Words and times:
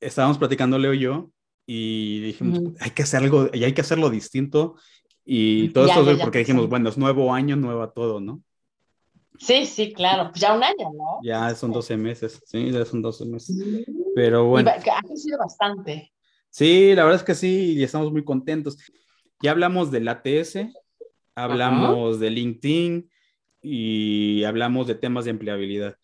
estábamos 0.00 0.38
platicando 0.38 0.78
Leo 0.78 0.94
y 0.94 1.00
yo 1.00 1.30
y 1.66 2.20
dijimos, 2.20 2.60
hay 2.80 2.90
que 2.90 3.02
hacer 3.02 3.22
algo, 3.22 3.48
y 3.52 3.64
hay 3.64 3.72
que 3.72 3.82
hacerlo 3.82 4.10
distinto. 4.10 4.76
Y 5.24 5.68
todo 5.68 5.86
esto 5.86 6.10
es 6.10 6.18
porque 6.18 6.38
dijimos, 6.38 6.68
bueno, 6.68 6.88
es 6.88 6.98
nuevo 6.98 7.32
año, 7.32 7.54
nueva 7.54 7.92
todo, 7.92 8.20
¿no? 8.20 8.42
Sí, 9.38 9.64
sí, 9.66 9.92
claro. 9.92 10.30
Pues 10.30 10.40
ya 10.40 10.54
un 10.54 10.62
año, 10.62 10.92
¿no? 10.92 11.20
Ya 11.22 11.54
son 11.54 11.72
12 11.72 11.96
meses, 11.96 12.42
sí, 12.44 12.70
ya 12.70 12.84
son 12.84 13.00
12 13.00 13.24
meses. 13.26 13.56
Pero 14.14 14.46
bueno. 14.46 14.70
Ha 14.70 15.02
crecido 15.02 15.38
bastante. 15.38 16.12
Sí, 16.50 16.94
la 16.94 17.04
verdad 17.04 17.20
es 17.20 17.24
que 17.24 17.34
sí, 17.34 17.74
y 17.74 17.82
estamos 17.82 18.10
muy 18.10 18.24
contentos. 18.24 18.76
Ya 19.40 19.52
hablamos 19.52 19.90
del 19.90 20.08
ATS, 20.08 20.58
hablamos 21.34 22.20
de 22.20 22.30
LinkedIn 22.30 23.10
y 23.62 24.44
hablamos 24.44 24.88
de 24.88 24.96
temas 24.96 25.24
de 25.24 25.30
empleabilidad. 25.30 25.96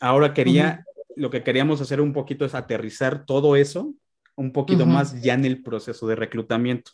Ahora 0.00 0.34
quería, 0.34 0.84
lo 1.16 1.30
que 1.30 1.42
queríamos 1.42 1.80
hacer 1.80 2.00
un 2.00 2.12
poquito 2.12 2.44
es 2.44 2.54
aterrizar 2.54 3.24
todo 3.26 3.56
eso 3.56 3.94
un 4.36 4.52
poquito 4.52 4.86
más 4.86 5.20
ya 5.22 5.34
en 5.34 5.44
el 5.44 5.62
proceso 5.62 6.06
de 6.06 6.16
reclutamiento, 6.16 6.92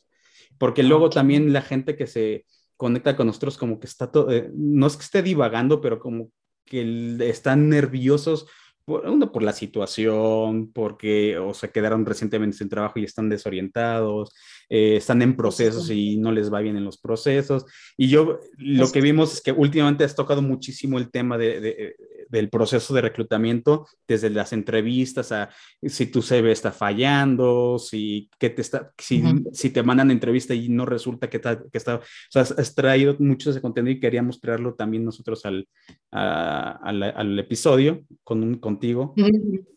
porque 0.58 0.82
luego 0.82 1.10
también 1.10 1.52
la 1.52 1.62
gente 1.62 1.96
que 1.96 2.06
se 2.06 2.44
conecta 2.76 3.16
con 3.16 3.26
nosotros 3.26 3.58
como 3.58 3.80
que 3.80 3.86
está 3.86 4.10
todo, 4.10 4.30
eh, 4.30 4.50
no 4.54 4.86
es 4.86 4.96
que 4.96 5.02
esté 5.02 5.22
divagando, 5.22 5.80
pero 5.80 5.98
como 5.98 6.30
que 6.64 7.16
están 7.28 7.68
nerviosos 7.68 8.46
por, 8.84 9.06
uno 9.06 9.32
por 9.32 9.42
la 9.42 9.52
situación, 9.52 10.72
porque 10.72 11.38
o 11.38 11.52
se 11.54 11.70
quedaron 11.70 12.06
recientemente 12.06 12.58
sin 12.58 12.68
trabajo 12.68 12.98
y 12.98 13.04
están 13.04 13.28
desorientados, 13.28 14.34
eh, 14.68 14.96
están 14.96 15.22
en 15.22 15.36
procesos 15.36 15.90
y 15.90 16.16
no 16.16 16.32
les 16.32 16.52
va 16.52 16.60
bien 16.60 16.76
en 16.76 16.84
los 16.84 16.98
procesos. 16.98 17.64
Y 17.96 18.08
yo 18.08 18.40
lo 18.56 18.90
que 18.90 19.00
vimos 19.00 19.34
es 19.34 19.40
que 19.42 19.52
últimamente 19.52 20.04
has 20.04 20.14
tocado 20.14 20.42
muchísimo 20.42 20.98
el 20.98 21.10
tema 21.10 21.38
de, 21.38 21.94
del 22.30 22.48
proceso 22.48 22.94
de 22.94 23.02
reclutamiento, 23.02 23.86
desde 24.06 24.30
las 24.30 24.52
entrevistas 24.52 25.32
a 25.32 25.50
si 25.82 26.06
tu 26.06 26.22
CV 26.22 26.52
está 26.52 26.72
fallando, 26.72 27.78
si, 27.78 28.30
que 28.38 28.50
te, 28.50 28.62
está, 28.62 28.92
si, 28.96 29.22
si 29.52 29.70
te 29.70 29.82
mandan 29.82 30.10
entrevista 30.10 30.54
y 30.54 30.68
no 30.68 30.86
resulta 30.86 31.28
que, 31.28 31.38
está, 31.38 31.60
que 31.60 31.78
está, 31.78 31.96
o 31.96 32.02
sea, 32.30 32.42
has, 32.42 32.74
traído 32.74 33.16
mucho 33.18 33.50
ese 33.50 33.60
contenido 33.60 33.96
y 33.96 34.00
queríamos 34.00 34.40
traerlo 34.40 34.74
también 34.74 35.04
nosotros 35.04 35.44
al, 35.44 35.68
al, 36.10 37.38
episodio 37.38 38.04
con, 38.22 38.58
contigo. 38.58 39.14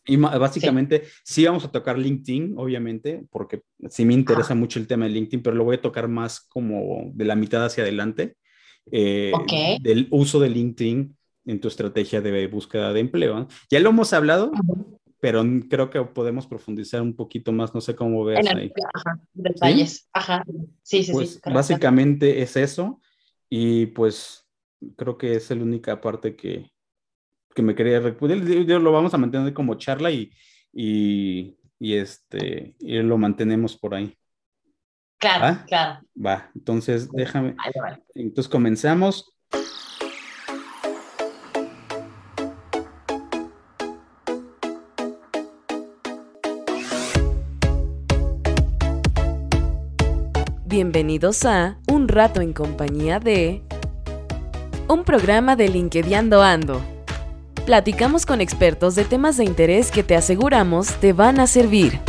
Y 0.05 0.17
básicamente 0.17 1.03
sí. 1.23 1.45
vamos 1.45 1.65
a 1.65 1.71
tocar 1.71 1.97
LinkedIn, 1.97 2.55
obviamente, 2.57 3.25
porque 3.31 3.61
sí 3.89 4.05
me 4.05 4.13
interesa 4.13 4.53
mucho 4.53 4.79
el 4.79 4.87
tema 4.87 5.05
de 5.05 5.11
LinkedIn, 5.11 5.41
pero 5.41 5.55
lo 5.55 5.63
voy 5.63 5.77
a 5.77 5.81
tocar 5.81 6.07
más 6.07 6.41
como 6.41 7.11
de 7.13 7.25
la 7.25 7.35
mitad 7.35 7.65
hacia 7.65 7.83
adelante. 7.83 8.35
Eh, 8.91 9.31
del 9.81 10.07
uso 10.11 10.41
de 10.41 10.49
LinkedIn 10.49 11.15
en 11.45 11.59
tu 11.59 11.67
estrategia 11.67 12.21
de 12.21 12.47
búsqueda 12.47 12.93
de 12.93 12.99
empleo. 12.99 13.47
Ya 13.69 13.79
lo 13.79 13.89
hemos 13.89 14.13
hablado, 14.13 14.51
pero 15.19 15.43
creo 15.69 15.89
que 15.89 16.01
podemos 16.01 16.47
profundizar 16.47 17.01
un 17.01 17.15
poquito 17.15 17.51
más, 17.51 17.73
no 17.73 17.81
sé 17.81 17.95
cómo 17.95 18.23
veas 18.25 18.45
ahí. 18.47 18.71
Ajá, 18.93 19.19
detalles, 19.33 20.09
ajá, 20.13 20.43
sí, 20.81 21.03
sí, 21.03 21.11
pues 21.13 21.41
Básicamente 21.45 22.41
es 22.41 22.57
eso 22.57 22.99
y 23.49 23.87
pues 23.87 24.45
creo 24.97 25.17
que 25.17 25.35
es 25.35 25.49
la 25.49 25.63
única 25.63 26.01
parte 26.01 26.35
que, 26.35 26.71
que 27.53 27.61
me 27.61 27.75
quería 27.75 27.99
Lo 28.01 28.91
vamos 28.91 29.13
a 29.13 29.17
mantener 29.17 29.53
como 29.53 29.75
charla 29.75 30.11
y, 30.11 30.31
y, 30.73 31.55
este, 31.79 32.75
y 32.79 32.97
lo 33.01 33.17
mantenemos 33.17 33.77
por 33.77 33.95
ahí. 33.95 34.17
Claro, 35.19 35.63
claro. 35.67 36.01
Va, 36.13 36.51
entonces 36.53 37.09
déjame. 37.11 37.55
Entonces 38.13 38.49
comenzamos. 38.51 39.33
Bienvenidos 50.73 51.45
a 51.45 51.77
Un 51.87 52.07
rato 52.07 52.41
en 52.41 52.51
compañía 52.51 53.19
de 53.19 53.61
un 54.87 55.03
programa 55.03 55.55
de 55.55 55.69
LinkedIn 55.69 56.33
Ando. 56.33 56.81
Platicamos 57.67 58.25
con 58.25 58.41
expertos 58.41 58.95
de 58.95 59.05
temas 59.05 59.37
de 59.37 59.43
interés 59.43 59.91
que 59.91 60.01
te 60.01 60.15
aseguramos 60.15 60.87
te 60.95 61.13
van 61.13 61.39
a 61.39 61.45
servir. 61.45 61.99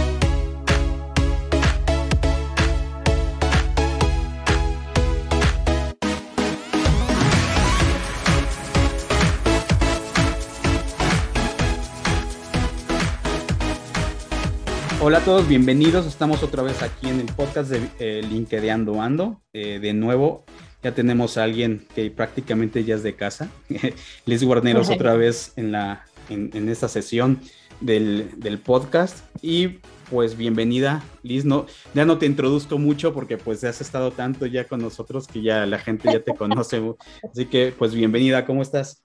Hola 15.07 15.19
a 15.19 15.21
todos, 15.23 15.47
bienvenidos. 15.47 16.07
Estamos 16.07 16.43
otra 16.43 16.63
vez 16.63 16.83
aquí 16.83 17.11
en 17.11 17.21
el 17.21 17.27
podcast 17.27 17.71
de 17.71 17.91
eh, 17.99 18.23
LinkedIn 18.23 18.71
Ando. 18.71 19.43
Eh, 19.53 19.79
de 19.79 19.93
nuevo, 19.93 20.47
ya 20.83 20.95
tenemos 20.95 21.37
a 21.37 21.45
alguien 21.45 21.87
que 21.95 22.11
prácticamente 22.11 22.85
ya 22.85 22.95
es 22.95 23.03
de 23.03 23.15
casa. 23.15 23.51
Liz 24.25 24.43
Guarneros 24.43 24.89
otra 24.89 25.13
vez 25.19 25.53
en, 25.57 25.73
la, 25.73 26.07
en, 26.31 26.71
esta 26.71 26.89
sesión 26.89 27.39
del, 27.83 28.31
del, 28.39 28.59
podcast. 28.59 29.19
Y 29.43 29.81
pues 30.09 30.39
bienvenida, 30.39 31.05
Liz. 31.23 31.45
No, 31.45 31.67
ya 31.93 32.07
no 32.07 32.17
te 32.17 32.25
introduzco 32.25 32.79
mucho 32.79 33.13
porque 33.13 33.37
pues 33.37 33.63
has 33.65 33.83
estado 33.83 34.11
tanto 34.11 34.47
ya 34.47 34.65
con 34.65 34.81
nosotros 34.81 35.27
que 35.27 35.43
ya 35.43 35.67
la 35.67 35.81
gente 35.81 36.11
ya 36.11 36.21
te 36.21 36.35
conoce. 36.35 36.81
Así 37.31 37.45
que 37.45 37.75
pues 37.79 37.93
bienvenida, 37.95 38.47
¿cómo 38.47 38.63
estás? 38.63 39.05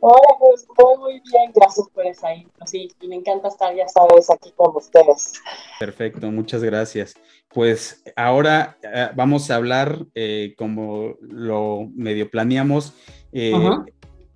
Hola, 0.00 0.36
pues 0.40 0.66
muy, 0.76 0.98
muy 0.98 1.12
bien, 1.30 1.52
gracias 1.54 1.88
por 1.94 2.06
esa 2.06 2.34
intro, 2.34 2.66
sí, 2.66 2.90
y 3.00 3.08
me 3.08 3.16
encanta 3.16 3.48
estar, 3.48 3.74
ya 3.74 3.86
sabes, 3.86 4.30
aquí 4.30 4.52
con 4.56 4.74
ustedes. 4.74 5.40
Perfecto, 5.78 6.30
muchas 6.30 6.62
gracias. 6.64 7.14
Pues 7.48 8.02
ahora 8.16 8.78
eh, 8.82 9.10
vamos 9.14 9.50
a 9.50 9.56
hablar, 9.56 10.06
eh, 10.14 10.54
como 10.56 11.16
lo 11.20 11.88
medio 11.94 12.30
planeamos, 12.30 12.94
eh, 13.32 13.52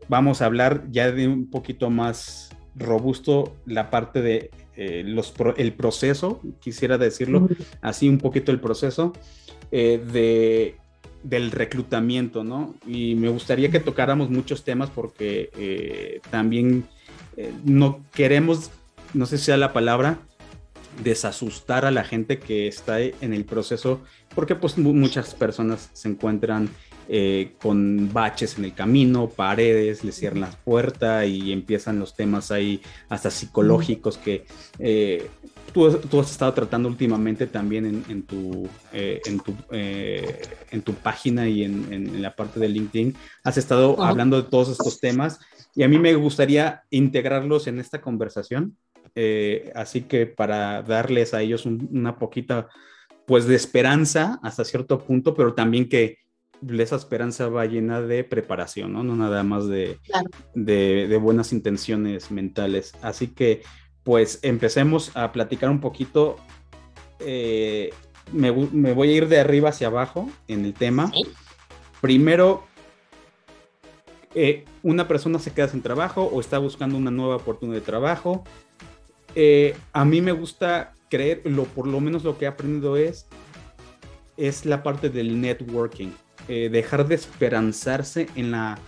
vamos 0.09 0.43
a 0.43 0.47
hablar 0.47 0.84
ya 0.91 1.10
de 1.10 1.27
un 1.27 1.50
poquito 1.50 1.91
más 1.91 2.50
robusto 2.75 3.56
la 3.65 3.91
parte 3.91 4.21
de 4.21 4.50
los 5.04 5.33
el 5.56 5.72
proceso, 5.72 6.43
quisiera 6.60 6.98
decirlo 6.98 7.48
así 7.81 8.10
un 8.10 8.19
poquito 8.19 8.53
el 8.53 8.60
proceso 8.60 9.15
de 9.71 10.77
del 11.22 11.50
reclutamiento, 11.50 12.44
¿no? 12.44 12.75
Y 12.87 13.15
me 13.15 13.28
gustaría 13.28 13.71
que 13.71 13.81
tocáramos 13.81 14.31
muchos 14.31 14.65
temas 14.65 14.91
porque 14.91 15.50
eh, 15.56 16.21
también 16.31 16.84
eh, 17.37 17.53
no 17.65 18.04
queremos, 18.12 18.71
no 19.15 19.27
sé 19.27 19.38
si 19.38 19.47
sea 19.47 19.56
la 19.56 19.72
palabra, 19.72 20.19
desasustar 21.03 21.84
a 21.84 21.91
la 21.91 22.04
gente 22.04 22.38
que 22.38 22.69
está 22.69 23.00
en 23.00 23.34
el 23.34 23.44
proceso, 23.44 24.03
porque 24.34 24.54
pues 24.54 24.78
muchas 24.78 25.34
personas 25.34 25.91
se 25.93 26.09
encuentran 26.09 26.71
eh, 27.09 27.53
con 27.60 28.12
baches 28.12 28.59
en 28.59 28.65
el 28.65 28.75
camino, 28.75 29.28
paredes, 29.28 30.04
le 30.04 30.12
cierran 30.12 30.41
la 30.41 30.50
puerta 30.50 31.27
y 31.27 31.53
empiezan 31.53 31.98
los 31.98 32.15
temas 32.15 32.50
ahí 32.50 32.81
hasta 33.09 33.31
psicológicos 33.31 34.16
que 34.16 34.47
tú, 35.76 36.20
has 36.20 36.31
estado 36.31 36.54
tratando 36.54 36.88
últimamente 36.88 37.47
también 37.47 38.04
en, 38.09 38.22
tu, 38.22 38.66
eh, 38.92 39.20
en, 39.26 39.41
tu, 39.41 39.54
eh, 39.70 40.41
en 40.70 40.81
tu 40.81 40.94
página 40.94 41.47
y 41.48 41.64
en, 41.64 42.22
la 42.22 42.34
parte 42.34 42.59
de 42.59 42.69
LinkedIn. 42.69 43.14
Has 43.44 43.59
estado 43.59 44.03
hablando 44.03 44.41
de 44.41 44.48
todos 44.48 44.70
estos 44.70 45.00
temas 45.00 45.38
y 45.75 45.82
a 45.82 45.88
mí 45.88 45.98
me 45.98 46.15
gustaría 46.15 46.84
integrarlos 46.88 47.66
en 47.66 47.78
esta 47.78 48.00
conversación. 48.00 48.76
Eh, 49.15 49.70
así 49.75 50.03
que 50.03 50.26
para 50.26 50.82
darles 50.82 51.34
a 51.34 51.42
ellos 51.42 51.66
una 51.66 52.19
poquita, 52.19 52.69
pues, 53.26 53.47
de 53.47 53.56
esperanza 53.56 54.38
hasta 54.42 54.65
cierto 54.65 54.98
punto, 54.98 55.34
pero 55.34 55.53
también 55.54 55.88
que 55.91 56.19
esa 56.78 56.97
esperanza 56.97 57.48
va 57.48 57.66
llena 57.66 58.00
de 58.00 58.25
preparación, 58.25 58.94
¿no? 58.94 59.03
No 59.04 59.15
nada 59.15 59.42
más 59.42 59.69
de, 59.69 59.98
de, 60.54 61.06
de 61.06 61.16
buenas 61.19 61.53
intenciones 61.53 62.31
mentales. 62.31 62.94
Así 63.03 63.28
que 63.28 63.60
pues 64.06 64.38
empecemos 64.42 65.10
a 65.16 65.32
platicar 65.32 65.68
un 65.68 65.80
poquito. 65.80 66.36
Eh, 67.18 67.92
me, 68.30 68.53
voy 68.53 69.10
a 69.10 69.12
ir 69.12 69.26
de 69.26 69.41
arriba 69.41 69.70
hacia 69.70 69.88
abajo 69.88 70.30
en 70.47 70.64
el 70.64 70.74
tema. 70.74 71.10
Primero, 72.00 72.64
eh, 74.32 74.64
una 74.84 75.08
persona 75.08 75.41
se 75.41 75.53
queda 75.53 75.66
sin 75.66 75.82
trabajo 75.82 76.22
o 76.22 76.38
está 76.38 76.58
buscando 76.58 76.97
una 76.97 77.10
nueva 77.10 77.34
oportunidad 77.34 77.80
de 77.80 77.84
trabajo. 77.84 78.44
Eh, 79.34 79.76
a 79.92 80.04
mí 80.04 80.20
me 80.20 80.30
gusta 80.30 80.94
creer, 81.10 81.42
lo, 81.44 81.64
por 81.64 81.88
lo 81.88 81.98
menos 81.98 82.22
lo 82.22 82.38
que 82.38 82.44
he 82.44 82.48
aprendido 82.48 82.97
es, 82.97 83.26
es 84.36 84.66
la 84.66 84.84
parte 84.84 85.10
del 85.10 85.41
networking. 85.41 86.12
dejar 86.47 87.09
de 87.09 87.16
esperanzarse 87.16 88.28
en 88.36 88.52
la, 88.52 88.78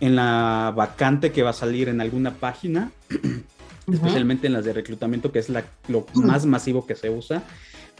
en 0.00 0.16
la 0.16 0.72
vacante 0.74 1.30
que 1.30 1.44
va 1.44 1.50
a 1.50 1.52
salir 1.52 1.88
en 1.88 2.00
alguna 2.00 2.34
página 2.34 2.90
especialmente 3.90 4.46
en 4.46 4.52
las 4.52 4.64
de 4.64 4.72
reclutamiento, 4.72 5.32
que 5.32 5.38
es 5.38 5.48
la, 5.48 5.64
lo 5.88 6.06
más 6.14 6.46
masivo 6.46 6.86
que 6.86 6.94
se 6.94 7.10
usa, 7.10 7.42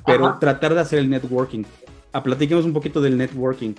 pero 0.06 0.38
tratar 0.38 0.74
de 0.74 0.80
hacer 0.80 0.98
el 0.98 1.10
networking. 1.10 1.64
A, 2.12 2.18
ah, 2.18 2.22
platiquemos 2.22 2.64
un 2.64 2.72
poquito 2.72 3.00
del 3.00 3.16
networking. 3.16 3.74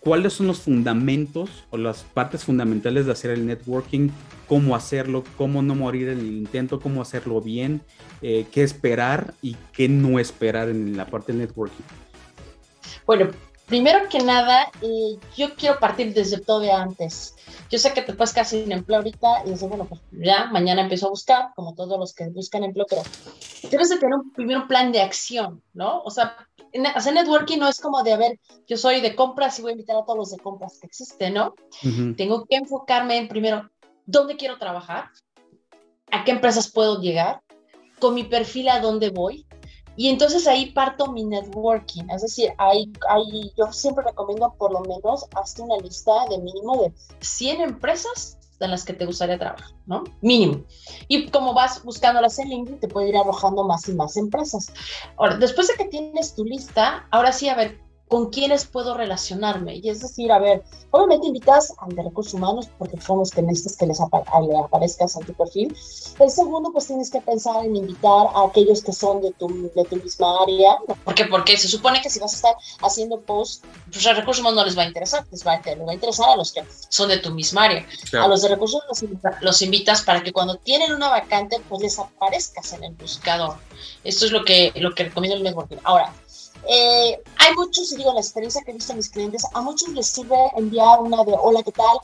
¿cuáles 0.00 0.32
son 0.32 0.46
los 0.46 0.60
fundamentos 0.60 1.50
o 1.70 1.76
las 1.76 2.02
partes 2.02 2.44
fundamentales 2.44 3.06
de 3.06 3.12
hacer 3.12 3.30
el 3.30 3.46
networking? 3.46 4.08
¿Cómo 4.48 4.74
hacerlo? 4.74 5.24
¿Cómo 5.36 5.60
no 5.62 5.74
morir 5.74 6.08
en 6.08 6.20
el 6.20 6.32
intento? 6.32 6.80
¿Cómo 6.80 7.02
hacerlo 7.02 7.40
bien? 7.40 7.82
Eh, 8.22 8.46
¿Qué 8.50 8.62
esperar 8.62 9.34
y 9.42 9.56
qué 9.72 9.88
no 9.88 10.18
esperar 10.18 10.68
en 10.68 10.96
la 10.96 11.06
parte 11.06 11.32
del 11.32 11.42
networking? 11.42 11.84
Bueno, 13.06 13.30
primero 13.66 13.98
que 14.08 14.20
nada, 14.20 14.70
eh, 14.80 15.18
yo 15.36 15.54
quiero 15.54 15.78
partir 15.78 16.14
desde 16.14 16.38
todo 16.38 16.74
antes. 16.74 17.34
Yo 17.70 17.78
sé 17.78 17.92
que 17.92 18.02
te 18.02 18.14
puedes 18.14 18.32
quedar 18.32 18.46
sin 18.46 18.72
empleo 18.72 18.98
ahorita 18.98 19.42
y 19.44 19.50
dices, 19.50 19.68
bueno, 19.68 19.86
pues 19.86 20.00
ya, 20.10 20.46
mañana 20.46 20.82
empiezo 20.82 21.06
a 21.06 21.10
buscar, 21.10 21.50
como 21.54 21.74
todos 21.74 21.98
los 21.98 22.14
que 22.14 22.28
buscan 22.28 22.64
empleo, 22.64 22.86
pero 22.88 23.02
tienes 23.68 23.90
que 23.90 23.98
tener 23.98 24.14
un, 24.14 24.32
primero 24.32 24.62
un 24.62 24.68
plan 24.68 24.90
de 24.90 25.02
acción, 25.02 25.62
¿no? 25.74 26.00
O 26.02 26.10
sea, 26.10 26.36
hacer 26.94 27.14
networking 27.14 27.58
no 27.58 27.68
es 27.68 27.80
como 27.80 28.02
de, 28.02 28.12
a 28.12 28.16
ver, 28.16 28.38
yo 28.66 28.76
soy 28.76 29.00
de 29.00 29.14
compras 29.14 29.58
y 29.58 29.62
voy 29.62 29.70
a 29.70 29.72
invitar 29.72 29.96
a 29.96 30.04
todos 30.04 30.18
los 30.18 30.30
de 30.30 30.38
compras 30.38 30.78
que 30.80 30.86
existen, 30.86 31.34
¿no? 31.34 31.54
Tengo 32.16 32.44
que 32.46 32.56
enfocarme 32.56 33.18
en 33.18 33.28
primero, 33.28 33.68
¿dónde 34.06 34.36
quiero 34.36 34.58
trabajar? 34.58 35.10
¿A 36.10 36.24
qué 36.24 36.30
empresas 36.30 36.70
puedo 36.70 37.00
llegar? 37.00 37.42
Con 38.00 38.14
mi 38.14 38.24
perfil, 38.24 38.68
¿a 38.68 38.80
dónde 38.80 39.10
voy? 39.10 39.47
Y 39.98 40.08
entonces 40.10 40.46
ahí 40.46 40.70
parto 40.70 41.10
mi 41.10 41.24
networking. 41.24 42.04
Es 42.08 42.22
decir, 42.22 42.52
hay, 42.56 42.92
hay, 43.10 43.52
yo 43.58 43.72
siempre 43.72 44.04
recomiendo 44.04 44.54
por 44.56 44.72
lo 44.72 44.80
menos 44.82 45.26
hazte 45.34 45.60
una 45.60 45.76
lista 45.78 46.12
de 46.30 46.38
mínimo 46.38 46.76
de 46.82 46.92
100 47.18 47.60
empresas 47.62 48.38
en 48.60 48.70
las 48.70 48.84
que 48.84 48.92
te 48.92 49.06
gustaría 49.06 49.36
trabajar, 49.40 49.72
¿no? 49.86 50.04
Mínimo. 50.20 50.62
Y 51.08 51.28
como 51.30 51.52
vas 51.52 51.82
buscándolas 51.82 52.38
en 52.38 52.48
LinkedIn, 52.48 52.78
te 52.78 52.86
puede 52.86 53.08
ir 53.08 53.16
arrojando 53.16 53.64
más 53.64 53.88
y 53.88 53.92
más 53.92 54.16
empresas. 54.16 54.72
Ahora, 55.16 55.36
después 55.36 55.66
de 55.66 55.74
que 55.74 55.86
tienes 55.86 56.32
tu 56.36 56.44
lista, 56.44 57.08
ahora 57.10 57.32
sí, 57.32 57.48
a 57.48 57.56
ver, 57.56 57.80
con 58.08 58.30
quiénes 58.30 58.64
puedo 58.64 58.94
relacionarme. 58.94 59.76
Y 59.76 59.88
es 59.88 60.00
decir, 60.00 60.32
a 60.32 60.38
ver, 60.38 60.62
obviamente 60.90 61.26
invitas 61.26 61.74
al 61.78 61.94
de 61.94 62.02
recursos 62.02 62.34
humanos 62.34 62.68
porque 62.78 63.00
son 63.00 63.18
los 63.18 63.30
que 63.30 63.42
necesitas 63.42 63.76
que 63.76 63.86
les 63.86 63.98
le 63.98 64.58
aparezcas 64.58 65.16
en 65.16 65.26
tu 65.26 65.34
perfil. 65.34 65.76
El 66.18 66.30
segundo, 66.30 66.72
pues 66.72 66.86
tienes 66.86 67.10
que 67.10 67.20
pensar 67.20 67.64
en 67.64 67.76
invitar 67.76 68.28
a 68.34 68.46
aquellos 68.46 68.82
que 68.82 68.92
son 68.92 69.20
de 69.20 69.32
tu, 69.32 69.70
de 69.74 69.84
tu 69.84 69.96
misma 69.96 70.42
área. 70.42 70.78
¿Por 71.04 71.14
qué? 71.14 71.26
Porque 71.26 71.56
se 71.56 71.68
supone 71.68 72.00
que 72.00 72.10
si 72.10 72.18
vas 72.18 72.32
a 72.32 72.36
estar 72.36 72.54
haciendo 72.80 73.20
posts, 73.20 73.62
pues 73.92 74.06
a 74.06 74.14
recursos 74.14 74.40
humanos 74.40 74.56
no 74.56 74.64
les 74.64 74.78
va 74.78 74.82
a 74.82 74.86
interesar, 74.86 75.26
les 75.30 75.46
va 75.46 75.54
a, 75.54 75.62
les 75.62 75.86
va 75.86 75.90
a 75.90 75.94
interesar 75.94 76.30
a 76.30 76.36
los 76.36 76.52
que 76.52 76.64
son 76.88 77.08
de 77.08 77.18
tu 77.18 77.30
misma 77.32 77.64
área. 77.64 77.86
A 78.20 78.26
los 78.26 78.42
de 78.42 78.48
recursos 78.48 78.82
los, 78.88 79.04
los 79.40 79.62
invitas 79.62 80.02
para 80.02 80.22
que 80.22 80.32
cuando 80.32 80.56
tienen 80.56 80.92
una 80.92 81.08
vacante, 81.08 81.60
pues 81.68 81.82
les 81.82 81.98
aparezcas 81.98 82.72
en 82.72 82.84
el 82.84 82.94
buscador. 82.94 83.56
Esto 84.04 84.26
es 84.26 84.32
lo 84.32 84.44
que, 84.44 84.72
lo 84.76 84.94
que 84.94 85.04
recomiendo 85.04 85.36
el 85.36 85.42
networking. 85.42 85.76
Ahora, 85.84 86.12
eh, 86.68 87.20
hay 87.36 87.54
muchos, 87.56 87.92
y 87.92 87.96
digo, 87.96 88.12
la 88.12 88.20
experiencia 88.20 88.62
que 88.62 88.70
he 88.70 88.74
visto 88.74 88.92
en 88.92 88.98
mis 88.98 89.08
clientes, 89.08 89.44
a 89.54 89.62
muchos 89.62 89.88
les 89.90 90.06
sirve 90.06 90.36
enviar 90.56 91.00
una 91.00 91.24
de 91.24 91.34
hola, 91.40 91.62
¿qué 91.62 91.72
tal? 91.72 91.98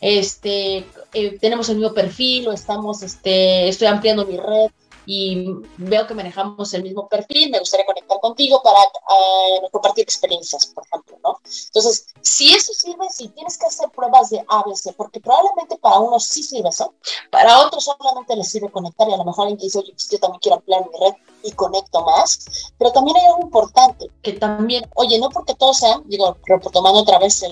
Este, 0.00 0.86
eh, 1.12 1.38
tenemos 1.40 1.68
el 1.68 1.76
mismo 1.76 1.92
perfil 1.92 2.48
o 2.48 2.52
estamos, 2.52 3.02
este, 3.02 3.68
estoy 3.68 3.88
ampliando 3.88 4.26
mi 4.26 4.36
red 4.36 4.70
y 5.06 5.46
veo 5.78 6.06
que 6.06 6.14
manejamos 6.14 6.74
el 6.74 6.82
mismo 6.82 7.08
perfil, 7.08 7.50
me 7.50 7.60
gustaría 7.60 7.86
conectar 7.86 8.18
contigo 8.20 8.60
para 8.62 8.78
uh, 8.80 9.70
compartir 9.70 10.02
experiencias, 10.02 10.66
por 10.66 10.84
ejemplo, 10.84 11.18
¿no? 11.22 11.40
Entonces, 11.44 12.06
si 12.20 12.52
eso 12.52 12.72
sirve, 12.74 13.08
si 13.10 13.28
tienes 13.28 13.56
que 13.56 13.66
hacer 13.66 13.88
pruebas 13.90 14.30
de 14.30 14.44
ABC, 14.48 14.94
porque 14.96 15.20
probablemente 15.20 15.78
para 15.78 16.00
unos 16.00 16.24
sí 16.24 16.42
sirve 16.42 16.70
eso, 16.70 16.92
para 17.30 17.60
otros 17.60 17.84
solamente 17.84 18.34
les 18.34 18.50
sirve 18.50 18.70
conectar 18.70 19.08
y 19.08 19.14
a 19.14 19.16
lo 19.16 19.24
mejor 19.24 19.44
alguien 19.44 19.58
dice, 19.58 19.78
oye, 19.78 19.92
pues 19.92 20.08
yo 20.10 20.18
también 20.18 20.40
quiero 20.40 20.56
ampliar 20.56 20.84
mi 20.84 20.98
red 20.98 21.14
y 21.44 21.52
conecto 21.52 22.04
más, 22.04 22.72
pero 22.76 22.90
también 22.90 23.16
hay 23.16 23.26
algo 23.26 23.42
importante, 23.42 24.10
que 24.22 24.32
también, 24.32 24.88
oye, 24.96 25.18
no 25.20 25.28
porque 25.30 25.54
todos 25.54 25.76
sean, 25.76 26.02
digo, 26.06 26.36
tomando 26.72 27.00
otra 27.00 27.18
vez 27.18 27.42
a 27.44 27.48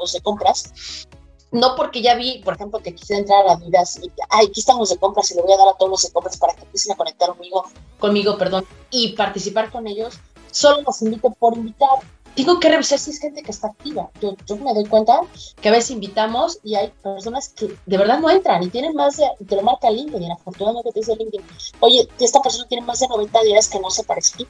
los 0.00 0.12
de 0.12 0.20
compras, 0.20 0.70
no 1.50 1.74
porque 1.76 2.02
ya 2.02 2.14
vi, 2.14 2.40
por 2.44 2.54
ejemplo, 2.54 2.80
que 2.80 2.94
quisiera 2.94 3.20
entrar 3.20 3.46
a 3.46 3.52
Adidas 3.52 3.98
y 4.02 4.10
ay, 4.30 4.46
aquí 4.46 4.60
estamos 4.60 4.90
de 4.90 4.98
compras 4.98 5.30
y 5.30 5.34
le 5.34 5.42
voy 5.42 5.52
a 5.52 5.56
dar 5.56 5.68
a 5.68 5.72
todos 5.74 5.90
los 5.90 6.02
de 6.02 6.10
compras 6.12 6.36
para 6.36 6.54
que 6.54 6.62
empiecen 6.62 6.92
a 6.92 6.96
conectar 6.96 7.30
conmigo, 7.30 7.64
conmigo, 7.98 8.36
perdón, 8.36 8.66
y 8.90 9.12
participar 9.12 9.70
con 9.70 9.86
ellos, 9.86 10.18
solo 10.50 10.82
los 10.82 11.02
invito 11.02 11.30
por 11.30 11.56
invitar. 11.56 11.98
Tengo 12.34 12.60
que 12.60 12.68
revisar 12.68 13.00
si 13.00 13.10
es 13.10 13.18
gente 13.18 13.42
que 13.42 13.50
está 13.50 13.66
activa. 13.66 14.10
Yo, 14.20 14.36
yo 14.46 14.56
me 14.58 14.72
doy 14.72 14.84
cuenta 14.86 15.22
que 15.60 15.70
a 15.70 15.72
veces 15.72 15.90
invitamos 15.90 16.60
y 16.62 16.76
hay 16.76 16.92
personas 17.02 17.48
que 17.48 17.74
de 17.84 17.98
verdad 17.98 18.20
no 18.20 18.30
entran 18.30 18.62
y 18.62 18.68
tienen 18.68 18.94
más 18.94 19.16
de, 19.16 19.26
te 19.44 19.56
lo 19.56 19.62
marca 19.62 19.90
LinkedIn, 19.90 20.30
afortunadamente 20.30 20.92
te 20.92 21.00
dice 21.00 21.16
LinkedIn, 21.16 21.44
oye, 21.80 22.08
esta 22.20 22.40
persona 22.40 22.68
tiene 22.68 22.86
más 22.86 23.00
de 23.00 23.08
90 23.08 23.42
días 23.42 23.68
que 23.68 23.80
no 23.80 23.90
se 23.90 24.04
parece. 24.04 24.46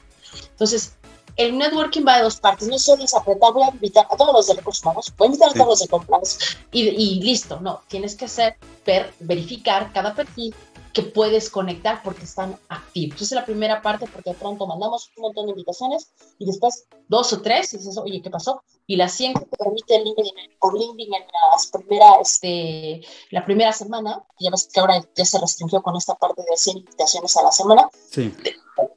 Entonces, 0.51 0.93
el 1.39 1.57
networking 1.57 2.05
va 2.05 2.17
de 2.17 2.23
dos 2.23 2.37
partes, 2.37 2.67
no 2.67 2.77
solo 2.77 3.05
es 3.05 3.13
apretar, 3.13 3.53
voy 3.53 3.63
a 3.63 3.71
invitar 3.71 4.05
a 4.11 4.17
todos 4.17 4.33
los 4.33 4.47
de 4.47 4.55
recursos 4.55 4.83
humanos, 4.83 5.13
voy 5.17 5.27
a 5.27 5.29
invitar 5.29 5.49
a 5.51 5.53
todos 5.53 5.69
los 5.69 5.79
de 5.79 5.87
compras 5.87 6.37
y, 6.69 7.21
listo, 7.21 7.61
no, 7.61 7.81
tienes 7.87 8.15
que 8.15 8.25
hacer, 8.25 8.57
ver, 8.85 9.13
verificar 9.21 9.93
cada 9.93 10.13
perfil 10.13 10.53
que 10.93 11.01
puedes 11.01 11.49
conectar 11.49 12.03
porque 12.03 12.25
están 12.25 12.57
activos. 12.67 13.21
Esa 13.21 13.35
es 13.35 13.39
la 13.39 13.45
primera 13.45 13.81
parte 13.81 14.05
porque 14.11 14.31
de 14.31 14.35
pronto 14.35 14.67
mandamos 14.67 15.11
un 15.15 15.21
montón 15.21 15.45
de 15.45 15.51
invitaciones 15.51 16.11
y 16.39 16.45
después 16.45 16.87
dos 17.07 17.31
o 17.31 17.41
tres 17.41 17.73
y 17.73 17.77
dices, 17.77 17.97
oye, 17.97 18.21
¿qué 18.21 18.29
pasó? 18.29 18.61
Y 18.89 18.95
las 18.95 19.13
100 19.13 19.35
que 19.35 19.45
te 19.45 19.57
permite 19.57 20.03
LinkedIn, 20.03 20.33
por 20.59 20.73
LinkedIn 20.73 21.13
en 21.13 21.23
las 21.53 21.67
primera, 21.67 22.07
este, 22.21 23.01
la 23.29 23.45
primera 23.45 23.71
semana, 23.71 24.23
ya 24.39 24.49
ves 24.49 24.67
que 24.73 24.79
ahora 24.79 24.95
ya 25.15 25.25
se 25.25 25.39
restringió 25.39 25.83
con 25.83 25.95
esta 25.95 26.15
parte 26.15 26.41
de 26.41 26.57
100 26.57 26.77
invitaciones 26.79 27.37
a 27.37 27.43
la 27.43 27.51
semana, 27.51 27.87
sí 28.09 28.33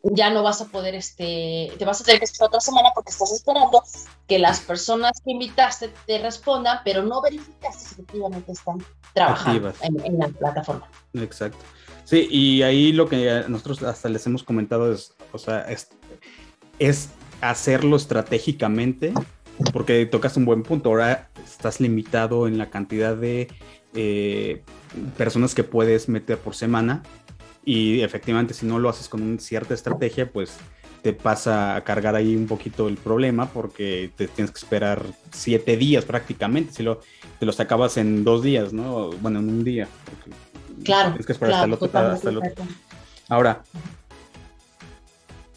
ya 0.02 0.30
no 0.30 0.42
vas 0.42 0.60
a 0.60 0.66
poder, 0.66 0.94
este, 0.94 1.72
te 1.78 1.84
vas 1.84 2.00
a 2.00 2.04
tener 2.04 2.18
que 2.18 2.24
esperar 2.24 2.48
otra 2.48 2.60
semana 2.60 2.90
porque 2.94 3.10
estás 3.10 3.32
esperando 3.32 3.82
que 4.26 4.38
las 4.38 4.60
personas 4.60 5.12
que 5.24 5.32
invitaste 5.32 5.92
te 6.06 6.18
respondan, 6.18 6.78
pero 6.84 7.02
no 7.02 7.22
verificaste 7.22 7.84
si 7.84 7.94
efectivamente 7.94 8.52
están 8.52 8.84
trabajando 9.14 9.72
en, 9.82 10.18
la 10.18 10.28
plataforma. 10.28 10.88
Exacto. 11.14 11.58
Sí, 12.04 12.26
y 12.30 12.62
ahí 12.62 12.92
lo 12.92 13.08
que 13.08 13.44
nosotros 13.48 13.82
hasta 13.82 14.08
les 14.08 14.26
hemos 14.26 14.42
comentado 14.42 14.92
es, 14.92 15.14
o 15.32 15.38
sea, 15.38 15.62
es, 15.62 15.88
es 16.78 17.10
hacerlo 17.40 17.96
estratégicamente, 17.96 19.12
porque 19.72 20.06
tocas 20.06 20.36
un 20.36 20.44
buen 20.44 20.62
punto. 20.62 20.90
Ahora 20.90 21.28
estás 21.44 21.80
limitado 21.80 22.46
en 22.46 22.58
la 22.58 22.70
cantidad 22.70 23.16
de 23.16 23.48
eh, 23.94 24.62
personas 25.16 25.54
que 25.54 25.64
puedes 25.64 26.08
meter 26.08 26.38
por 26.38 26.54
semana 26.54 27.02
y 27.64 28.00
efectivamente, 28.00 28.54
si 28.54 28.66
no 28.66 28.78
lo 28.78 28.88
haces 28.88 29.08
con 29.08 29.22
una 29.22 29.38
cierta 29.38 29.74
estrategia, 29.74 30.30
pues 30.30 30.56
te 31.02 31.12
pasa 31.12 31.76
a 31.76 31.82
cargar 31.82 32.14
ahí 32.14 32.36
un 32.36 32.46
poquito 32.46 32.88
el 32.88 32.96
problema 32.96 33.50
porque 33.50 34.10
te 34.16 34.28
tienes 34.28 34.52
que 34.52 34.58
esperar 34.58 35.04
siete 35.32 35.76
días 35.76 36.04
prácticamente, 36.04 36.72
si 36.72 36.82
lo, 36.82 37.00
te 37.38 37.46
los 37.46 37.58
acabas 37.60 37.96
en 37.96 38.24
dos 38.24 38.42
días, 38.42 38.72
¿no? 38.72 39.10
Bueno, 39.20 39.40
en 39.40 39.48
un 39.48 39.64
día. 39.64 39.88
Claro. 40.84 41.10
Tienes 41.10 41.26
que 41.26 41.32
esperar 41.32 41.54
hasta, 41.54 42.30
el 42.30 42.38
otro, 42.38 42.64
Ahora, 43.28 43.62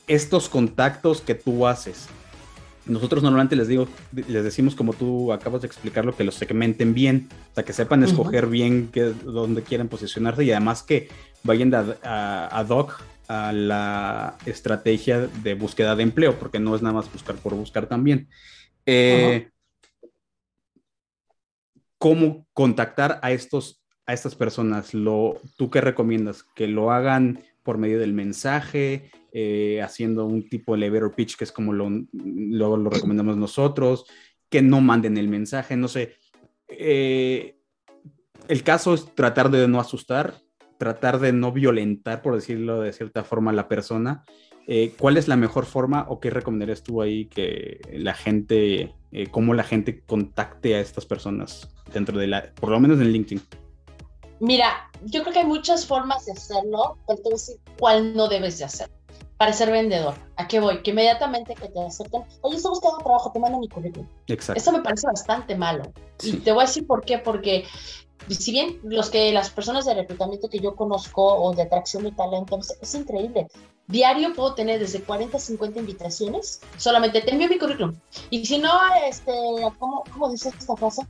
estos 0.08 0.50
contactos 0.50 1.22
que 1.22 1.36
tú 1.36 1.66
haces, 1.68 2.08
nosotros 2.86 3.24
normalmente 3.24 3.56
les 3.56 3.68
digo, 3.68 3.88
les 4.13 4.44
decimos 4.44 4.75
como 4.75 4.94
tú 4.94 5.34
acabas 5.34 5.62
de 5.62 5.68
explicarlo, 5.68 6.15
que 6.15 6.24
los 6.24 6.36
segmenten 6.36 6.94
bien, 6.94 7.30
o 7.51 7.56
sea, 7.56 7.63
que 7.63 7.74
sepan 7.74 8.04
escoger 8.04 8.48
bien 8.48 8.92
dónde 9.24 9.63
quieren 9.63 9.88
posicionarse 9.88 10.44
y 10.44 10.51
además 10.51 10.84
que 10.84 11.10
vayan 11.44 11.74
a, 11.74 12.48
ad 12.48 12.70
hoc 12.70 13.01
a 13.27 13.51
la 13.54 14.38
estrategia 14.46 15.22
de 15.22 15.56
búsqueda 15.56 15.96
de 15.96 16.04
empleo, 16.04 16.38
porque 16.38 16.60
no 16.60 16.75
es 16.75 16.82
nada 16.82 16.94
más 16.94 17.12
buscar 17.12 17.36
por 17.36 17.56
buscar 17.56 17.88
también. 17.88 18.27
Eh, 18.86 19.50
¿Cómo 21.98 22.46
contactar 22.54 23.20
a, 23.24 23.32
estos, 23.32 23.82
a 24.06 24.13
estas 24.13 24.36
personas? 24.36 24.94
Lo, 24.94 25.39
¿Tú 25.58 25.72
qué 25.72 25.82
recomiendas? 25.82 26.44
¿Que 26.44 26.68
lo 26.68 26.92
hagan 26.92 27.39
por 27.65 27.79
medio 27.79 28.00
del 28.00 28.13
mensaje, 28.13 29.10
eh, 29.34 29.81
haciendo 29.81 30.25
un 30.25 30.48
tipo 30.48 30.75
elevator 30.75 31.13
pitch, 31.15 31.36
que 31.36 31.43
es 31.43 31.51
como 31.51 31.74
lo, 31.74 31.89
lo, 32.13 32.89
recomendamos 32.89 33.36
nosotros? 33.36 34.05
Que 34.50 34.62
no 34.62 34.79
manden 34.79 35.17
el 35.17 35.27
mensaje, 35.27 35.75
no 35.75 35.88
sé. 35.88 36.13
Eh, 36.69 37.57
el 38.48 38.63
caso 38.63 38.93
es 38.93 39.13
tratar 39.15 39.50
de 39.50 39.67
no 39.67 39.79
asustar, 39.79 40.36
tratar 40.77 41.19
de 41.19 41.34
no 41.34 41.51
violentar, 41.51 42.22
por 42.22 42.36
decirlo 42.36 42.81
de 42.81 42.93
cierta 42.93 43.24
forma, 43.24 43.50
a 43.50 43.55
la 43.55 43.67
persona. 43.67 44.24
Eh, 44.67 44.93
¿Cuál 44.98 45.17
es 45.17 45.27
la 45.27 45.36
mejor 45.36 45.65
forma 45.65 46.05
o 46.07 46.19
qué 46.19 46.29
recomendarías 46.29 46.84
tú 46.84 47.01
ahí 47.01 47.25
que 47.25 47.81
la 47.93 48.13
gente, 48.13 48.93
cómo 49.31 49.55
la 49.55 49.63
gente 49.63 50.01
contacte 50.05 50.75
a 50.75 50.79
estas 50.79 51.07
personas 51.07 51.75
dentro 51.91 52.17
de 52.19 52.27
la, 52.27 52.53
por 52.53 52.69
lo 52.69 52.79
menos 52.79 53.00
en 53.00 53.12
LinkedIn? 53.12 53.41
Mira, 54.39 54.92
yo 55.04 55.22
creo 55.22 55.34
que 55.34 55.39
hay 55.39 55.46
muchas 55.46 55.86
formas 55.86 56.25
de 56.25 56.34
hacerlo, 56.34 56.98
pero 57.08 57.18
te 57.18 57.24
voy 57.24 57.32
a 57.32 57.36
decir 57.36 57.56
cuál 57.80 58.15
no 58.15 58.27
debes 58.27 58.58
de 58.60 58.65
hacer 58.65 58.89
para 59.38 59.51
ser 59.54 59.72
vendedor. 59.72 60.15
¿A 60.38 60.48
qué 60.48 60.60
voy? 60.60 60.82
Que 60.82 60.92
inmediatamente 60.92 61.56
que 61.56 61.68
te 61.68 61.82
acepten, 61.82 62.24
oye, 62.42 62.56
estoy 62.56 62.70
buscando 62.70 62.98
trabajo, 63.00 63.32
te 63.32 63.39
mando 63.39 63.60
mi 63.60 63.68
currículum. 63.68 64.08
Exacto. 64.27 64.60
Eso 64.60 64.72
me 64.72 64.82
parece 64.82 65.08
bastante 65.08 65.56
malo. 65.56 65.84
Y 66.24 66.38
te 66.38 66.51
voy 66.51 66.63
a 66.63 66.68
decir 66.68 66.88
por 66.88 67.04
qué, 67.04 67.18
porque 67.18 67.65
si 68.30 68.51
bien 68.51 68.80
los 68.84 69.10
que 69.10 69.32
las 69.32 69.50
personas 69.50 69.86
de 69.86 69.94
reclutamiento 69.94 70.50
que 70.50 70.60
yo 70.60 70.75
conozco 70.75 71.24
o 71.24 71.54
de 71.54 71.63
atracción 71.63 72.04
de 72.04 72.12
talento, 72.12 72.60
es, 72.82 72.96
increíble. 72.96 73.48
Diario 73.88 74.34
puedo 74.34 74.56
tener 74.56 74.80
desde 74.80 75.01
40 75.01 75.38
a 75.38 75.39
50 75.39 75.80
invitaciones, 75.80 76.62
solamente 76.77 77.22
te 77.22 77.32
envío 77.32 77.48
mi 77.48 77.60
currículum. 77.60 77.94
Y 78.32 78.46
si 78.46 78.58
no, 78.58 78.72
este, 79.08 79.32
¿cómo, 79.77 80.04
cómo 80.12 80.30
dices 80.32 80.54
esta 80.58 80.75
frase? 80.75 81.04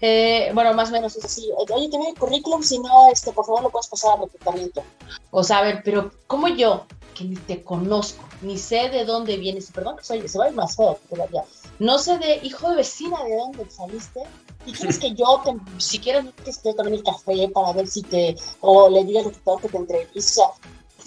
Eh, 0.00 0.50
bueno, 0.54 0.74
más 0.74 0.90
o 0.90 0.92
menos 0.92 1.16
es 1.16 1.24
así, 1.24 1.50
oye, 1.56 1.88
te 1.88 1.96
envío 1.96 2.10
mi 2.10 2.14
currículum, 2.14 2.62
si 2.62 2.78
no, 2.78 3.10
este, 3.10 3.32
por 3.32 3.46
favor 3.46 3.62
lo 3.62 3.70
puedes 3.70 3.88
pasar 3.88 4.14
al 4.14 4.24
reclutamiento. 4.24 4.82
O 5.30 5.42
sea, 5.42 5.58
a 5.58 5.62
ver, 5.62 5.82
pero 5.84 6.10
¿cómo 6.26 6.48
yo, 6.48 6.86
que 7.14 7.24
ni 7.24 7.36
te 7.36 7.62
conozco, 7.64 8.24
ni 8.42 8.58
sé 8.58 8.90
de 8.90 9.04
dónde 9.04 9.36
vienes, 9.38 9.70
perdón 9.72 9.96
soy, 10.02 10.28
se 10.28 10.38
va 10.38 10.44
a 10.44 10.48
ir 10.48 10.54
más 10.54 10.76
feo 10.76 10.98
todavía, 11.08 11.44
no 11.78 11.98
sé 11.98 12.18
de 12.18 12.40
hijo 12.42 12.68
de 12.70 12.76
vecina 12.76 13.22
de 13.24 13.36
dónde 13.36 13.70
saliste, 13.70 14.22
y 14.66 14.72
quieres 14.72 14.98
que 14.98 15.14
yo, 15.14 15.40
te, 15.44 15.54
si 15.80 15.98
quieres 15.98 16.24
que 16.44 16.50
esté 16.50 16.74
con 16.74 16.92
el 16.92 17.02
café 17.02 17.48
para 17.48 17.72
ver 17.72 17.86
si 17.86 18.02
te, 18.02 18.36
o 18.60 18.88
le 18.88 19.04
diga 19.04 19.20
al 19.20 19.32
que 19.32 19.68
te 19.68 19.76
entrevista, 19.76 20.42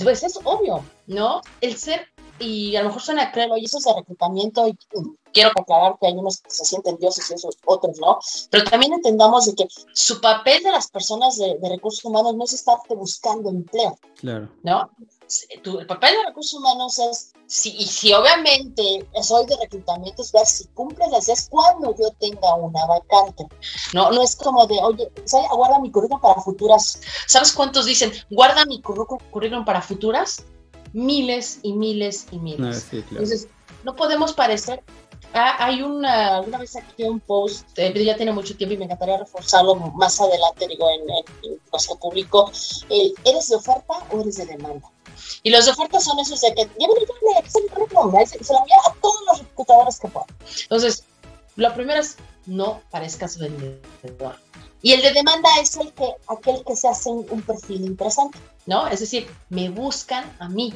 pues 0.02 0.24
es 0.24 0.40
obvio, 0.44 0.84
¿no? 1.08 1.42
El 1.60 1.78
ser, 1.78 2.08
y 2.40 2.76
a 2.78 2.82
lo 2.82 2.88
mejor 2.88 3.02
suena 3.02 3.32
creo, 3.32 3.58
y 3.58 3.66
eso 3.66 3.80
es 3.80 3.84
de 3.84 3.94
reclutamiento, 3.94 4.68
y 4.68 4.78
quiero 5.34 5.52
aclarar 5.56 5.98
que 6.00 6.08
hay 6.08 6.14
unos 6.14 6.42
que 6.42 6.50
se 6.50 6.66
sienten 6.66 6.98
dioses 6.98 7.30
y 7.30 7.34
esos 7.34 7.58
otros 7.66 8.00
no, 8.00 8.20
pero 8.50 8.64
también 8.66 8.94
entendamos 8.94 9.46
de 9.46 9.56
que 9.56 9.68
su 9.94 10.20
papel 10.22 10.64
de 10.64 10.72
las 10.72 10.90
personas 10.90 11.38
de, 11.38 11.58
de 11.60 11.70
recursos 11.70 12.04
humanos 12.06 12.36
no 12.36 12.44
es 12.44 12.54
estarte 12.54 12.96
buscando 12.96 13.50
empleo, 13.50 13.98
claro. 14.16 14.50
¿no? 14.64 14.90
el 15.50 15.88
papel 15.88 16.16
de 16.16 16.28
recursos 16.28 16.60
humanos 16.60 16.98
es, 17.00 17.34
si, 17.46 17.76
y 17.78 17.86
si 17.86 18.14
obviamente 18.14 19.08
soy 19.22 19.46
de 19.46 19.58
reclutamiento, 19.58 20.22
es 20.22 20.32
ver 20.32 20.46
si 20.46 20.66
cumples 20.70 21.10
las 21.12 21.30
es 21.30 21.48
cuando 21.50 21.96
yo 21.98 22.12
tenga 22.20 22.56
una 22.56 22.86
vacante. 22.86 23.48
No, 23.94 24.12
no 24.12 24.24
es 24.24 24.36
como 24.36 24.66
de, 24.66 24.80
oye, 24.82 25.12
guarda 25.52 25.80
mi 25.80 25.92
currículum 25.92 26.22
para 26.22 26.42
futuras. 26.42 27.02
¿Sabes 27.28 27.52
cuántos 27.52 27.86
dicen, 27.86 28.12
guarda 28.30 28.66
mi 28.66 28.82
currículum 28.82 29.66
para 29.66 29.82
futuras? 29.82 30.44
Miles 30.94 31.60
y 31.62 31.74
miles 31.74 32.26
y 32.32 32.40
miles. 32.40 32.88
Ah, 32.92 32.96
Entonces, 33.12 33.48
no 33.84 33.96
podemos 33.96 34.34
parecer 34.34 34.84
Ah, 35.42 35.56
hay 35.68 35.82
una, 35.82 36.42
una 36.42 36.58
vez 36.58 36.76
aquí 36.76 37.04
un 37.04 37.22
post, 37.22 37.66
eh, 37.80 37.94
ya 38.04 38.18
tiene 38.18 38.34
mucho 38.34 38.58
tiempo 38.58 38.74
y 38.74 38.78
me 38.78 38.84
encantaría 38.84 39.20
reforzarlo 39.20 39.74
más 39.76 40.20
adelante, 40.20 40.68
digo, 40.68 40.90
en, 40.90 41.10
en, 41.10 41.58
nuestro 41.72 41.96
público. 41.96 42.52
¿Eres 43.24 43.48
de 43.48 43.56
oferta 43.56 43.94
o 44.12 44.20
eres 44.20 44.36
de 44.36 44.48
demanda? 44.48 44.92
Y 45.42 45.50
los 45.50 45.64
de 45.64 45.72
oferta 45.72 46.02
son 46.02 46.20
esos 46.20 46.42
de 46.42 46.54
que, 46.54 46.64
ya 46.78 46.88
me 46.90 48.28
se 48.28 48.54
lo 48.54 48.60
envía 48.60 48.76
a 48.86 48.94
todos 49.02 49.22
los 49.28 49.40
reclutadores 49.40 49.98
que 49.98 50.10
puedan. 50.10 50.28
Entonces, 50.64 51.06
lo 51.56 51.74
primero 51.74 52.02
es, 52.02 52.18
no 52.46 52.82
parezcas 52.92 53.38
vendedor. 53.38 54.36
Y 54.82 54.92
el 54.92 55.02
de 55.02 55.14
demanda 55.14 55.48
es 55.62 55.78
el 55.78 55.94
que, 55.94 56.16
aquel 56.28 56.66
que 56.68 56.76
se 56.76 56.90
hace 56.90 57.12
un 57.12 57.42
perfil 57.44 57.86
interesante, 57.86 58.38
¿no? 58.66 58.90
Es 58.90 59.00
decir, 59.00 59.26
me 59.48 59.70
buscan 59.70 60.36
a 60.40 60.50
mí, 60.50 60.74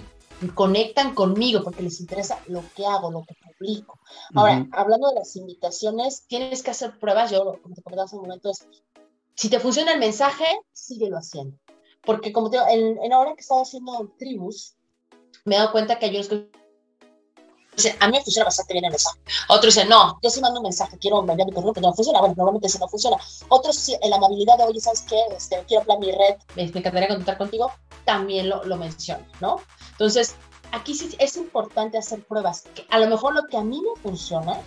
conectan 0.50 1.14
conmigo 1.16 1.64
porque 1.64 1.84
les 1.84 2.00
interesa 2.00 2.40
lo 2.48 2.64
que 2.76 2.86
hago, 2.86 3.12
lo 3.12 3.24
que 3.24 3.36
publico. 3.36 4.00
Ahora, 4.36 4.68
hablando 4.72 5.10
de 5.10 5.16
las 5.16 5.36
invitaciones, 5.36 6.26
tienes 6.28 6.64
que 6.64 6.72
hacer 6.72 6.98
pruebas. 7.00 7.32
Yo, 7.32 7.60
como 7.62 7.76
te 7.76 7.82
comentaba 7.82 8.06
hace 8.06 8.16
un 8.16 8.24
momento, 8.24 8.50
es 8.50 8.68
si 9.36 9.50
te 9.50 9.60
funciona 9.60 9.94
el 9.94 10.00
mensaje, 10.00 10.46
síguelo 10.72 11.18
haciendo. 11.18 11.58
Porque, 12.06 12.34
como 12.34 12.50
te 12.50 12.58
digo, 12.58 12.70
en, 12.70 13.04
en 13.04 13.14
ahora 13.14 13.32
que 13.32 13.40
he 13.40 13.42
estado 13.42 13.62
haciendo 13.62 14.14
tribus, 14.18 14.76
me 15.46 15.56
he 15.56 15.58
dado 15.58 15.72
cuenta 15.72 15.98
que 15.98 16.06
hay 16.06 16.16
unos 16.16 16.28
que 16.28 16.50
a 18.00 18.08
mí 18.08 18.18
me 18.18 18.24
funciona 18.24 18.46
bastante 18.46 18.74
bien 18.74 18.86
el 18.86 18.92
mensaje. 18.92 19.20
Otros 19.50 19.76
dicen, 19.76 19.90
no, 19.90 20.20
yo 20.22 20.30
sí 20.30 20.42
mando 20.42 20.60
un 20.60 20.64
mensaje, 20.64 20.98
quiero 20.98 21.20
enviar 21.20 21.46
mi 21.46 21.54
correo, 21.54 21.74
pero 21.74 21.88
no 21.88 21.94
funciona. 21.94 22.20
Bueno, 22.20 22.36
normalmente 22.38 22.68
eso 22.68 22.80
no 22.80 22.88
funciona. 22.88 23.18
Otros, 23.50 23.90
en 23.90 24.10
la 24.10 24.18
amabilidad 24.18 24.58
de, 24.58 24.64
oye, 24.64 24.80
¿sabes 24.80 25.02
qué? 25.02 25.20
Este, 25.36 25.64
quiero 25.68 25.84
plan 25.84 26.00
mi 26.00 26.12
red, 26.12 26.36
me, 26.56 26.64
encantaría 26.64 27.08
contactar 27.08 27.38
contigo, 27.38 27.72
también 28.06 28.50
lo, 28.50 28.64
lo 28.64 28.78
menciono, 28.78 29.26
¿no? 29.40 29.60
Entonces, 29.92 30.36
aquí 30.72 30.94
sí 30.94 31.16
es 31.20 31.38
importante 31.38 31.98
hacer 31.98 32.24
pruebas. 32.24 32.64
Que 32.76 32.86
a 32.90 33.00
lo 33.00 33.08
mejor 33.08 33.34
lo 33.34 33.48
que 33.48 33.58
a 33.58 33.64
mí 33.64 33.82
me 33.82 34.02
funciona, 34.02 34.60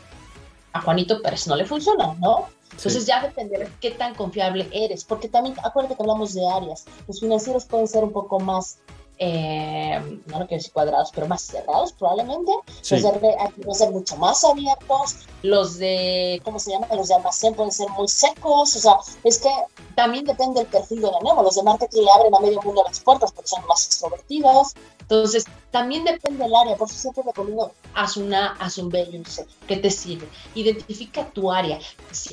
a 0.72 0.80
Juanito 0.80 1.20
Pérez 1.22 1.46
no 1.46 1.56
le 1.56 1.64
funciona, 1.64 2.14
¿no? 2.20 2.46
Entonces 2.70 3.06
ya 3.06 3.22
dependerá 3.22 3.68
qué 3.80 3.92
tan 3.92 4.14
confiable 4.14 4.68
eres, 4.72 5.04
porque 5.04 5.28
también 5.28 5.56
acuérdate 5.62 5.96
que 5.96 6.02
hablamos 6.02 6.34
de 6.34 6.46
áreas. 6.46 6.84
Los 7.06 7.20
financieros 7.20 7.64
pueden 7.64 7.88
ser 7.88 8.04
un 8.04 8.12
poco 8.12 8.38
más 8.40 8.78
eh, 9.18 10.20
no 10.26 10.38
lo 10.38 10.46
quiero 10.46 10.58
decir 10.58 10.72
cuadrados, 10.72 11.10
pero 11.14 11.26
más 11.26 11.42
cerrados 11.42 11.92
probablemente. 11.92 12.52
Los 12.90 13.02
de 13.02 13.36
pueden 13.56 13.74
ser 13.74 13.90
mucho 13.90 14.16
más 14.16 14.44
abiertos. 14.44 15.16
Los 15.42 15.78
de, 15.78 16.40
¿cómo 16.44 16.58
se 16.58 16.72
llama? 16.72 16.86
Los 16.94 17.08
de 17.08 17.14
almacén 17.14 17.54
pueden 17.54 17.72
ser 17.72 17.88
muy 17.90 18.08
secos. 18.08 18.76
O 18.76 18.78
sea, 18.78 18.96
es 19.24 19.38
que 19.38 19.50
también 19.94 20.24
depende 20.24 20.60
del 20.60 20.68
perfil 20.68 21.00
de 21.00 21.10
nuevo. 21.22 21.42
Los 21.42 21.54
de 21.54 21.62
marketing 21.62 22.02
le 22.02 22.10
abren 22.10 22.34
a 22.34 22.40
medio 22.40 22.60
mundo 22.62 22.82
las 22.84 23.00
puertas 23.00 23.32
porque 23.32 23.48
son 23.48 23.66
más 23.66 23.86
extrovertidos. 23.86 24.74
Entonces, 25.00 25.44
también 25.70 26.04
depende 26.04 26.44
del 26.44 26.54
área. 26.54 26.76
Por 26.76 26.88
eso 26.88 26.98
siempre 26.98 27.22
recomiendo, 27.24 27.72
haz 27.94 28.16
una, 28.16 28.52
haz 28.58 28.78
un 28.78 28.88
B 28.90 29.08
y 29.10 29.16
un 29.16 29.24
C. 29.24 29.46
¿Qué 29.66 29.76
te 29.76 29.90
sirve? 29.90 30.28
Identifica 30.54 31.24
tu 31.30 31.50
área. 31.50 31.78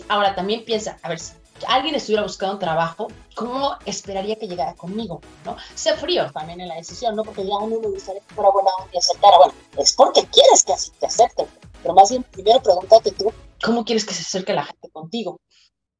ahora, 0.10 0.36
también 0.36 0.66
piensa, 0.66 0.98
a 1.04 1.10
ver, 1.10 1.20
si 1.20 1.34
alguien 1.68 1.96
estuviera 1.96 2.24
buscando 2.24 2.56
un 2.56 2.60
trabajo, 2.60 3.08
¿cómo 3.36 3.78
esperaría 3.86 4.36
que 4.38 4.48
llegara 4.48 4.74
conmigo? 4.76 5.22
¿no? 5.46 5.58
Sé 5.76 5.96
frío 5.96 6.32
también 6.32 6.62
en 6.62 6.68
la 6.68 6.76
decisión, 6.76 7.16
no 7.16 7.24
porque 7.24 7.46
ya 7.46 7.54
a 7.54 7.60
uno 7.60 7.80
me 7.80 7.88
gustaría 7.88 8.22
que 8.22 8.34
fuera 8.34 8.50
buena 8.52 8.70
onda 8.80 8.92
y 8.94 8.98
aceptara. 8.98 9.38
Bueno, 9.38 9.54
es 9.78 9.94
porque 9.94 10.22
quieres 10.32 10.64
que 10.64 10.74
así 10.74 10.92
te 11.00 11.06
acepten, 11.06 11.46
pero 11.82 11.94
más 11.94 12.10
bien 12.10 12.24
primero 12.24 12.62
pregúntate 12.62 13.12
tú, 13.12 13.32
¿cómo 13.64 13.86
quieres 13.86 14.06
que 14.06 14.14
se 14.14 14.22
acerque 14.22 14.54
la 14.54 14.66
gente 14.66 14.90
contigo? 14.92 15.40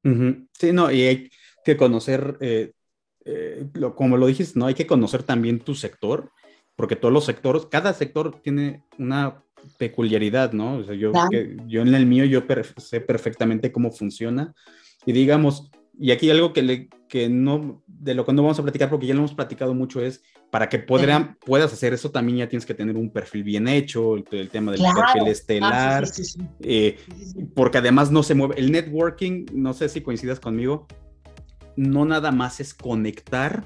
Sí, 0.04 0.74
no, 0.74 0.92
y 0.92 1.02
hay 1.04 1.30
que 1.64 1.78
conocer, 1.78 2.38
eh, 2.42 2.74
eh, 3.24 3.66
como 3.96 4.18
lo 4.18 4.28
dijiste, 4.28 4.60
¿no? 4.60 4.66
Hay 4.66 4.74
que 4.74 4.88
conocer 4.88 5.24
también 5.24 5.62
tu 5.62 5.76
sector, 5.76 6.30
porque 6.76 6.98
todos 6.98 7.14
los 7.14 7.24
sectores, 7.24 7.66
cada 7.68 7.94
sector 7.94 8.42
tiene 8.42 8.84
una 8.98 9.42
peculiaridad, 9.78 10.52
¿no? 10.52 10.78
O 10.78 10.84
sea, 10.84 10.96
yo, 10.96 11.14
yo 11.68 11.82
en 11.82 11.96
el 11.96 12.06
mío 12.06 12.26
yo 12.26 12.44
sé 12.78 13.00
perfectamente 13.00 13.72
cómo 13.72 13.92
funciona, 13.92 14.54
y 15.06 15.12
digamos, 15.12 15.72
y 16.00 16.12
aquí 16.12 16.30
algo 16.30 16.54
que, 16.54 16.62
le, 16.62 16.90
que 17.08 17.30
no, 17.30 17.84
de 17.88 18.16
lo 18.16 18.26
que 18.26 18.34
no 18.34 18.44
vamos 18.44 18.60
a 18.60 18.64
platicar 18.64 18.90
porque 18.90 19.08
ya 19.08 19.14
lo 19.14 19.20
hemos 19.20 19.34
platicado 19.34 19.74
mucho 19.74 20.02
es, 20.02 20.22
para 20.50 20.70
que 20.70 20.80
podrán, 20.80 21.38
puedas 21.46 21.74
hacer 21.74 21.94
eso 21.94 22.12
también 22.12 22.40
ya 22.40 22.50
tienes 22.50 22.66
que 22.66 22.74
tener 22.74 22.96
un 22.96 23.12
perfil 23.12 23.44
bien 23.44 23.68
hecho, 23.68 24.16
el, 24.16 24.50
tema 24.50 24.72
del 24.72 24.82
perfil 24.82 25.28
estelar, 25.28 26.08
eh, 26.62 26.98
porque 27.56 27.80
además 27.80 28.12
no 28.12 28.24
se 28.24 28.36
mueve, 28.36 28.56
el 28.58 28.72
networking, 28.72 29.46
no 29.54 29.74
sé 29.74 29.90
si 29.90 30.02
coincidas 30.02 30.40
conmigo, 30.40 30.88
no 31.76 32.06
nada 32.06 32.32
más 32.32 32.60
es 32.60 32.74
conectar 32.74 33.64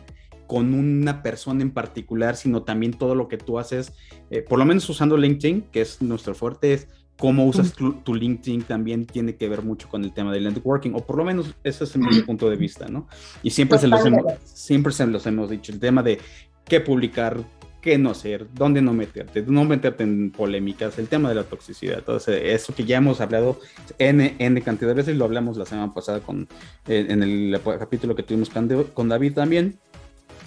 con 0.47 0.73
una 0.73 1.21
persona 1.21 1.61
en 1.61 1.71
particular, 1.71 2.37
sino 2.37 2.63
también 2.63 2.93
todo 2.93 3.15
lo 3.15 3.27
que 3.27 3.37
tú 3.37 3.59
haces, 3.59 3.93
eh, 4.29 4.41
por 4.41 4.57
lo 4.57 4.65
menos 4.65 4.89
usando 4.89 5.17
LinkedIn, 5.17 5.63
que 5.71 5.81
es 5.81 6.01
nuestro 6.01 6.33
fuerte, 6.35 6.73
es 6.73 6.87
cómo 7.17 7.45
usas 7.45 7.73
tu, 7.73 8.13
LinkedIn 8.13 8.63
también 8.63 9.05
tiene 9.05 9.35
que 9.35 9.49
ver 9.49 9.63
mucho 9.63 9.89
con 9.89 10.03
el 10.03 10.13
tema 10.13 10.31
del 10.31 10.43
networking, 10.43 10.91
o 10.93 10.99
por 10.99 11.17
lo 11.17 11.25
menos 11.25 11.55
ese 11.63 11.83
es 11.83 11.97
mi 11.97 12.21
punto 12.21 12.49
de 12.49 12.55
vista, 12.55 12.87
¿no? 12.87 13.07
Y 13.43 13.49
siempre 13.49 13.79
se, 13.79 13.87
los 13.87 14.05
hemos, 14.05 14.23
siempre 14.43 14.93
se 14.93 15.05
los 15.07 15.25
hemos 15.25 15.49
dicho, 15.49 15.71
el 15.71 15.79
tema 15.79 16.03
de 16.03 16.19
qué 16.65 16.79
publicar, 16.79 17.43
qué 17.81 17.97
no 17.97 18.11
hacer, 18.11 18.47
dónde 18.53 18.81
no 18.81 18.93
meterte, 18.93 19.43
no 19.47 19.65
meterte 19.65 20.03
en 20.03 20.31
polémicas, 20.31 20.99
el 20.99 21.07
tema 21.07 21.29
de 21.29 21.35
la 21.35 21.43
toxicidad, 21.43 22.03
todo 22.03 22.17
eso 22.17 22.75
que 22.75 22.85
ya 22.85 22.97
hemos 22.97 23.19
hablado 23.19 23.59
N, 23.97 24.35
N 24.37 24.61
cantidad 24.61 24.89
de 24.89 24.95
veces, 24.95 25.15
lo 25.15 25.25
hablamos 25.25 25.57
la 25.57 25.65
semana 25.65 25.93
pasada 25.93 26.19
con, 26.19 26.47
en 26.87 27.23
el 27.23 27.59
capítulo 27.79 28.15
que 28.15 28.23
tuvimos 28.23 28.51
con 28.93 29.09
David 29.09 29.33
también, 29.33 29.79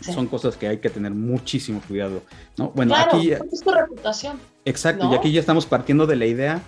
son 0.00 0.28
cosas 0.28 0.56
que 0.56 0.68
hay 0.68 0.78
que 0.78 0.88
tener 0.88 1.12
muchísimo 1.12 1.82
cuidado, 1.86 2.22
¿no? 2.56 2.70
Bueno, 2.70 2.94
aquí... 2.94 3.32
Es 3.32 3.60
tu 3.62 3.70
reputación. 3.70 4.38
Exacto, 4.64 5.10
y 5.10 5.14
aquí 5.14 5.32
ya 5.32 5.40
estamos 5.40 5.66
partiendo 5.66 6.06
de 6.06 6.16
la 6.16 6.26
idea 6.26 6.62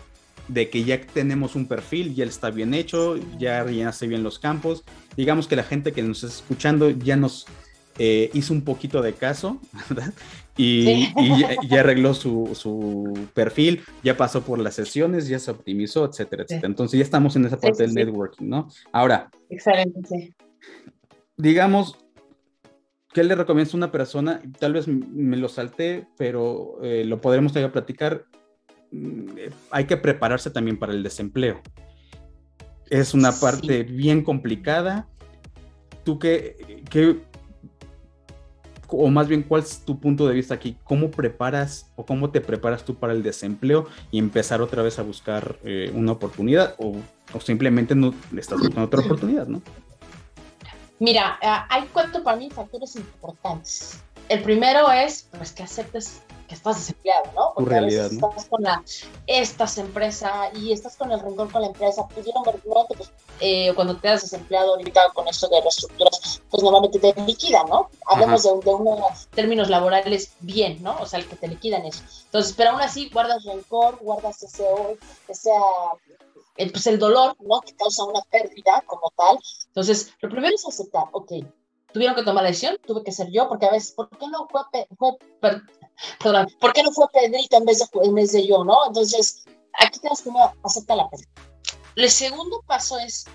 de 0.49 0.71
que 0.71 0.85
ya 0.85 1.01
tenemos 1.01 1.55
un 1.55 1.67
perfil, 1.67 2.15
ya 2.15 2.25
está 2.25 2.51
bien 2.51 2.75
hecho, 2.75 3.17
ya 3.39 3.63
rellenaste 3.63 4.07
bien 4.07 4.23
los 4.23 4.39
campos. 4.39 4.85
Digamos 5.17 5.47
que 5.47 5.57
la 5.57 5.63
gente 5.63 5.93
que 5.93 6.03
nos 6.03 6.23
está 6.25 6.37
escuchando 6.37 6.91
ya 6.91 7.17
nos 7.17 7.47
eh, 7.99 8.31
hizo 8.33 8.53
un 8.55 8.63
poquito 8.63 9.03
de 9.03 9.13
caso, 9.13 9.61
¿verdad? 9.89 10.13
Y, 10.57 11.09
ya, 11.69 11.81
arregló 11.81 12.13
su, 12.13 12.51
su, 12.55 13.29
perfil, 13.33 13.83
ya 14.03 14.17
pasó 14.17 14.43
por 14.43 14.59
las 14.59 14.75
sesiones, 14.75 15.29
ya 15.29 15.39
se 15.39 15.51
optimizó, 15.51 16.05
etcétera, 16.05 16.43
etcétera. 16.43 16.69
Entonces 16.69 16.99
ya 16.99 17.05
estamos 17.05 17.37
en 17.37 17.47
esa 17.47 17.59
parte 17.59 17.85
del 17.85 17.95
networking, 17.95 18.49
¿no? 18.49 18.69
Ahora. 18.93 19.31
Excelente, 19.49 20.35
Digamos, 21.39 21.99
¿Qué 23.13 23.23
le 23.23 23.35
recomiendas 23.35 23.75
a 23.75 23.77
una 23.77 23.93
persona? 23.93 24.41
Tal 24.59 24.73
vez 24.73 24.89
me 24.89 25.37
lo 25.37 25.49
salté, 25.49 26.07
pero 26.17 26.79
eh, 26.83 27.05
lo 27.05 27.21
podremos 27.21 27.53
todavía 27.53 27.73
platicar. 27.73 28.25
Mm, 28.91 29.37
eh, 29.37 29.51
hay 29.71 29.85
que 29.85 29.99
prepararse 29.99 30.51
también 30.51 30.79
para 30.79 30.93
el 30.93 31.03
desempleo. 31.03 31.61
Es 32.89 33.13
una 33.13 33.33
parte 33.33 33.83
bien 33.83 34.23
complicada. 34.23 35.09
¿Tú 36.05 36.19
qué, 36.19 36.83
qué, 36.91 37.21
o 38.89 39.09
más 39.09 39.29
bien, 39.29 39.43
cuál 39.43 39.63
es 39.63 39.81
tu 39.85 40.01
punto 40.01 40.27
de 40.27 40.35
vista 40.35 40.55
aquí? 40.55 40.77
¿Cómo 40.83 41.11
preparas 41.11 41.93
o 41.97 42.07
cómo 42.07 42.31
te 42.31 42.41
preparas 42.41 42.85
tú 42.85 42.95
para 42.95 43.13
el 43.13 43.23
desempleo 43.23 43.87
y 44.11 44.19
empezar 44.19 44.61
otra 44.63 44.83
vez 44.83 44.99
a 44.99 45.03
buscar 45.03 45.59
eh, 45.65 45.91
una 45.95 46.13
oportunidad 46.13 46.75
o, 46.79 46.97
o, 47.33 47.41
simplemente 47.41 47.95
no 47.95 48.15
estás 48.37 48.59
buscando 48.59 48.85
otra 48.85 49.01
oportunidad, 49.01 49.47
¿no? 49.47 49.63
Mira, 51.03 51.37
ah, 51.43 51.67
hay 51.69 51.89
cuatro 51.93 52.23
para 52.23 52.37
mí 52.37 52.49
factores 52.49 52.95
importantes. 52.95 53.99
El 54.29 54.41
primero 54.41 54.89
es 54.93 55.27
pues 55.37 55.51
que 55.51 55.65
aceptes 55.65 56.23
que 56.47 56.55
estás 56.55 56.77
desempleado, 56.77 57.25
¿no? 57.35 57.53
Porque 57.57 57.71
realidad, 57.71 58.13
estás 58.13 58.45
con 58.45 58.63
la, 58.63 58.81
estas 59.27 59.79
empresas 59.79 60.33
y 60.55 60.71
estás 60.71 60.95
con 60.97 61.11
el 61.11 61.19
rencor 61.19 61.51
con 61.51 61.63
la 61.63 61.67
empresa, 61.67 62.07
pudieron 62.07 62.45
ver 62.45 62.55
pues, 62.97 63.11
eh, 63.41 63.73
cuando 63.75 63.97
te 63.97 64.07
das 64.07 64.23
desempleado 64.23 64.75
ahorita 64.75 65.11
con 65.13 65.27
esto 65.27 65.49
de 65.49 65.61
reestructuras, 65.61 66.41
pues 66.49 66.63
normalmente 66.63 67.01
te 67.01 67.21
liquidan, 67.23 67.67
¿no? 67.69 67.91
Hablemos 68.07 68.45
de, 68.45 68.51
de, 68.65 68.71
unos 68.71 69.27
términos 69.35 69.69
laborales 69.71 70.35
bien, 70.39 70.85
¿no? 70.85 70.97
O 71.01 71.07
sea, 71.07 71.19
el 71.19 71.27
que 71.27 71.35
te 71.35 71.49
liquidan 71.49 71.85
eso. 71.85 72.05
Entonces, 72.27 72.55
pero 72.57 72.71
aún 72.71 72.81
así 72.81 73.11
guardas 73.13 73.43
rencor, 73.45 73.99
guardas 74.01 74.41
ese, 74.45 74.65
ese 75.27 75.51
el, 76.57 76.71
pues 76.71 76.87
el 76.87 76.99
dolor, 76.99 77.37
¿no? 77.41 77.61
Que 77.61 77.75
causa 77.75 78.05
una 78.05 78.21
pérdida 78.23 78.83
como 78.87 79.11
tal. 79.17 79.39
Entonces, 79.67 80.13
lo 80.21 80.29
primero 80.29 80.55
es 80.55 80.67
aceptar, 80.67 81.05
ok, 81.13 81.33
tuvieron 81.93 82.17
que 82.17 82.23
tomar 82.23 82.43
la 82.43 82.51
decisión, 82.51 82.79
tuve 82.87 83.03
que 83.05 83.13
ser 83.13 83.31
yo, 83.31 83.49
porque 83.49 83.67
a 83.67 83.71
veces, 83.71 83.93
¿por 83.93 84.09
qué 84.11 84.27
no 84.29 84.49
fue, 84.49 84.63
fue 84.99 85.17
perdón, 86.19 86.49
¿por 86.61 86.73
qué 86.73 86.83
no 86.83 86.91
fue 86.93 87.07
Pedrito 87.13 87.57
en 87.57 87.65
vez 87.65 87.79
de, 87.79 87.87
en 88.03 88.15
vez 88.15 88.33
de 88.33 88.47
yo, 88.47 88.65
no? 88.65 88.87
Entonces, 88.87 89.45
aquí 89.79 89.99
tienes 90.01 90.23
que 90.23 90.31
aceptar 90.65 90.97
la 90.97 91.09
pérdida. 91.09 91.29
El 91.97 92.11
segundo 92.11 92.63
paso 92.67 92.99
es, 92.99 93.27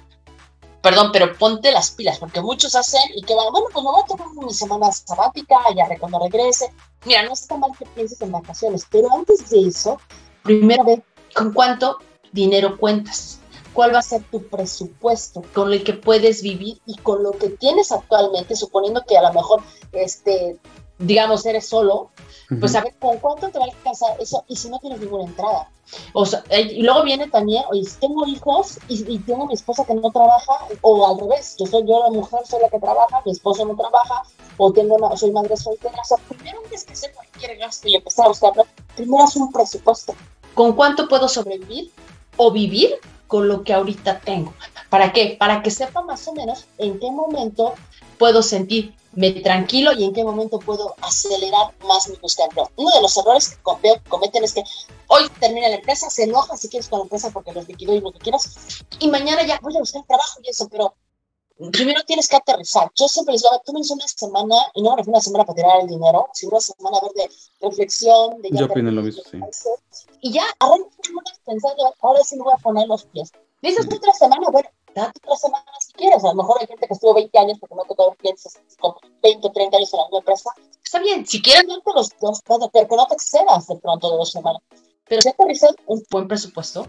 perdón, 0.81 1.11
pero 1.13 1.37
ponte 1.37 1.71
las 1.71 1.91
pilas, 1.91 2.17
porque 2.17 2.41
muchos 2.41 2.75
hacen 2.75 3.01
y 3.15 3.21
que 3.21 3.35
van, 3.35 3.51
bueno, 3.51 3.67
pues 3.71 3.83
me 3.83 3.91
voy 3.91 4.01
a 4.03 4.07
tomar 4.07 4.27
mi 4.33 4.53
semana 4.53 4.91
sabática, 4.91 5.55
ya 5.75 5.87
cuando 5.99 6.19
regrese. 6.19 6.73
Mira, 7.05 7.23
no 7.23 7.33
está 7.33 7.55
mal 7.57 7.71
que 7.77 7.85
pienses 7.87 8.19
en 8.21 8.31
vacaciones, 8.31 8.85
pero 8.89 9.13
antes 9.13 9.49
de 9.49 9.67
eso, 9.67 9.99
primero 10.43 10.83
ve 10.83 11.03
con 11.35 11.53
cuánto 11.53 11.99
dinero 12.37 12.77
cuentas, 12.77 13.39
cuál 13.73 13.93
va 13.93 13.99
a 13.99 14.03
ser 14.03 14.23
tu 14.23 14.43
presupuesto 14.47 15.43
con 15.53 15.73
el 15.73 15.83
que 15.83 15.93
puedes 15.93 16.41
vivir 16.41 16.79
y 16.85 16.95
con 16.97 17.23
lo 17.23 17.31
que 17.31 17.49
tienes 17.49 17.91
actualmente, 17.91 18.55
suponiendo 18.55 19.03
que 19.07 19.17
a 19.17 19.23
lo 19.23 19.33
mejor, 19.33 19.61
este, 19.91 20.57
digamos, 20.99 21.45
eres 21.45 21.67
solo, 21.67 22.11
pues 22.59 22.75
a 22.75 22.81
ver 22.81 22.95
con 22.99 23.17
cuánto 23.17 23.49
te 23.49 23.59
va 23.59 23.65
a 23.65 23.67
alcanzar 23.67 24.19
eso 24.21 24.43
y 24.47 24.55
si 24.55 24.69
no 24.69 24.79
tienes 24.79 24.99
ninguna 24.99 25.25
entrada. 25.25 25.69
O 26.13 26.25
sea, 26.25 26.43
y 26.49 26.81
luego 26.83 27.03
viene 27.03 27.27
también, 27.29 27.63
oye, 27.69 27.83
si 27.83 27.97
tengo 27.99 28.25
hijos 28.25 28.77
y, 28.87 29.05
y, 29.11 29.19
tengo 29.19 29.47
mi 29.47 29.53
esposa 29.53 29.85
que 29.85 29.93
no 29.93 30.11
trabaja, 30.11 30.53
o 30.81 31.07
al 31.07 31.19
revés, 31.19 31.55
yo 31.57 31.65
soy 31.65 31.85
yo 31.87 32.03
la 32.03 32.09
mujer, 32.09 32.41
soy 32.45 32.61
la 32.61 32.69
que 32.69 32.79
trabaja, 32.79 33.21
mi 33.25 33.31
esposo 33.31 33.65
no 33.65 33.75
trabaja, 33.75 34.23
o 34.57 34.71
tengo 34.73 34.95
una, 34.95 35.15
soy 35.15 35.31
madre 35.31 35.55
soltera. 35.55 35.97
O 36.01 36.05
sea, 36.05 36.17
primero 36.27 36.59
antes 36.63 36.83
que 36.83 36.93
hacer 36.93 37.13
cualquier 37.13 37.57
gasto 37.57 37.87
y 37.87 37.95
empezar 37.95 38.25
a 38.25 38.29
buscarlo, 38.29 38.65
primero 38.95 39.23
es 39.23 39.35
un 39.35 39.51
presupuesto. 39.51 40.13
¿Con 40.53 40.73
cuánto 40.73 41.07
puedo 41.07 41.29
sobrevivir 41.29 41.91
o 42.37 42.51
vivir 42.51 42.95
con 43.27 43.47
lo 43.47 43.63
que 43.63 43.73
ahorita 43.73 44.19
tengo. 44.21 44.53
¿Para 44.89 45.11
qué? 45.11 45.35
Para 45.37 45.61
que 45.61 45.71
sepa 45.71 46.01
más 46.01 46.27
o 46.27 46.33
menos 46.33 46.65
en 46.77 46.99
qué 46.99 47.11
momento 47.11 47.73
puedo 48.17 48.41
sentirme 48.41 49.31
tranquilo 49.43 49.91
y 49.93 50.05
en 50.05 50.13
qué 50.13 50.23
momento 50.23 50.59
puedo 50.59 50.95
acelerar 51.01 51.73
más 51.87 52.07
mi 52.09 52.15
búsqueda 52.17 52.47
Uno 52.75 52.91
de 52.91 53.01
los 53.01 53.17
errores 53.17 53.49
que 53.49 54.01
cometen 54.07 54.43
es 54.43 54.53
que 54.53 54.63
hoy 55.07 55.23
termina 55.39 55.69
la 55.69 55.75
empresa, 55.75 56.09
se 56.09 56.23
enoja 56.23 56.55
si 56.55 56.69
quieres 56.69 56.87
con 56.87 56.99
la 56.99 57.03
empresa 57.03 57.31
porque 57.31 57.51
los 57.51 57.67
liquidó 57.67 57.93
y 57.93 57.99
lo 57.99 58.11
que 58.11 58.19
quieras, 58.19 58.83
y 58.99 59.07
mañana 59.09 59.45
ya 59.45 59.59
voy 59.61 59.75
a 59.75 59.79
buscar 59.79 60.03
trabajo 60.07 60.39
y 60.43 60.49
eso, 60.49 60.67
pero 60.69 60.95
primero 61.71 62.01
tienes 62.05 62.27
que 62.27 62.35
aterrizar. 62.35 62.91
Yo 62.95 63.07
siempre 63.07 63.33
les 63.33 63.41
digo, 63.41 63.53
me 63.73 63.79
una 63.79 64.07
semana, 64.07 64.55
y 64.75 64.81
no 64.81 64.91
me 64.91 64.97
refiero 64.97 65.15
a 65.15 65.17
una 65.17 65.21
semana 65.21 65.45
para 65.45 65.55
tirar 65.55 65.81
el 65.81 65.87
dinero, 65.87 66.27
sino 66.33 66.51
una 66.51 66.61
semana 66.61 66.99
ver 67.01 67.11
de 67.13 67.67
reflexión. 67.67 68.41
De 68.41 68.49
Yo 68.51 68.65
opino 68.65 68.91
lo 68.91 69.01
mismo, 69.01 69.23
sí. 69.29 69.39
Y 70.21 70.33
ya, 70.33 70.43
pensando, 71.45 71.93
ahora 72.01 72.23
sí 72.23 72.35
me 72.35 72.43
voy 72.43 72.53
a 72.53 72.61
poner 72.61 72.87
los 72.87 73.05
pies. 73.05 73.31
Dices 73.61 73.85
otra 73.85 74.13
semana, 74.13 74.47
bueno, 74.51 74.69
date 74.93 75.19
otra 75.23 75.35
semana 75.35 75.65
si 75.79 75.93
quieres. 75.93 76.23
A 76.23 76.27
lo 76.27 76.35
mejor 76.35 76.57
hay 76.59 76.67
gente 76.67 76.87
que 76.87 76.93
estuvo 76.93 77.13
20 77.13 77.39
años 77.39 77.57
porque 77.59 77.75
no 77.75 77.83
tocó 77.85 78.13
clientes 78.15 78.59
con 78.79 78.93
20 79.23 79.47
o 79.47 79.51
30 79.51 79.77
años 79.77 79.93
en 79.93 79.97
la 79.97 80.05
misma 80.05 80.19
empresa. 80.19 80.51
Está 80.83 80.99
bien, 80.99 81.25
si 81.25 81.41
quieres 81.41 81.67
darte 81.67 81.91
los 81.95 82.09
dos, 82.19 82.41
pero 82.45 82.87
que 82.87 82.95
no 82.95 83.07
te 83.07 83.15
excedas 83.15 83.67
de 83.67 83.75
pronto 83.77 84.11
de 84.11 84.17
dos 84.17 84.31
semanas. 84.31 84.61
Pero 85.07 85.21
si 85.21 85.29
aterrizas 85.29 85.73
un 85.85 86.03
buen 86.11 86.27
presupuesto, 86.27 86.87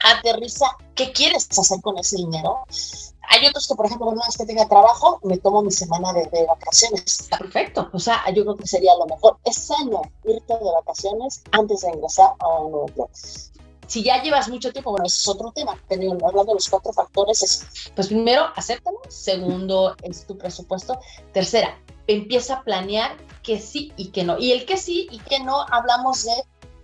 aterriza 0.00 0.66
qué 0.94 1.12
quieres 1.12 1.48
hacer 1.58 1.80
con 1.80 1.98
ese 1.98 2.16
dinero 2.16 2.64
hay 3.28 3.46
otros 3.46 3.66
que, 3.66 3.74
por 3.74 3.86
ejemplo, 3.86 4.08
una 4.08 4.24
vez 4.24 4.36
que 4.36 4.46
tenga 4.46 4.68
trabajo, 4.68 5.18
me 5.22 5.38
tomo 5.38 5.62
mi 5.62 5.70
semana 5.70 6.12
de, 6.12 6.46
vacaciones. 6.46 7.20
Está 7.20 7.38
perfecto. 7.38 7.88
O 7.92 7.98
sea, 7.98 8.22
yo 8.32 8.44
creo 8.44 8.56
que 8.56 8.66
sería 8.66 8.92
lo 8.96 9.06
mejor. 9.06 9.38
Es 9.44 9.56
sano 9.56 10.02
irte 10.24 10.54
de 10.54 10.72
vacaciones 10.72 11.42
antes 11.52 11.80
de 11.80 11.90
ingresar 11.90 12.30
a 12.38 12.48
un 12.48 12.70
nuevo 12.70 12.88
empleo. 12.88 13.10
Si 13.88 14.02
ya 14.02 14.22
llevas 14.22 14.48
mucho 14.48 14.72
tiempo, 14.72 14.90
bueno, 14.90 15.06
ese 15.06 15.18
es 15.18 15.28
otro 15.28 15.52
tema. 15.52 15.80
Pero 15.88 16.12
hablando 16.12 16.44
de 16.44 16.54
los 16.54 16.68
cuatro 16.68 16.92
factores, 16.92 17.42
es, 17.42 17.66
pues 17.94 18.08
primero, 18.08 18.46
acéptalo. 18.54 19.00
Segundo, 19.08 19.96
es 20.02 20.26
tu 20.26 20.38
presupuesto. 20.38 20.98
Tercera, 21.32 21.78
empieza 22.06 22.54
a 22.54 22.64
planear 22.64 23.16
que 23.42 23.60
sí 23.60 23.92
y 23.96 24.08
que 24.08 24.24
no. 24.24 24.38
Y 24.38 24.52
el 24.52 24.66
que 24.66 24.76
sí 24.76 25.08
y 25.10 25.18
que 25.18 25.40
no, 25.40 25.62
hablamos 25.70 26.24
de 26.24 26.32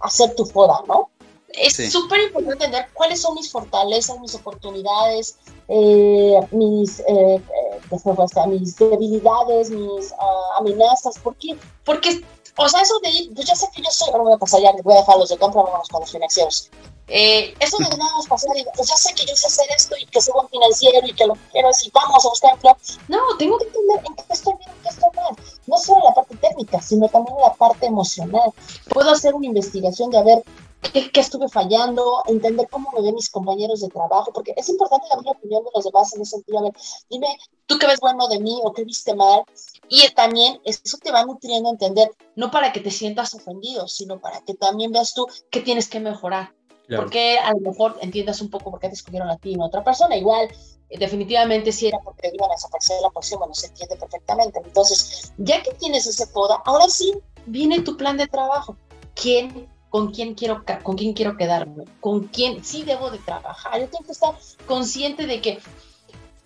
hacer 0.01 0.35
tu 0.35 0.45
foda, 0.45 0.83
¿no? 0.89 1.11
Es 1.55 1.93
súper 1.93 2.21
importante 2.21 2.65
entender 2.65 2.89
cuáles 2.95 3.21
son 3.21 3.35
mis 3.35 3.51
fortalezas, 3.51 4.19
mis 4.21 4.35
oportunidades, 4.35 5.37
eh, 5.69 6.41
mis, 6.51 7.01
eh, 7.01 7.37
eh 7.37 8.49
mis 8.49 8.77
debilidades, 8.77 9.71
mis 9.71 10.11
uh, 10.13 10.59
amenazas. 10.59 11.19
¿Por 11.19 11.37
qué? 11.37 11.57
Porque, 11.85 12.25
o 12.57 12.69
sea, 12.69 12.81
eso 12.81 12.99
de 13.01 13.11
ir, 13.11 13.35
pues 13.35 13.47
ya 13.47 13.55
sé 13.55 13.69
que 13.75 13.83
yo 13.83 13.91
soy, 13.91 14.09
ahora 14.09 14.25
voy 14.25 14.33
a 14.33 14.39
pasar 14.39 14.61
ya, 14.61 14.73
voy 14.83 14.95
a 14.95 15.01
dejar 15.01 15.19
los 15.19 15.29
de 15.29 15.39
compra, 15.39 15.63
vamos 15.63 15.89
con 15.89 16.01
los 16.01 16.11
financieros. 16.11 16.71
Eh, 17.09 17.55
eso 17.61 17.77
de 17.79 17.97
nada 17.97 18.13
pasar 18.29 18.57
y 18.57 18.65
pues 18.75 18.89
ya 18.89 18.97
sé 18.97 19.13
que 19.15 19.27
yo 19.27 19.35
sé 19.37 19.47
hacer 19.47 19.67
esto 19.77 19.95
y 20.01 20.07
que 20.07 20.21
soy 20.21 20.33
buen 20.33 20.49
financiero 20.49 21.07
y 21.07 21.13
que 21.13 21.27
lo 21.27 21.37
quiero 21.51 21.69
y 21.85 21.91
vamos 21.91 22.25
a 22.25 22.29
buscar 22.29 22.55
empleo. 22.55 22.77
No, 23.09 23.19
tengo 23.39 23.59
que 23.59 23.67
entender 23.67 24.01
en 24.07 24.15
qué 24.15 24.25
estoy 24.31 24.55
bien, 24.55 24.71
en 24.71 24.83
qué 24.83 24.89
estoy 24.89 25.11
mal. 25.17 25.37
No 25.67 25.77
solo 25.77 26.05
la 26.05 26.15
parte 26.15 26.37
técnica, 26.37 26.81
sino 26.81 27.09
también 27.09 27.37
la 27.39 27.53
parte 27.53 27.87
emocional. 27.87 28.51
Puedo 28.89 29.11
hacer 29.11 29.35
una 29.35 29.47
investigación 29.47 30.11
de 30.11 30.19
a 30.19 30.23
ver 30.23 30.43
qué, 30.91 31.21
estuve 31.21 31.49
fallando, 31.49 32.23
entender 32.27 32.69
cómo 32.71 32.91
me 32.93 33.03
ven 33.03 33.15
mis 33.15 33.31
compañeros 33.31 33.81
de 33.81 33.89
trabajo, 33.89 34.33
porque 34.33 34.53
es 34.57 34.69
importante 34.69 35.07
la 35.11 35.31
opinión 35.31 35.63
de 35.65 35.71
los 35.75 35.85
demás 35.85 36.15
en 36.15 36.23
ese 36.23 36.33
sentido. 36.33 36.59
A 36.59 36.63
ver, 36.63 36.73
dime, 37.09 37.29
¿tú 37.67 37.79
qué 37.79 37.87
ves 37.87 38.01
bueno 38.01 38.29
de 38.29 38.41
mí 38.41 38.61
o 38.65 38.73
qué 38.73 38.85
viste 38.85 39.15
mal? 39.15 39.45
Y 39.89 40.09
también 40.15 40.61
eso 40.65 40.99
te 40.99 41.13
va 41.13 41.25
nutriendo 41.25 41.69
a 41.69 41.73
entender, 41.73 42.11
no 42.37 42.51
para 42.51 42.73
que 42.73 42.81
te 42.81 42.91
sientas 42.91 43.35
ofendido, 43.35 43.87
sino 43.89 44.21
para 44.21 44.41
que 44.41 44.55
también 44.55 44.93
veas 44.93 45.15
tú 45.15 45.27
qué 45.51 45.61
tienes 45.61 45.89
que 45.89 46.01
mejorar. 46.01 46.53
Porque 46.97 47.39
a 47.39 47.53
lo 47.53 47.61
mejor 47.61 47.97
entiendas 48.01 48.43
un 48.43 48.51
poco 48.51 48.71
por 48.71 48.81
qué 48.81 48.89
te 48.89 48.95
escogieron 48.95 49.31
a 49.31 49.39
ti 49.39 49.53
y 49.53 49.55
no 49.57 49.65
a 49.65 49.69
otra 49.69 49.83
persona. 49.83 50.17
Igual, 50.17 50.49
eh, 50.91 50.99
definitivamente 50.99 51.73
si 51.73 51.87
era 51.87 51.99
porque 52.01 52.31
iban 52.33 52.51
a 52.51 52.55
desaparecer 52.55 52.97
de 52.97 53.03
la 53.03 53.11
posición, 53.11 53.39
bueno, 53.39 53.55
se 53.55 53.69
entiende 53.69 53.97
perfectamente. 53.97 54.61
Entonces, 54.63 55.33
ya 55.39 55.63
que 55.63 55.73
tienes 55.75 56.07
ese 56.07 56.27
poda, 56.27 56.61
ahora 56.67 56.89
sí 56.89 57.15
viene 57.47 57.81
tu 57.81 57.97
plan 57.97 58.19
de 58.19 58.27
trabajo. 58.27 58.77
¿Quién 59.15 59.72
con 59.93 60.11
quién 60.11 60.35
quiero, 60.35 60.65
con 60.83 60.97
quién 60.97 61.13
quiero 61.13 61.37
quedarme, 61.37 61.85
con 62.01 62.29
quién 62.29 62.65
sí 62.65 62.83
debo 62.83 63.11
de 63.11 63.19
trabajar. 63.19 63.79
Yo 63.79 63.89
tengo 63.89 64.05
que 64.07 64.13
estar 64.13 64.35
consciente 64.67 65.27
de 65.27 65.43
que 65.43 65.59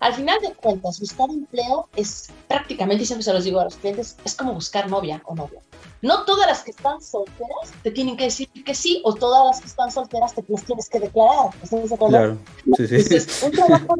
al 0.01 0.13
final 0.13 0.37
de 0.41 0.53
cuentas, 0.53 0.99
buscar 0.99 1.29
empleo 1.29 1.87
es 1.95 2.29
prácticamente, 2.49 3.03
y 3.03 3.05
siempre 3.05 3.23
se 3.23 3.33
los 3.33 3.45
digo 3.45 3.61
a 3.61 3.63
los 3.63 3.77
clientes, 3.77 4.17
es 4.25 4.35
como 4.35 4.53
buscar 4.53 4.89
novia 4.89 5.23
o 5.25 5.33
novia. 5.33 5.61
No 6.01 6.25
todas 6.25 6.45
las 6.45 6.61
que 6.61 6.71
están 6.71 7.01
solteras 7.01 7.71
te 7.83 7.89
tienen 7.89 8.17
que 8.17 8.25
decir 8.25 8.49
que 8.65 8.75
sí, 8.75 9.01
o 9.05 9.15
todas 9.15 9.47
las 9.47 9.61
que 9.61 9.67
están 9.67 9.91
solteras 9.91 10.35
te 10.35 10.43
las 10.45 10.63
tienes 10.65 10.89
que 10.89 10.99
declarar. 10.99 11.51
Claro, 12.09 12.37
sí, 12.75 12.85
sí. 12.85 12.95
Entonces, 12.95 13.43
un 13.43 13.51
trabajo, 13.51 13.95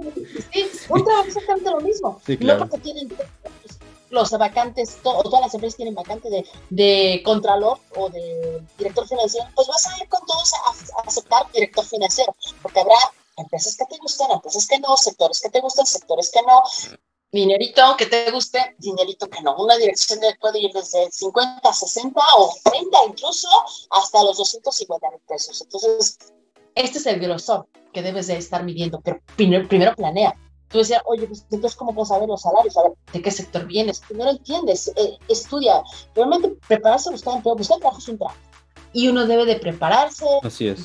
sí, 0.52 0.68
un 0.90 1.04
trabajo 1.06 1.28
es 1.28 1.38
exactamente 1.38 1.72
lo 1.72 1.80
mismo. 1.80 2.22
Sí, 2.26 2.38
claro. 2.38 2.60
No 2.60 2.70
porque 2.70 2.84
tienen 2.84 3.08
los 4.10 4.32
vacantes, 4.32 4.98
todas 5.04 5.42
las 5.42 5.54
empresas 5.54 5.78
tienen 5.78 5.96
vacante 5.96 6.30
de, 6.30 6.46
de 6.70 7.22
contralor 7.24 7.80
o 7.96 8.10
de 8.10 8.64
director 8.78 9.08
financiero, 9.08 9.48
pues 9.56 9.68
vas 9.68 9.88
a 9.88 9.98
ir 10.02 10.10
con 10.10 10.26
todos 10.26 10.54
a, 10.54 11.02
aceptar 11.08 11.52
director 11.52 11.86
financiero, 11.86 12.36
porque 12.62 12.80
habrá 12.80 12.96
empresas 13.38 13.76
que 13.78 13.86
te 13.86 13.98
gustan, 13.98 14.32
empresas 14.32 14.68
que 14.68 14.80
no, 14.80 14.96
sectores 14.98 15.42
que 15.42 15.50
te 15.50 15.60
gustan, 15.60 15.86
sectores 15.86 16.32
que 16.32 16.42
no, 16.42 16.62
dinerito 17.32 17.96
que 17.98 18.06
te 18.06 18.32
guste, 18.32 18.76
dinerito 18.80 19.30
que 19.30 19.42
no. 19.42 19.56
Una 19.58 19.78
dirección 19.78 20.20
puede 20.40 20.60
ir 20.60 20.72
desde 20.74 21.12
50, 21.12 21.74
60 21.74 22.22
o 22.38 22.54
30 22.64 22.98
incluso 23.10 23.50
hasta 23.92 24.24
los 24.24 24.38
250 24.38 25.10
mil 25.12 25.20
pesos. 25.28 25.62
Entonces, 25.62 26.18
este 26.76 26.98
es 27.00 27.06
el 27.06 27.20
grosor 27.20 27.68
que 27.94 28.02
debes 28.02 28.28
de 28.28 28.38
estar 28.38 28.64
midiendo, 28.64 29.02
pero 29.02 29.20
primero 29.36 29.96
planea 29.96 30.36
Tú 30.70 30.80
decías, 30.80 31.02
oye, 31.06 31.28
pues 31.28 31.46
entonces, 31.50 31.78
¿cómo 31.78 31.94
puedo 31.94 32.06
saber 32.06 32.28
los 32.28 32.42
salarios? 32.42 32.78
A 32.78 32.84
ver, 32.84 32.92
¿de 33.14 33.22
qué 33.22 33.32
sector 33.32 33.66
vienes? 33.66 34.02
Primero 34.02 34.32
entiendes, 34.32 34.92
eh, 34.96 35.18
estudia. 35.30 35.82
Realmente, 36.14 36.50
prepararse 36.68 37.10
a 37.10 37.14
buscar 37.14 37.38
empleo. 37.38 37.56
Buscar 37.56 37.80
trabajo 37.80 38.00
es 38.00 38.08
un 38.10 38.18
trabajo. 38.18 38.38
Y 38.94 39.08
uno 39.08 39.26
debe 39.28 39.46
de 39.46 39.58
prepararse. 39.58 40.26
Así 40.44 40.68
es. 40.68 40.80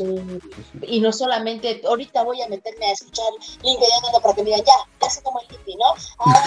y 0.83 1.01
no 1.01 1.13
solamente, 1.13 1.83
ahorita 1.87 2.23
voy 2.23 2.43
a 2.43 2.49
meterme 2.49 2.87
a 2.87 2.93
escuchar 2.93 3.27
LinkedIn 3.63 4.23
para 4.23 4.35
que 4.35 4.43
me 4.43 4.51
digan, 4.51 4.65
ya, 4.65 4.73
casi 4.99 5.21
como 5.23 5.41
el 5.41 5.47
hippie, 5.47 5.77
¿no? 5.77 5.95
Ahora 6.19 6.45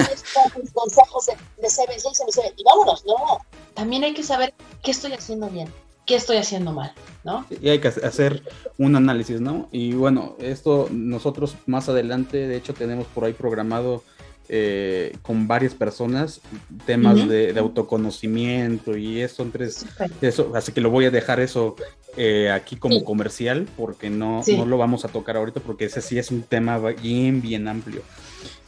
mis 0.62 0.72
consejos 0.72 1.26
de, 1.26 1.34
de 1.58 1.68
CBC 1.68 2.54
y 2.58 2.64
vámonos. 2.64 3.06
No, 3.06 3.40
también 3.74 4.04
hay 4.04 4.14
que 4.14 4.24
saber 4.24 4.54
qué 4.84 4.92
estoy 4.92 5.14
haciendo 5.14 5.48
bien 5.50 5.74
qué 6.06 6.16
estoy 6.16 6.38
haciendo 6.38 6.72
mal, 6.72 6.94
¿no? 7.24 7.46
Y 7.62 7.70
hay 7.70 7.80
que 7.80 7.88
hacer 7.88 8.44
un 8.78 8.96
análisis, 8.96 9.42
¿no? 9.42 9.70
Y 9.72 9.94
bueno, 9.94 10.36
esto 10.40 10.88
nosotros 10.92 11.56
más 11.66 11.90
adelante, 11.90 12.48
de 12.48 12.58
hecho, 12.58 12.74
tenemos 12.74 13.08
por 13.08 13.26
ahí 13.26 13.34
programado 13.34 14.04
eh, 14.48 15.18
con 15.24 15.48
varias 15.48 15.74
personas 15.74 16.40
temas 16.86 17.28
de, 17.28 17.52
autoconocimiento 17.58 18.96
y 18.96 19.22
eso, 19.22 19.42
entonces, 19.42 19.88
eso, 20.22 20.52
así 20.54 20.72
que 20.72 20.82
lo 20.82 20.92
voy 20.92 21.06
a 21.06 21.10
dejar 21.10 21.40
eso 21.40 21.76
eh, 22.16 22.52
aquí 22.52 22.76
como 22.76 23.04
comercial 23.04 23.68
porque 23.76 24.12
no, 24.12 24.44
no 24.48 24.66
lo 24.68 24.78
vamos 24.78 25.04
a 25.04 25.08
tocar 25.08 25.38
ahorita 25.38 25.62
porque 25.62 25.86
ese 25.86 26.00
sí 26.00 26.20
es 26.20 26.30
un 26.30 26.44
tema 26.44 26.78
bien, 26.78 27.42
bien 27.42 27.68
amplio. 27.68 28.04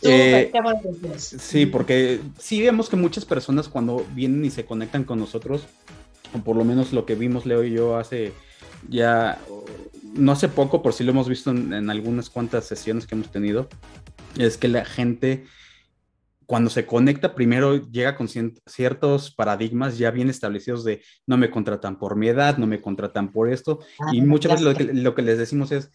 Eh, 0.01 0.51
sí, 1.17 1.65
porque 1.67 2.21
sí 2.39 2.61
vemos 2.61 2.89
que 2.89 2.95
muchas 2.95 3.25
personas 3.25 3.67
cuando 3.67 4.05
vienen 4.13 4.45
y 4.45 4.49
se 4.49 4.65
conectan 4.65 5.03
con 5.03 5.19
nosotros, 5.19 5.61
o 6.37 6.43
por 6.43 6.55
lo 6.55 6.63
menos 6.63 6.93
lo 6.93 7.05
que 7.05 7.15
vimos 7.15 7.45
Leo 7.45 7.63
y 7.63 7.71
yo 7.71 7.97
hace 7.97 8.33
ya, 8.89 9.39
no 10.13 10.31
hace 10.31 10.47
poco, 10.47 10.81
por 10.81 10.93
si 10.93 11.03
lo 11.03 11.11
hemos 11.11 11.27
visto 11.27 11.51
en 11.51 11.89
algunas 11.89 12.29
cuantas 12.29 12.65
sesiones 12.65 13.05
que 13.05 13.15
hemos 13.15 13.31
tenido, 13.31 13.67
es 14.37 14.57
que 14.57 14.67
la 14.67 14.85
gente 14.85 15.45
cuando 16.47 16.69
se 16.69 16.85
conecta, 16.85 17.35
primero 17.35 17.75
llega 17.91 18.15
con 18.15 18.29
ciertos 18.29 19.31
paradigmas 19.31 19.97
ya 19.97 20.11
bien 20.11 20.29
establecidos 20.29 20.85
de 20.85 21.03
no 21.27 21.37
me 21.37 21.51
contratan 21.51 21.99
por 21.99 22.15
mi 22.15 22.29
edad, 22.29 22.57
no 22.57 22.65
me 22.65 22.79
contratan 22.81 23.33
por 23.33 23.51
esto. 23.51 23.79
Ah, 23.99 24.11
y 24.13 24.21
muchas 24.21 24.63
veces 24.63 24.95
lo 24.95 25.13
que, 25.13 25.21
les 25.21 25.37
decimos 25.37 25.73
es, 25.73 25.91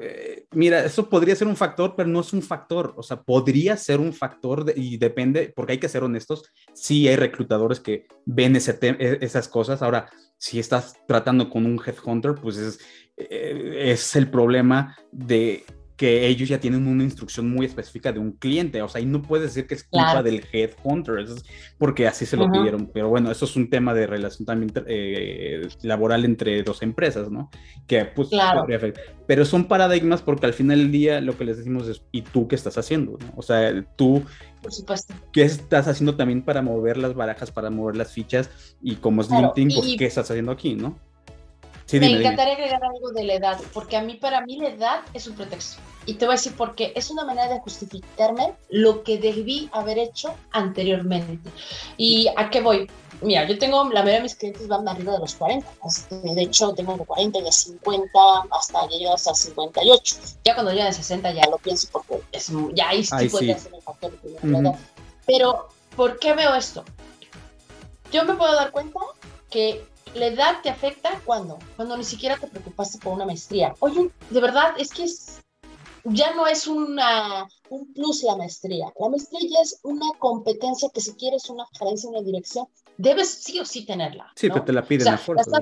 eh, 0.00 0.46
mira, 0.52 0.84
eso 0.84 1.08
podría 1.08 1.36
ser 1.36 1.48
un 1.48 1.56
factor, 1.56 1.94
pero 1.96 2.08
no 2.08 2.20
es 2.20 2.32
un 2.32 2.42
factor. 2.42 2.94
O 2.96 3.02
sea, 3.02 3.22
podría 3.22 3.76
ser 3.76 4.00
un 4.00 4.12
factor 4.12 4.72
y 4.74 4.96
depende, 4.96 5.52
porque 5.54 5.72
hay 5.72 5.78
que 5.78 5.88
ser 5.88 6.04
honestos, 6.04 6.44
sí 6.72 7.08
hay 7.08 7.16
reclutadores 7.16 7.80
que 7.80 8.06
ven 8.26 8.56
e, 8.56 9.18
esas 9.20 9.48
cosas. 9.48 9.82
Ahora, 9.82 10.10
si 10.38 10.58
estás 10.58 10.94
tratando 11.06 11.48
con 11.50 11.66
un 11.66 11.80
headhunter, 11.84 12.34
pues 12.34 12.56
es, 12.56 12.78
eh, 13.16 13.90
es 13.92 14.16
el 14.16 14.30
problema 14.30 14.96
de 15.12 15.64
que 15.96 16.26
ellos 16.26 16.48
ya 16.48 16.58
tienen 16.58 16.88
una 16.88 17.04
instrucción 17.04 17.48
muy 17.48 17.66
específica 17.66 18.12
de 18.12 18.18
un 18.18 18.32
cliente, 18.32 18.82
o 18.82 18.88
sea, 18.88 19.00
y 19.00 19.06
no 19.06 19.22
puedes 19.22 19.54
decir 19.54 19.68
que 19.68 19.74
es 19.74 19.84
culpa 19.84 20.22
del 20.22 20.44
headhunter, 20.52 21.24
porque 21.78 22.08
así 22.08 22.26
se 22.26 22.36
lo 22.36 22.50
pidieron, 22.50 22.90
pero 22.92 23.08
bueno, 23.08 23.30
eso 23.30 23.44
es 23.44 23.54
un 23.54 23.70
tema 23.70 23.94
de 23.94 24.06
relación 24.06 24.44
también 24.44 24.72
eh, 24.86 25.68
laboral 25.82 26.24
entre 26.24 26.62
dos 26.64 26.82
empresas, 26.82 27.30
¿no? 27.30 27.48
Que 27.86 28.04
pues 28.06 28.28
claro. 28.30 28.66
pero 29.26 29.44
son 29.44 29.66
paradigmas 29.66 30.20
porque 30.20 30.46
al 30.46 30.54
final 30.54 30.78
del 30.78 30.90
día 30.90 31.20
lo 31.20 31.38
que 31.38 31.44
les 31.44 31.58
decimos 31.58 31.86
es, 31.86 32.02
¿y 32.10 32.22
tú 32.22 32.48
qué 32.48 32.56
estás 32.56 32.76
haciendo? 32.76 33.16
O 33.36 33.42
sea, 33.42 33.84
tú, 33.96 34.24
Por 34.62 34.72
supuesto. 34.72 35.14
¿qué 35.32 35.42
estás 35.42 35.86
haciendo 35.86 36.16
también 36.16 36.42
para 36.42 36.60
mover 36.60 36.96
las 36.96 37.14
barajas, 37.14 37.52
para 37.52 37.70
mover 37.70 37.96
las 37.96 38.12
fichas? 38.12 38.50
Y 38.82 38.96
como 38.96 39.22
es 39.22 39.30
LinkedIn, 39.30 39.68
pues, 39.74 39.94
¿qué 39.96 40.06
estás 40.06 40.28
haciendo 40.28 40.50
aquí, 40.50 40.74
no? 40.74 40.98
Me 41.92 42.10
encantaría 42.10 42.54
agregar 42.54 42.82
algo 42.84 43.10
de 43.10 43.24
la 43.24 43.34
edad, 43.34 43.60
porque 43.72 43.96
a 43.96 44.02
mí, 44.02 44.14
para 44.14 44.40
mí, 44.40 44.56
la 44.56 44.68
edad 44.68 45.00
es 45.12 45.26
un 45.26 45.34
pretexto. 45.34 45.80
Y 46.06 46.14
te 46.14 46.26
voy 46.26 46.34
a 46.34 46.36
decir 46.36 46.54
por 46.54 46.74
qué. 46.74 46.92
Es 46.96 47.10
una 47.10 47.24
manera 47.24 47.48
de 47.48 47.60
justificarme 47.60 48.54
lo 48.68 49.02
que 49.02 49.18
debí 49.18 49.70
haber 49.72 49.98
hecho 49.98 50.34
anteriormente. 50.50 51.50
¿Y 51.96 52.28
a 52.36 52.50
qué 52.50 52.60
voy? 52.60 52.90
Mira, 53.22 53.46
yo 53.46 53.58
tengo, 53.58 53.84
la 53.84 54.00
mayoría 54.00 54.16
de 54.16 54.22
mis 54.22 54.34
clientes 54.34 54.68
van 54.68 54.86
arriba 54.86 55.14
de 55.14 55.20
los 55.20 55.34
40. 55.34 55.66
De 56.10 56.42
hecho, 56.42 56.74
tengo 56.74 56.96
de 56.96 57.04
40 57.04 57.38
y 57.38 57.42
de 57.42 57.52
50 57.52 58.10
hasta 58.50 58.80
ya 58.90 59.14
hasta 59.14 59.34
58. 59.34 60.16
Ya 60.44 60.54
cuando 60.54 60.72
llegan 60.72 60.88
a 60.88 60.92
60 60.92 61.32
ya 61.32 61.46
lo 61.48 61.58
pienso 61.58 61.88
porque 61.90 62.20
es, 62.32 62.50
ya 62.74 62.88
ahí 62.90 63.04
sí 63.04 63.28
puede 63.30 63.58
ser 63.58 63.74
el 63.74 63.82
factor 63.82 64.12
de 64.20 64.72
Pero, 65.26 65.68
¿por 65.96 66.18
qué 66.18 66.34
veo 66.34 66.54
esto? 66.54 66.84
Yo 68.12 68.24
me 68.24 68.34
puedo 68.34 68.54
dar 68.54 68.70
cuenta 68.72 69.00
que 69.50 69.86
la 70.14 70.26
edad 70.26 70.62
te 70.62 70.70
afecta 70.70 71.20
cuando, 71.24 71.58
cuando 71.76 71.96
ni 71.96 72.04
siquiera 72.04 72.36
te 72.36 72.46
preocupaste 72.46 72.98
por 72.98 73.12
una 73.12 73.26
maestría. 73.26 73.74
Oye, 73.80 74.10
de 74.30 74.40
verdad, 74.40 74.74
es 74.78 74.90
que 74.90 75.06
ya 76.04 76.34
no 76.34 76.46
es 76.46 76.66
una, 76.66 77.48
un 77.70 77.92
plus 77.92 78.22
la 78.22 78.36
maestría. 78.36 78.92
La 78.98 79.08
maestría 79.08 79.40
ya 79.50 79.60
es 79.62 79.80
una 79.82 80.06
competencia 80.18 80.88
que 80.92 81.00
si 81.00 81.14
quieres 81.14 81.48
una 81.50 81.64
gerencia, 81.78 82.10
una 82.10 82.22
dirección, 82.22 82.66
debes 82.96 83.30
sí 83.30 83.58
o 83.58 83.64
sí 83.64 83.84
tenerla. 83.84 84.32
Sí, 84.36 84.48
pero 84.48 84.64
te 84.64 84.72
la 84.72 84.82
piden 84.86 85.08
a 85.08 85.18
fuerza. 85.18 85.60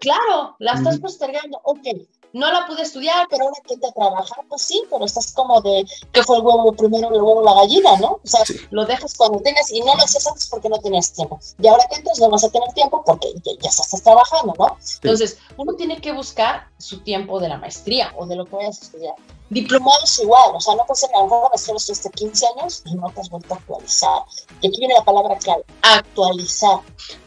Claro, 0.00 0.56
la 0.58 0.72
estás 0.72 0.98
postergando. 0.98 1.60
Ok, 1.64 1.86
no 2.32 2.52
la 2.52 2.66
pude 2.66 2.82
estudiar, 2.82 3.26
pero 3.28 3.44
ahora 3.44 3.56
que 3.66 3.76
te 3.76 3.92
trabajar, 3.92 4.44
pues 4.48 4.62
sí, 4.62 4.82
pero 4.90 5.04
estás 5.04 5.32
como 5.32 5.60
de 5.60 5.84
que 6.12 6.22
fue 6.22 6.36
el 6.36 6.42
huevo 6.42 6.72
primero, 6.72 7.08
el 7.08 7.22
huevo 7.22 7.42
la 7.42 7.54
gallina, 7.54 7.96
¿no? 7.96 8.20
O 8.22 8.26
sea, 8.26 8.40
lo 8.70 8.84
dejas 8.86 9.14
cuando 9.16 9.40
tengas 9.40 9.70
y 9.70 9.80
no 9.80 9.94
lo 9.94 10.02
haces 10.02 10.26
antes 10.26 10.48
porque 10.48 10.68
no 10.68 10.78
tenías 10.78 11.12
tiempo. 11.12 11.38
Y 11.58 11.66
ahora 11.66 11.84
que 11.88 11.96
entras 11.96 12.18
no 12.20 12.30
vas 12.30 12.44
a 12.44 12.50
tener 12.50 12.72
tiempo 12.72 13.02
porque 13.04 13.32
ya, 13.44 13.68
estás 13.68 14.02
trabajando, 14.02 14.54
¿no? 14.58 14.76
Entonces, 15.02 15.38
uno 15.56 15.74
tiene 15.74 16.00
que 16.00 16.12
buscar 16.12 16.68
su 16.78 17.00
tiempo 17.00 17.40
de 17.40 17.48
la 17.48 17.58
maestría 17.58 18.12
o 18.16 18.26
de 18.26 18.36
lo 18.36 18.44
que 18.44 18.56
vayas 18.56 18.80
a 18.80 18.84
estudiar. 18.84 19.14
Diplomados 19.48 20.18
igual, 20.20 20.54
o 20.54 20.60
sea, 20.60 20.76
no 20.76 20.86
puede 20.86 21.00
ser 21.00 21.10
a 21.14 21.18
lo 21.18 21.24
mejor 21.24 21.50
hasta 21.52 22.10
15 22.10 22.46
años 22.56 22.82
y 22.86 22.94
no 22.94 23.10
te 23.10 23.20
has 23.20 23.30
vuelto 23.30 23.54
a 23.54 23.56
actualizar. 23.56 24.22
Y 24.60 24.68
aquí 24.68 24.78
viene 24.78 24.94
la 24.94 25.04
palabra 25.04 25.36
clave, 25.38 25.64
actualizar. 25.82 26.80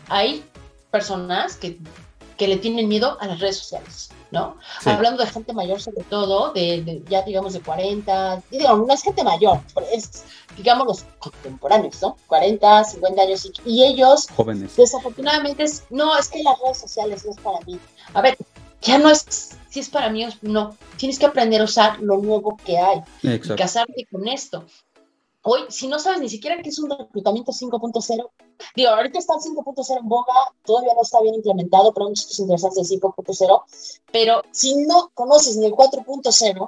Hay 0.08 0.46
personas 0.90 1.58
que, 1.58 1.80
que 2.38 2.48
le 2.48 2.58
tienen 2.58 2.88
miedo 2.88 3.18
a 3.20 3.28
las 3.28 3.40
redes 3.40 3.58
sociales 3.58 4.10
¿no? 4.34 4.58
Hablando 4.84 5.24
de 5.24 5.30
gente 5.30 5.54
mayor 5.54 5.80
sobre 5.80 6.04
todo, 6.06 6.52
de, 6.54 7.04
ya 7.08 7.22
digamos 7.22 7.54
de 7.54 7.62
40, 7.62 8.42
digo, 8.50 8.76
no 8.78 8.92
es 8.92 9.04
gente 9.04 9.24
mayor, 9.24 9.60
es 9.94 10.24
digamos 10.58 10.88
los 10.88 11.06
contemporáneos, 11.20 12.02
¿no? 12.02 12.18
40, 12.28 12.84
50 12.84 13.22
años 13.22 13.52
y, 13.64 13.84
ellos, 13.84 14.28
jóvenes. 14.36 14.76
Desafortunadamente, 14.76 15.64
es, 15.64 15.84
no, 15.92 16.18
es 16.18 16.30
que 16.30 16.42
las 16.42 16.60
redes 16.60 16.80
sociales 16.80 17.24
no 17.24 17.32
es 17.32 17.38
para 17.38 17.60
mí. 17.68 17.80
A 18.16 18.22
ver, 18.22 18.36
ya 18.82 18.98
no 18.98 19.12
es, 19.12 19.56
si 19.70 19.80
es 19.80 19.90
para 19.90 20.10
mí, 20.10 20.28
no, 20.42 20.76
tienes 20.98 21.20
que 21.20 21.28
aprender 21.28 21.62
a 21.62 21.66
usar 21.66 22.00
lo 22.00 22.18
nuevo 22.18 22.58
que 22.66 22.80
hay 22.80 23.02
y 23.22 23.38
casarte 23.40 24.08
con 24.12 24.28
esto. 24.28 24.66
Hoy, 25.46 25.62
si 25.68 25.88
no 25.88 26.00
sabes 26.00 26.22
ni 26.22 26.30
siquiera 26.30 26.62
qué 26.62 26.70
es 26.70 26.80
un 26.80 26.90
reclutamiento 26.90 27.52
5.0, 27.52 28.30
digo, 28.76 28.90
ahorita 28.90 29.20
está 29.20 29.34
el 29.34 29.42
5.0 29.42 30.00
en 30.00 30.08
boga, 30.08 30.34
todavía 30.64 30.94
no 30.94 31.02
está 31.02 31.22
bien 31.22 31.36
implementado, 31.36 31.94
pero 31.94 32.06
hay 32.06 32.12
muchos 32.12 32.40
interesantes 32.40 32.88
del 32.88 33.02
5.0, 33.02 33.64
pero 34.12 34.42
si 34.52 34.86
no 34.86 35.12
conoces 35.14 35.58
ni 35.58 35.66
el 35.66 35.74
4.0, 35.74 36.68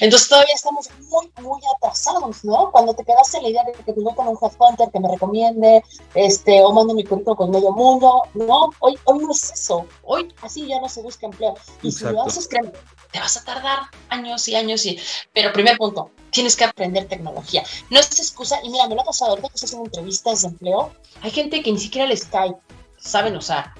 entonces 0.00 0.28
todavía 0.28 0.54
estamos 0.54 0.88
muy, 1.08 1.30
muy 1.40 1.60
atrasados, 1.76 2.44
¿no? 2.44 2.70
Cuando 2.72 2.94
te 2.94 3.04
quedaste 3.04 3.40
la 3.40 3.48
idea 3.48 3.64
de 3.64 3.72
que 3.72 3.92
voy 3.92 4.14
con 4.14 4.28
un 4.28 4.38
headhunter 4.40 4.90
que 4.90 5.00
me 5.00 5.08
recomiende, 5.08 5.82
este, 6.14 6.62
o 6.62 6.72
mando 6.72 6.94
mi 6.94 7.04
currículum 7.04 7.36
con 7.36 7.50
medio 7.50 7.72
mundo, 7.72 8.22
no, 8.34 8.70
hoy, 8.80 8.98
hoy 9.04 9.18
no 9.20 9.30
es 9.30 9.52
eso, 9.52 9.86
hoy 10.02 10.34
así 10.42 10.66
ya 10.66 10.80
no 10.80 10.88
se 10.88 11.02
busca 11.02 11.26
empleo. 11.26 11.54
Y 11.82 11.92
si 11.92 12.04
lo 12.04 12.22
haces, 12.22 12.48
créeme, 12.48 12.72
te 13.12 13.18
vas 13.18 13.36
a 13.36 13.44
tardar 13.44 13.78
años 14.08 14.46
y 14.48 14.56
años 14.56 14.84
y... 14.84 14.98
Pero 15.32 15.52
primer 15.52 15.76
punto, 15.78 16.10
tienes 16.30 16.56
que 16.56 16.64
aprender 16.64 17.08
tecnología. 17.08 17.62
No 17.90 17.98
es 17.98 18.18
excusa, 18.18 18.58
y 18.62 18.70
mira, 18.70 18.88
me 18.88 18.94
lo 18.94 19.02
ha 19.02 19.04
pasado, 19.04 19.30
ahorita 19.30 19.48
que 19.48 19.54
estás 19.54 19.72
en 19.72 19.80
entrevistas 19.80 20.42
de 20.42 20.48
empleo, 20.48 20.92
hay 21.22 21.30
gente 21.30 21.62
que 21.62 21.72
ni 21.72 21.78
siquiera 21.78 22.10
el 22.10 22.16
Skype 22.16 22.58
saben 22.98 23.36
usar, 23.36 23.72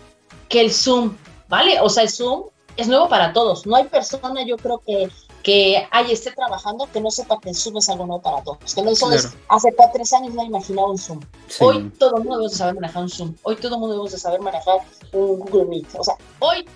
que 0.49 0.61
el 0.61 0.73
Zoom, 0.73 1.17
¿vale? 1.49 1.81
O 1.81 1.89
sea, 1.89 2.05
el 2.05 2.11
Zoom 2.11 2.45
es 2.77 2.89
nuevo 2.89 3.09
para 3.09 3.33
todos, 3.33 3.67
no 3.67 3.77
hay 3.77 3.85
persona, 3.85 4.45
yo 4.45 4.57
creo 4.57 4.79
que 4.79 5.11
que 5.47 5.87
ahí 5.93 6.11
esté 6.11 6.33
trabajando 6.33 6.89
que 6.93 7.01
no 7.01 7.09
sepa 7.09 7.39
que 7.39 7.55
Zoom 7.55 7.77
es 7.77 7.89
algo 7.89 8.05
nuevo 8.05 8.21
para 8.21 8.43
todos. 8.43 8.75
Que 8.75 8.83
no 8.83 8.91
es, 8.91 9.01
hace 9.49 9.73
cuatro, 9.77 9.93
tres 9.95 10.13
años 10.13 10.35
no 10.35 10.43
imaginaba 10.43 10.91
un 10.91 10.99
Zoom. 10.99 11.21
Hoy 11.61 11.89
todo 12.01 12.17
el 12.17 12.25
mundo 12.25 12.39
debe 12.39 12.51
saber 12.51 12.75
manejar 12.75 13.05
un 13.05 13.09
Zoom. 13.09 13.37
Hoy 13.45 13.55
todo 13.55 13.77
el 13.77 13.81
mundo 13.81 14.03
debe 14.05 14.19
saber 14.19 14.41
manejar 14.41 14.79
un 15.13 15.39
Google 15.39 15.67
Meet. 15.67 15.87
O 16.01 16.03
sea, 16.03 16.17
hoy 16.41 16.67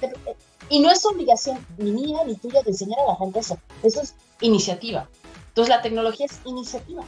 y 0.69 0.79
no 0.79 0.89
es 0.89 1.05
obligación 1.05 1.67
ni 1.79 1.91
mía 1.91 2.19
ni 2.25 2.37
tuya 2.37 2.63
de 2.63 2.71
enseñar 2.71 3.01
a 3.01 3.07
la 3.07 3.17
gente 3.17 3.41
eso. 3.41 3.59
Eso 3.83 4.03
es 4.03 4.15
iniciativa. 4.41 5.09
Entonces 5.49 5.69
la 5.75 5.83
tecnología 5.83 6.27
es 6.27 6.39
iniciativa. 6.45 7.03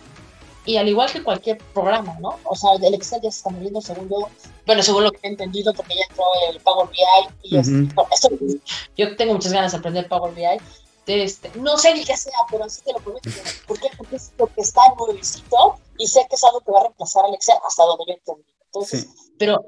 Y 0.64 0.78
al 0.78 0.88
igual 0.88 1.12
que 1.12 1.22
cualquier 1.22 1.58
programa, 1.72 2.16
¿no? 2.20 2.40
O 2.42 2.56
sea, 2.56 2.70
el 2.74 2.94
Excel 2.94 3.20
ya 3.22 3.30
se 3.30 3.38
está 3.38 3.50
moviendo 3.50 3.80
según 3.80 4.08
yo, 4.08 4.28
bueno, 4.66 4.82
según 4.82 5.04
lo 5.04 5.12
que 5.12 5.20
he 5.22 5.30
entendido, 5.30 5.72
porque 5.74 5.94
ya 5.94 6.02
entró 6.10 6.24
el 6.50 6.58
Power 6.60 6.88
BI 6.88 7.50
y 7.50 7.86
yo 8.96 9.16
tengo 9.16 9.34
muchas 9.34 9.52
ganas 9.52 9.70
de 9.70 9.78
aprender 9.78 10.08
Power 10.08 10.34
BI. 10.34 10.60
Este, 11.06 11.50
no 11.58 11.76
sé 11.78 11.94
ni 11.94 12.04
qué 12.04 12.16
sea, 12.16 12.32
pero 12.50 12.64
así 12.64 12.80
te 12.82 12.92
lo 12.92 12.98
prometo. 13.00 13.28
¿Por 13.66 13.80
qué? 13.80 13.88
Porque 13.96 14.16
es 14.16 14.32
lo 14.38 14.46
que 14.46 14.60
está 14.60 14.82
nuevecito 14.96 15.74
y 15.98 16.06
sé 16.06 16.24
que 16.28 16.36
es 16.36 16.44
algo 16.44 16.60
que 16.60 16.70
va 16.70 16.80
a 16.80 16.82
reemplazar 16.84 17.24
al 17.24 17.34
Excel 17.34 17.56
hasta 17.66 17.84
donde 17.84 18.04
yo 18.06 18.14
entendí. 18.14 18.52
Entonces, 18.66 19.08
pero 19.38 19.64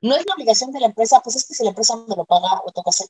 no 0.00 0.16
es 0.16 0.26
la 0.26 0.34
obligación 0.34 0.72
de 0.72 0.80
la 0.80 0.86
empresa, 0.86 1.20
pues 1.22 1.36
es 1.36 1.46
que 1.46 1.54
si 1.54 1.62
la 1.62 1.70
empresa 1.70 1.96
no 1.96 2.16
lo 2.16 2.24
paga, 2.24 2.62
lo 2.64 2.72
toca 2.72 2.90
hacer. 2.90 3.08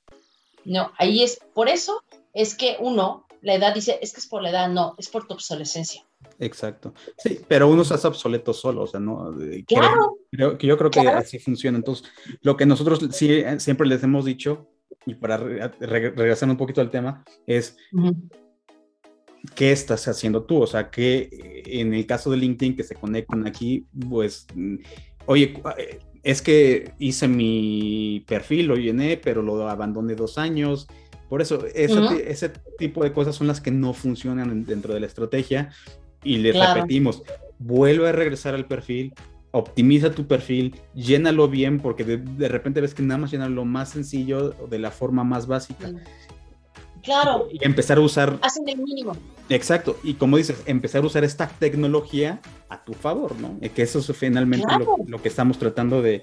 No, 0.65 0.93
ahí 0.99 1.23
es, 1.23 1.39
por 1.55 1.69
eso 1.69 2.03
es 2.35 2.55
que 2.55 2.77
uno, 2.81 3.27
la 3.41 3.55
edad 3.55 3.75
dice, 3.75 3.99
es 4.03 4.13
que 4.13 4.21
es 4.21 4.27
por 4.27 4.43
la 4.43 4.51
edad, 4.51 4.69
no, 4.69 4.95
es 4.99 5.09
por 5.09 5.27
tu 5.27 5.35
obsolescencia. 5.35 6.05
Exacto. 6.39 6.93
Sí, 7.17 7.41
pero 7.49 7.69
uno 7.69 7.85
se 7.85 7.95
hace 7.95 8.07
obsoleto 8.07 8.53
solo, 8.53 8.83
o 8.83 8.87
sea, 8.87 9.01
no. 9.01 9.35
Claro. 9.67 10.17
Creo, 10.31 10.59
que 10.59 10.67
yo 10.67 10.77
creo 10.77 10.91
que 10.91 11.01
así 11.01 11.39
funciona. 11.39 11.79
Entonces, 11.79 12.07
lo 12.43 12.57
que 12.57 12.67
nosotros 12.67 13.01
sí, 13.13 13.33
eh, 13.33 13.59
siempre 13.61 13.87
les 13.87 14.03
hemos 14.03 14.25
dicho, 14.25 14.70
y 15.07 15.15
para 15.15 15.37
regresar 15.37 16.49
un 16.49 16.57
poquito 16.57 16.81
al 16.81 16.91
tema, 16.91 17.25
es. 17.47 17.77
¿Qué 19.55 19.73
estás 19.73 20.07
haciendo 20.07 20.45
tú? 20.45 20.61
O 20.61 20.67
sea, 20.67 20.91
que 20.91 21.63
en 21.65 21.95
el 21.95 22.05
caso 22.05 22.31
de 22.31 22.37
LinkedIn 22.37 22.77
que 22.77 22.83
se 22.83 22.95
conectan 22.95 23.47
aquí, 23.47 23.87
pues, 24.11 24.47
mm, 24.55 24.77
oye, 25.25 25.55
eh, 25.79 25.99
es 26.23 26.43
que 26.43 26.93
hice 26.99 27.27
mi 27.27 28.23
perfil, 28.27 28.67
lo 28.67 28.77
llené, 28.77 29.17
pero 29.17 29.43
lo 29.43 29.69
abandoné 29.69 30.15
dos 30.15 30.37
años. 30.37 30.87
Por 31.29 31.41
eso, 31.41 31.65
ese, 31.75 32.53
tipo 32.79 33.03
de 33.03 33.13
cosas 33.13 33.37
son 33.37 33.47
las 33.47 33.61
que 33.61 33.71
no 33.71 33.95
funcionan 33.95 34.65
dentro 34.65 34.93
de 34.93 35.01
la 35.01 35.07
estrategia. 35.07 35.71
Y 36.23 36.37
le 36.37 36.53
repetimos, 36.53 37.23
vuelve 37.59 38.09
a 38.09 38.13
regresar 38.13 38.55
al 38.55 38.67
perfil, 38.67 39.15
optimiza 39.53 40.13
tu 40.13 40.27
perfil, 40.27 40.77
llénalo 40.95 41.49
bien, 41.49 41.81
porque 41.81 42.05
de, 42.05 42.49
repente 42.49 42.81
ves 42.81 42.95
que 42.95 43.03
nada 43.03 43.19
más 43.19 43.31
llenar 43.31 43.51
lo 43.51 43.65
más 43.65 43.91
sencillo 43.91 44.51
de 44.51 44.79
la 44.79 44.91
forma 44.91 45.25
más 45.25 45.47
básica. 45.47 45.91
Claro. 47.03 47.49
Y 47.51 47.65
empezar 47.65 47.99
a 47.99 48.01
usar. 48.03 48.39
Hacen 48.43 48.69
el 48.69 48.79
mínimo. 48.79 49.17
Exacto. 49.49 49.99
Y 50.05 50.15
como 50.15 50.37
dices, 50.37 50.63
empezar 50.67 51.03
a 51.03 51.07
usar 51.07 51.25
esta 51.25 51.49
tecnología 51.49 52.41
a 52.69 52.85
tu 52.85 52.93
favor, 52.93 53.35
¿no? 53.41 53.59
Que 53.75 53.83
eso 53.83 53.99
es 53.99 54.17
finalmente 54.17 54.67
lo, 55.07 55.21
que 55.21 55.29
estamos 55.29 55.59
tratando 55.59 56.03
de, 56.03 56.21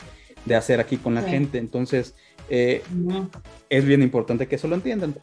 hacer 0.56 0.80
aquí 0.80 0.98
con 0.98 1.16
la 1.16 1.24
gente. 1.24 1.58
Entonces, 1.58 2.16
eh, 2.50 2.84
es 3.70 3.86
bien 3.86 4.02
importante 4.02 4.48
que 4.48 4.56
eso 4.56 4.68
lo 4.68 4.76
entiendan. 4.76 5.16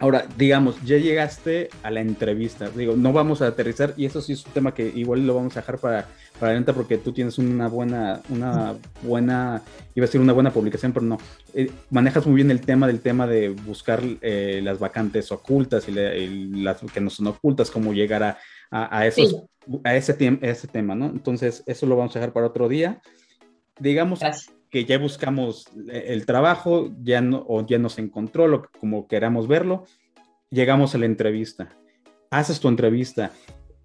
Ahora, 0.00 0.26
digamos, 0.38 0.82
ya 0.82 0.96
llegaste 0.96 1.68
a 1.82 1.90
la 1.90 2.00
entrevista. 2.00 2.70
Digo, 2.70 2.96
no 2.96 3.12
vamos 3.12 3.42
a 3.42 3.48
aterrizar, 3.48 3.92
y 3.98 4.06
eso 4.06 4.22
sí 4.22 4.32
es 4.32 4.46
un 4.46 4.52
tema 4.52 4.72
que 4.72 4.90
igual 4.94 5.26
lo 5.26 5.34
vamos 5.34 5.56
a 5.56 5.60
dejar 5.60 5.78
para, 5.78 6.08
para 6.40 6.52
adelante 6.52 6.72
porque 6.72 6.96
tú 6.96 7.12
tienes 7.12 7.38
una 7.38 7.68
buena, 7.68 8.22
una 8.30 8.74
buena, 9.02 9.62
iba 9.94 10.04
a 10.04 10.06
decir 10.06 10.20
una 10.20 10.32
buena 10.32 10.50
publicación, 10.50 10.92
pero 10.92 11.04
no. 11.04 11.18
Eh, 11.52 11.70
manejas 11.90 12.26
muy 12.26 12.36
bien 12.36 12.50
el 12.50 12.62
tema 12.62 12.86
del 12.86 13.00
tema 13.00 13.26
de 13.26 13.50
buscar 13.50 14.00
eh, 14.22 14.60
las 14.64 14.78
vacantes 14.78 15.30
ocultas 15.30 15.86
y, 15.88 15.92
las 15.92 16.80
que 16.80 17.00
no 17.00 17.10
son 17.10 17.26
ocultas, 17.26 17.70
cómo 17.70 17.92
llegar 17.92 18.22
a, 18.22 18.38
a, 18.70 19.06
esos, 19.06 19.44
a, 19.84 19.94
ese, 19.94 20.16
ese 20.40 20.66
tema, 20.66 20.94
¿no? 20.94 21.06
Entonces, 21.06 21.62
eso 21.66 21.86
lo 21.86 21.96
vamos 21.96 22.16
a 22.16 22.20
dejar 22.20 22.32
para 22.32 22.46
otro 22.46 22.68
día. 22.68 23.02
Digamos, 23.78 24.20
que 24.70 24.86
ya 24.86 24.98
buscamos 24.98 25.66
eh, 25.90 26.06
el 26.08 26.24
trabajo, 26.24 26.90
ya 27.02 27.20
no, 27.20 27.44
o 27.46 27.66
ya 27.66 27.78
nos 27.78 27.98
encontró, 27.98 28.48
lo, 28.48 28.70
como 28.80 29.06
queramos 29.08 29.46
verlo, 29.46 29.84
llegamos 30.48 30.94
a 30.94 30.98
la 30.98 31.06
entrevista. 31.06 31.68
Haces 32.30 32.60
tu 32.60 32.68
entrevista, 32.68 33.32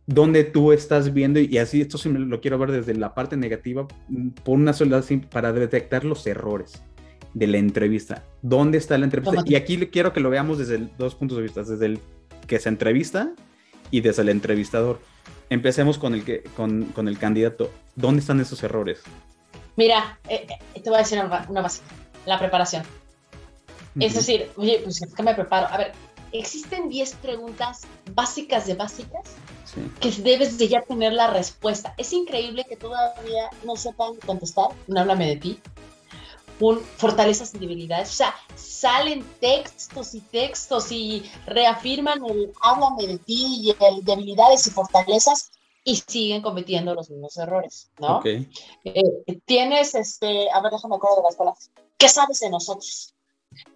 donde 0.07 0.43
tú 0.43 0.71
estás 0.71 1.13
viendo, 1.13 1.39
y 1.39 1.57
así 1.57 1.81
esto 1.81 1.97
sí 1.97 2.09
lo 2.09 2.41
quiero 2.41 2.57
ver 2.59 2.71
desde 2.71 2.93
la 2.93 3.13
parte 3.15 3.37
negativa, 3.37 3.87
por 4.43 4.55
una 4.55 4.73
sola 4.73 5.03
para 5.31 5.51
detectar 5.51 6.03
los 6.03 6.25
errores 6.27 6.83
de 7.33 7.47
la 7.47 7.57
entrevista. 7.57 8.23
¿Dónde 8.41 8.77
está 8.77 8.97
la 8.97 9.05
entrevista? 9.05 9.43
Y 9.45 9.55
aquí 9.55 9.77
quiero 9.87 10.13
que 10.13 10.19
lo 10.19 10.29
veamos 10.29 10.57
desde 10.57 10.89
dos 10.97 11.15
puntos 11.15 11.37
de 11.37 11.43
vista, 11.43 11.63
desde 11.63 11.85
el 11.85 11.99
que 12.47 12.59
se 12.59 12.69
entrevista 12.69 13.33
y 13.91 14.01
desde 14.01 14.21
el 14.21 14.29
entrevistador. 14.29 14.99
Empecemos 15.49 15.97
con 15.97 16.13
el, 16.13 16.23
que, 16.23 16.43
con, 16.55 16.85
con 16.85 17.07
el 17.07 17.17
candidato. 17.17 17.71
¿Dónde 17.95 18.21
están 18.21 18.39
esos 18.39 18.63
errores? 18.63 19.01
Mira, 19.75 20.19
eh, 20.29 20.47
eh, 20.73 20.81
te 20.81 20.89
voy 20.89 20.97
a 20.97 20.99
decir 20.99 21.19
una, 21.19 21.61
básica, 21.61 21.85
la 22.25 22.39
preparación. 22.39 22.83
Es 23.99 24.13
decir, 24.13 24.49
oye, 24.55 24.81
pues 24.83 25.01
¿qué 25.15 25.23
me 25.23 25.33
preparo? 25.33 25.67
A 25.67 25.77
ver, 25.77 25.91
existen 26.31 26.89
10 26.89 27.15
preguntas 27.15 27.81
básicas 28.13 28.67
de 28.67 28.75
básicas 28.75 29.35
que 29.99 30.11
debes 30.11 30.57
de 30.57 30.67
ya 30.67 30.81
tener 30.81 31.13
la 31.13 31.27
respuesta. 31.27 31.93
Es 31.97 32.13
increíble 32.13 32.65
que 32.65 32.77
todavía 32.77 33.49
no 33.63 33.75
sepan 33.75 34.15
contestar, 34.25 34.69
no 34.87 34.99
háblame 34.99 35.27
de 35.27 35.35
ti, 35.37 35.59
un 36.59 36.79
fortalezas 36.79 37.53
y 37.53 37.59
debilidades. 37.59 38.09
O 38.11 38.15
sea, 38.15 38.35
salen 38.55 39.23
textos 39.39 40.15
y 40.15 40.21
textos 40.21 40.91
y 40.91 41.23
reafirman 41.45 42.23
el 42.25 42.51
háblame 42.61 43.07
de 43.07 43.17
ti 43.17 43.61
y 43.61 43.69
el 43.71 44.03
debilidades 44.03 44.65
y 44.67 44.71
fortalezas 44.71 45.51
y 45.83 45.97
siguen 45.97 46.41
cometiendo 46.41 46.95
los 46.95 47.09
mismos 47.09 47.37
errores, 47.37 47.91
¿no? 47.99 48.21
Eh, 48.25 49.39
tienes, 49.45 49.93
este, 49.93 50.49
a 50.51 50.59
ver, 50.61 50.71
déjame 50.71 50.95
acuerdo 50.95 51.17
de 51.17 51.23
las 51.23 51.35
palabras. 51.35 51.69
¿Qué 51.97 52.09
sabes 52.09 52.39
de 52.39 52.49
nosotros? 52.49 53.13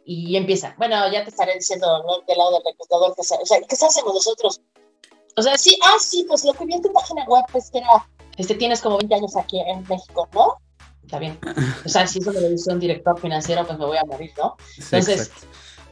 Y 0.04 0.36
empieza, 0.36 0.76
bueno, 0.78 0.96
ya 1.12 1.24
te 1.24 1.30
estaré 1.30 1.54
diciendo 1.54 1.88
del 2.28 2.38
lado 2.38 2.52
del 2.52 2.64
reclutador, 2.66 3.14
o 3.18 3.24
sea, 3.24 3.62
¿qué 3.62 3.76
sabes 3.76 3.96
de 3.96 4.02
nosotros? 4.02 4.60
O 5.40 5.42
sea, 5.42 5.58
sí, 5.58 5.80
ah, 5.86 5.96
sí, 5.98 6.26
pues 6.28 6.44
lo 6.44 6.52
que 6.52 6.66
vi 6.66 6.74
en 6.74 6.82
tu 6.82 6.92
página 6.92 7.24
web 7.24 7.46
es 7.54 7.72
que 7.72 7.78
era, 7.78 8.06
este, 8.36 8.56
tienes 8.56 8.82
como 8.82 8.98
20 8.98 9.16
años 9.16 9.38
aquí 9.38 9.58
en 9.62 9.88
México, 9.88 10.28
¿no? 10.34 10.58
Está 11.02 11.18
bien. 11.18 11.40
O 11.86 11.88
sea, 11.88 12.06
si 12.06 12.20
eso 12.20 12.34
me 12.34 12.42
lo 12.42 12.50
dice 12.50 12.74
un 12.74 12.80
director 12.82 13.18
financiero, 13.18 13.66
pues 13.66 13.80
me 13.80 13.86
voy 13.86 13.98
a 13.98 14.04
morir, 14.04 14.32
¿no? 14.38 14.58
Entonces, 14.78 15.32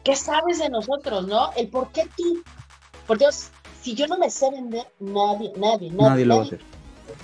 ¿qué 0.04 0.18
sabes 0.18 0.60
de 0.60 0.68
nosotros, 0.68 1.28
no? 1.28 1.54
El 1.54 1.70
por 1.70 1.94
qué 1.94 2.10
tú, 2.18 2.44
por 3.08 3.18
Dios, 3.18 3.48
si 3.82 3.96
yo 3.96 4.06
no 4.08 4.18
me 4.18 4.30
sé 4.30 4.52
vender, 4.52 4.86
nadie, 5.00 5.54
nadie, 5.56 5.92
nadie, 5.92 5.92
nadie 5.92 6.26
lo 6.26 6.36
va 6.36 6.42
a 6.42 6.46
hacer. 6.46 6.60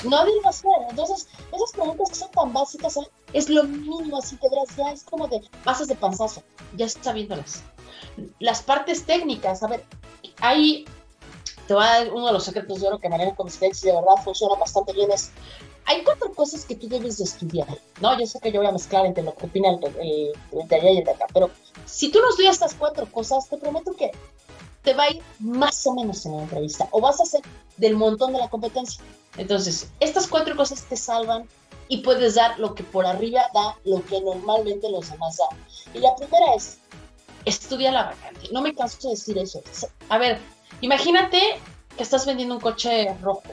Nadie 0.06 0.34
lo 0.34 0.42
va 0.44 0.48
a 0.48 0.50
hacer. 0.52 0.72
Entonces, 0.92 1.28
esas 1.52 1.72
preguntas 1.74 2.08
que 2.08 2.16
son 2.16 2.32
tan 2.32 2.54
básicas, 2.54 2.96
¿eh? 2.96 3.12
es 3.34 3.50
lo 3.50 3.66
mínimo, 3.66 4.18
así 4.18 4.38
que 4.38 4.48
ya 4.78 4.92
es 4.92 5.04
como 5.04 5.28
de 5.28 5.42
bases 5.66 5.90
de 5.90 5.96
panzazo, 5.96 6.42
ya 6.78 6.88
sabiéndolas. 6.88 7.64
Las 8.40 8.62
partes 8.62 9.06
técnicas, 9.06 9.62
a 9.62 9.68
ver, 9.68 9.84
hay, 10.40 10.86
te 11.68 11.74
voy 11.74 11.84
a 11.84 12.00
dar 12.00 12.14
uno 12.14 12.28
de 12.28 12.34
los 12.34 12.44
secretos 12.44 12.82
de 12.82 12.88
oro 12.88 13.00
que 13.00 13.10
manejo 13.10 13.36
con 13.36 13.48
ustedes 13.48 13.84
y 13.84 13.88
de 13.88 13.94
verdad 13.94 14.24
funciona 14.24 14.56
bastante 14.56 14.94
bien, 14.94 15.12
es, 15.12 15.32
hay 15.86 16.04
cuatro 16.04 16.34
cosas 16.34 16.66
que 16.66 16.76
tú 16.76 16.88
debes 16.88 17.18
de 17.18 17.26
estudiar, 17.26 17.68
¿no? 18.02 18.18
Yo 18.20 18.26
sé 18.26 18.40
que 18.40 18.52
yo 18.52 18.60
voy 18.60 18.70
a 18.70 18.72
mezclar 18.72 19.06
entre 19.06 19.24
lo 19.24 19.36
que 19.36 19.46
opina 19.46 19.70
el, 19.70 19.80
de 19.80 20.76
allá 20.76 20.92
y 20.92 20.98
el 20.98 21.04
de 21.04 21.12
acá, 21.12 21.26
pero 21.34 21.50
si 21.86 22.12
tú 22.12 22.20
no 22.20 22.30
estudias 22.30 22.54
estas 22.54 22.74
cuatro 22.74 23.06
cosas, 23.12 23.48
te 23.50 23.58
prometo 23.58 23.94
que 23.94 24.12
te 24.84 24.94
va 24.94 25.04
a 25.04 25.12
ir 25.12 25.22
más 25.40 25.86
o 25.88 25.94
menos 25.94 26.26
en 26.26 26.38
la 26.38 26.44
entrevista 26.44 26.88
o 26.92 27.02
vas 27.02 27.20
a 27.22 27.26
ser 27.26 27.42
del 27.78 27.96
montón 27.96 28.34
de 28.34 28.40
la 28.40 28.50
competencia. 28.50 29.04
Entonces, 29.38 29.90
estas 30.00 30.28
cuatro 30.28 30.56
cosas 30.56 30.84
te 30.84 30.96
salvan 30.96 31.48
y 31.88 31.98
puedes 31.98 32.36
dar 32.36 32.60
lo 32.60 32.76
que 32.76 32.84
por 32.84 33.06
arriba 33.06 33.44
da 33.54 33.78
lo 33.86 34.04
que 34.06 34.22
normalmente 34.22 34.90
los 34.90 35.10
demás 35.10 35.38
dan. 35.38 35.58
Y 35.94 36.00
la 36.00 36.16
primera 36.16 36.54
es, 36.56 36.80
estudia 37.46 37.92
la 37.92 38.04
vacante. 38.04 38.50
No 38.52 38.62
me 38.62 38.76
canso 38.76 39.08
de 39.08 39.16
decir 39.16 39.38
eso. 39.38 39.62
A 40.10 40.18
ver, 40.18 40.40
imagínate 40.84 41.40
que 41.96 42.04
estás 42.04 42.26
vendiendo 42.26 42.56
un 42.56 42.62
coche 42.62 43.14
rojo. 43.22 43.44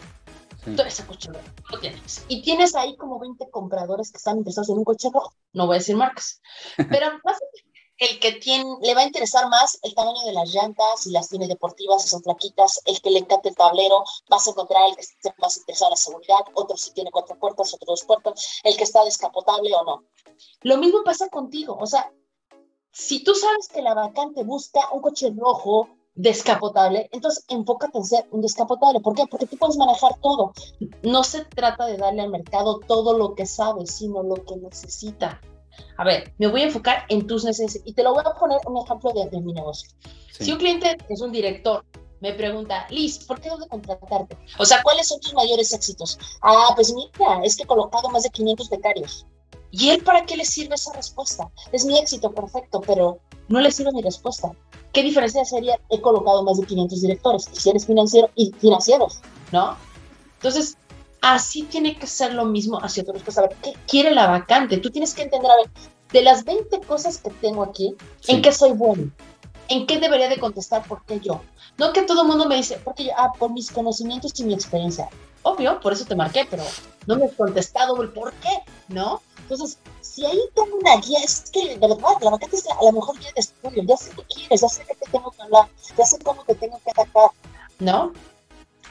Tú 0.64 0.82
ese 0.82 1.06
coche 1.06 1.30
rojo, 1.32 1.44
lo 1.70 1.78
tienes. 1.80 2.24
Y 2.28 2.42
tienes 2.42 2.74
ahí 2.74 2.96
como 2.96 3.18
20 3.18 3.48
compradores 3.50 4.10
que 4.10 4.18
están 4.18 4.38
interesados 4.38 4.68
en 4.70 4.78
un 4.78 4.84
coche 4.84 5.08
rojo. 5.12 5.32
No 5.52 5.66
voy 5.66 5.76
a 5.76 5.78
decir 5.78 5.96
marcas. 5.96 6.40
Pero 6.76 7.06
a 7.06 7.20
el 8.00 8.18
que 8.18 8.32
tiene, 8.32 8.64
le 8.80 8.94
va 8.94 9.02
a 9.02 9.06
interesar 9.06 9.48
más 9.50 9.78
el 9.82 9.94
tamaño 9.94 10.22
de 10.24 10.32
las 10.32 10.52
llantas, 10.54 11.02
si 11.02 11.10
las 11.10 11.28
tiene 11.28 11.46
deportivas, 11.46 12.02
si 12.02 12.08
son 12.08 12.22
flaquitas, 12.22 12.80
el 12.86 13.00
que 13.02 13.10
le 13.10 13.18
encanta 13.18 13.50
el 13.50 13.54
tablero, 13.54 14.02
vas 14.30 14.46
a 14.48 14.52
encontrar 14.52 14.88
el 14.88 14.96
que 14.96 15.02
esté 15.02 15.34
más 15.38 15.58
interesado 15.58 15.90
en 15.90 15.92
la 15.92 15.96
seguridad, 15.96 16.38
otro 16.54 16.78
si 16.78 16.92
tiene 16.94 17.10
cuatro 17.10 17.38
puertas, 17.38 17.74
otro 17.74 17.92
dos 17.92 18.04
puertas, 18.04 18.60
el 18.64 18.74
que 18.78 18.84
está 18.84 19.04
descapotable 19.04 19.74
o 19.74 19.84
no. 19.84 20.04
Lo 20.62 20.78
mismo 20.78 21.04
pasa 21.04 21.28
contigo, 21.28 21.76
o 21.78 21.86
sea, 21.86 22.10
si 22.90 23.22
tú 23.22 23.34
sabes 23.34 23.68
que 23.68 23.82
la 23.82 23.92
vacante 23.92 24.44
busca 24.44 24.80
un 24.92 25.02
coche 25.02 25.30
rojo 25.36 25.90
descapotable, 26.14 27.08
entonces 27.12 27.44
enfócate 27.48 27.98
en 27.98 28.04
ser 28.04 28.26
un 28.30 28.40
descapotable. 28.40 29.00
¿Por 29.00 29.14
qué? 29.14 29.24
Porque 29.30 29.46
tú 29.46 29.56
puedes 29.56 29.76
manejar 29.76 30.12
todo. 30.20 30.52
No 31.02 31.24
se 31.24 31.44
trata 31.44 31.86
de 31.86 31.96
darle 31.96 32.22
al 32.22 32.30
mercado 32.30 32.80
todo 32.86 33.16
lo 33.16 33.34
que 33.34 33.46
sabe, 33.46 33.86
sino 33.86 34.22
lo 34.22 34.36
que 34.44 34.56
necesita. 34.56 35.40
A 35.96 36.04
ver, 36.04 36.34
me 36.38 36.48
voy 36.48 36.62
a 36.62 36.64
enfocar 36.64 37.04
en 37.08 37.26
tus 37.26 37.44
necesidades 37.44 37.82
y 37.84 37.94
te 37.94 38.02
lo 38.02 38.12
voy 38.12 38.22
a 38.26 38.34
poner 38.34 38.58
un 38.66 38.84
ejemplo 38.84 39.12
de, 39.12 39.40
mi 39.40 39.52
negocio. 39.52 39.90
Si 40.32 40.52
un 40.52 40.58
cliente 40.58 40.96
es 41.08 41.20
un 41.20 41.32
director, 41.32 41.84
me 42.20 42.34
pregunta, 42.34 42.86
Liz, 42.90 43.24
¿por 43.24 43.40
qué 43.40 43.48
debo 43.48 43.66
contratarte? 43.66 44.36
O 44.58 44.64
sea, 44.64 44.82
¿cuáles 44.82 45.08
son 45.08 45.20
tus 45.20 45.32
mayores 45.32 45.72
éxitos? 45.72 46.18
Ah, 46.42 46.72
pues 46.74 46.92
mira, 46.92 47.40
es 47.44 47.56
que 47.56 47.62
he 47.62 47.66
colocado 47.66 48.08
más 48.10 48.24
de 48.24 48.30
500 48.30 48.68
becarios. 48.68 49.26
¿Y 49.70 49.90
él 49.90 50.02
para 50.02 50.26
qué 50.26 50.36
le 50.36 50.44
sirve 50.44 50.74
esa 50.74 50.92
respuesta? 50.92 51.50
Es 51.72 51.84
mi 51.84 51.98
éxito, 51.98 52.32
perfecto, 52.34 52.80
pero 52.80 53.20
no 53.48 53.60
le 53.60 53.70
sirve 53.70 53.92
mi 53.92 54.02
respuesta. 54.02 54.52
¿Qué 54.92 55.02
diferencia 55.02 55.44
sería? 55.44 55.78
He 55.88 56.00
colocado 56.00 56.42
más 56.42 56.58
de 56.58 56.66
500 56.66 57.00
directores, 57.00 57.48
y 57.52 57.60
si 57.60 57.70
eres 57.70 57.86
financiero 57.86 58.30
y 58.34 58.52
financieros, 58.58 59.20
¿no? 59.52 59.76
Entonces, 60.36 60.76
Así 61.20 61.64
tiene 61.64 61.96
que 61.96 62.06
ser 62.06 62.32
lo 62.32 62.46
mismo 62.46 62.78
hacia 62.82 63.02
otros 63.02 63.22
cosas. 63.22 63.44
A 63.44 63.48
ver, 63.48 63.56
¿qué 63.62 63.74
quiere 63.86 64.10
la 64.10 64.26
vacante? 64.26 64.78
Tú 64.78 64.90
tienes 64.90 65.14
que 65.14 65.22
entender, 65.22 65.50
a 65.50 65.56
ver, 65.56 65.70
de 66.12 66.22
las 66.22 66.44
20 66.44 66.80
cosas 66.80 67.18
que 67.18 67.30
tengo 67.30 67.62
aquí, 67.62 67.94
¿en 68.26 68.40
qué 68.40 68.52
soy 68.52 68.72
bueno? 68.72 69.10
¿En 69.68 69.86
qué 69.86 69.98
debería 69.98 70.28
de 70.28 70.38
contestar? 70.38 70.82
¿Por 70.88 71.04
qué 71.04 71.20
yo? 71.20 71.42
No 71.78 71.92
que 71.92 72.02
todo 72.02 72.22
el 72.22 72.28
mundo 72.28 72.46
me 72.46 72.56
dice, 72.56 72.80
porque 72.82 73.04
yo, 73.04 73.10
ah, 73.16 73.32
por 73.38 73.52
mis 73.52 73.70
conocimientos 73.70 74.38
y 74.40 74.44
mi 74.44 74.54
experiencia. 74.54 75.08
Obvio, 75.42 75.78
por 75.80 75.92
eso 75.92 76.04
te 76.06 76.16
marqué, 76.16 76.46
pero 76.50 76.64
no 77.06 77.16
me 77.16 77.26
has 77.26 77.32
contestado 77.32 78.00
el 78.02 78.10
por 78.10 78.32
qué, 78.34 78.62
¿no? 78.88 79.20
Entonces, 79.50 79.78
si 80.00 80.24
ahí 80.24 80.38
tengo 80.54 80.76
una 80.76 80.96
guía, 80.98 81.18
es 81.24 81.50
que 81.50 81.76
de 81.76 81.88
verdad, 81.88 82.14
la 82.20 82.30
vacante 82.30 82.54
es 82.54 82.68
a 82.68 82.84
lo 82.84 82.92
mejor 82.92 83.18
guía 83.18 83.30
de 83.34 83.40
estudio, 83.40 83.82
ya 83.82 83.96
sé 83.96 84.12
qué 84.14 84.22
quieres, 84.32 84.60
ya 84.60 84.68
sé 84.68 84.84
qué 84.86 84.94
te 84.94 85.10
tengo 85.10 85.28
que 85.32 85.42
hablar, 85.42 85.68
ya 85.98 86.06
sé 86.06 86.18
cómo 86.20 86.44
te 86.44 86.54
tengo 86.54 86.78
que 86.84 86.90
atacar, 86.92 87.30
¿no? 87.80 88.12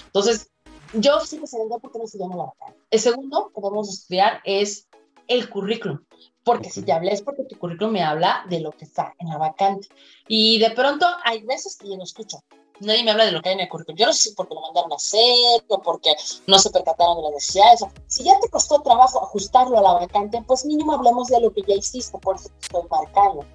Entonces, 0.08 0.50
yo 0.93 1.22
sí 1.22 1.39
que 1.39 1.48
se 1.48 1.58
porque 1.82 2.00
no 2.00 2.08
se 2.08 2.17
llama 2.17 2.36
la 2.36 2.43
vacante. 2.43 2.78
El 2.91 3.00
segundo 3.00 3.52
que 3.56 3.62
debemos 3.62 3.88
estudiar 3.88 4.41
es 4.43 4.89
el 5.30 5.50
currículum. 5.50 6.00
Porque 6.43 6.69
si 6.69 6.82
te 6.82 6.91
hablé 6.91 7.13
es 7.13 7.22
porque 7.22 7.43
tu 7.43 7.58
currículum 7.58 7.93
me 7.93 8.04
habla 8.04 8.43
de 8.50 8.60
lo 8.60 8.72
que 8.72 8.84
está 8.84 9.13
en 9.19 9.30
la 9.30 9.38
vacante. 9.38 9.88
Y 10.28 10.60
de 10.60 10.72
pronto 10.72 11.06
hay 11.24 11.41
veces 11.43 11.78
que 11.78 11.88
yo 11.88 11.95
no 11.95 12.04
escucho. 12.04 12.43
Nadie 12.81 13.03
me 13.03 13.11
habla 13.11 13.25
de 13.25 13.31
lo 13.31 13.41
que 13.41 13.49
hay 13.49 13.55
en 13.55 13.61
el 13.61 13.69
currículum. 13.69 13.97
Yo 13.97 14.05
no 14.05 14.13
sé 14.13 14.29
si 14.29 14.35
porque 14.35 14.55
lo 14.55 14.61
mandaron 14.61 14.91
a 14.91 14.95
hacer 14.95 15.63
o 15.67 15.81
porque 15.81 16.15
no 16.47 16.59
se 16.59 16.69
percataron 16.69 17.17
de 17.17 17.23
las 17.23 17.31
necesidades. 17.33 17.83
Si 18.07 18.23
ya 18.23 18.39
te 18.39 18.49
costó 18.49 18.81
trabajo 18.81 19.21
ajustarlo 19.21 19.77
a 19.77 19.81
la 19.81 19.93
vacante, 19.93 20.41
pues 20.47 20.65
mínimo 20.65 20.93
hablemos 20.93 21.27
de 21.27 21.41
lo 21.41 21.51
que 21.51 21.61
ya 21.67 21.75
hiciste, 21.75 22.17
por 22.19 22.35
eso 22.35 22.49
te 22.49 22.59
estoy 22.61 22.83
marcando. 22.89 23.45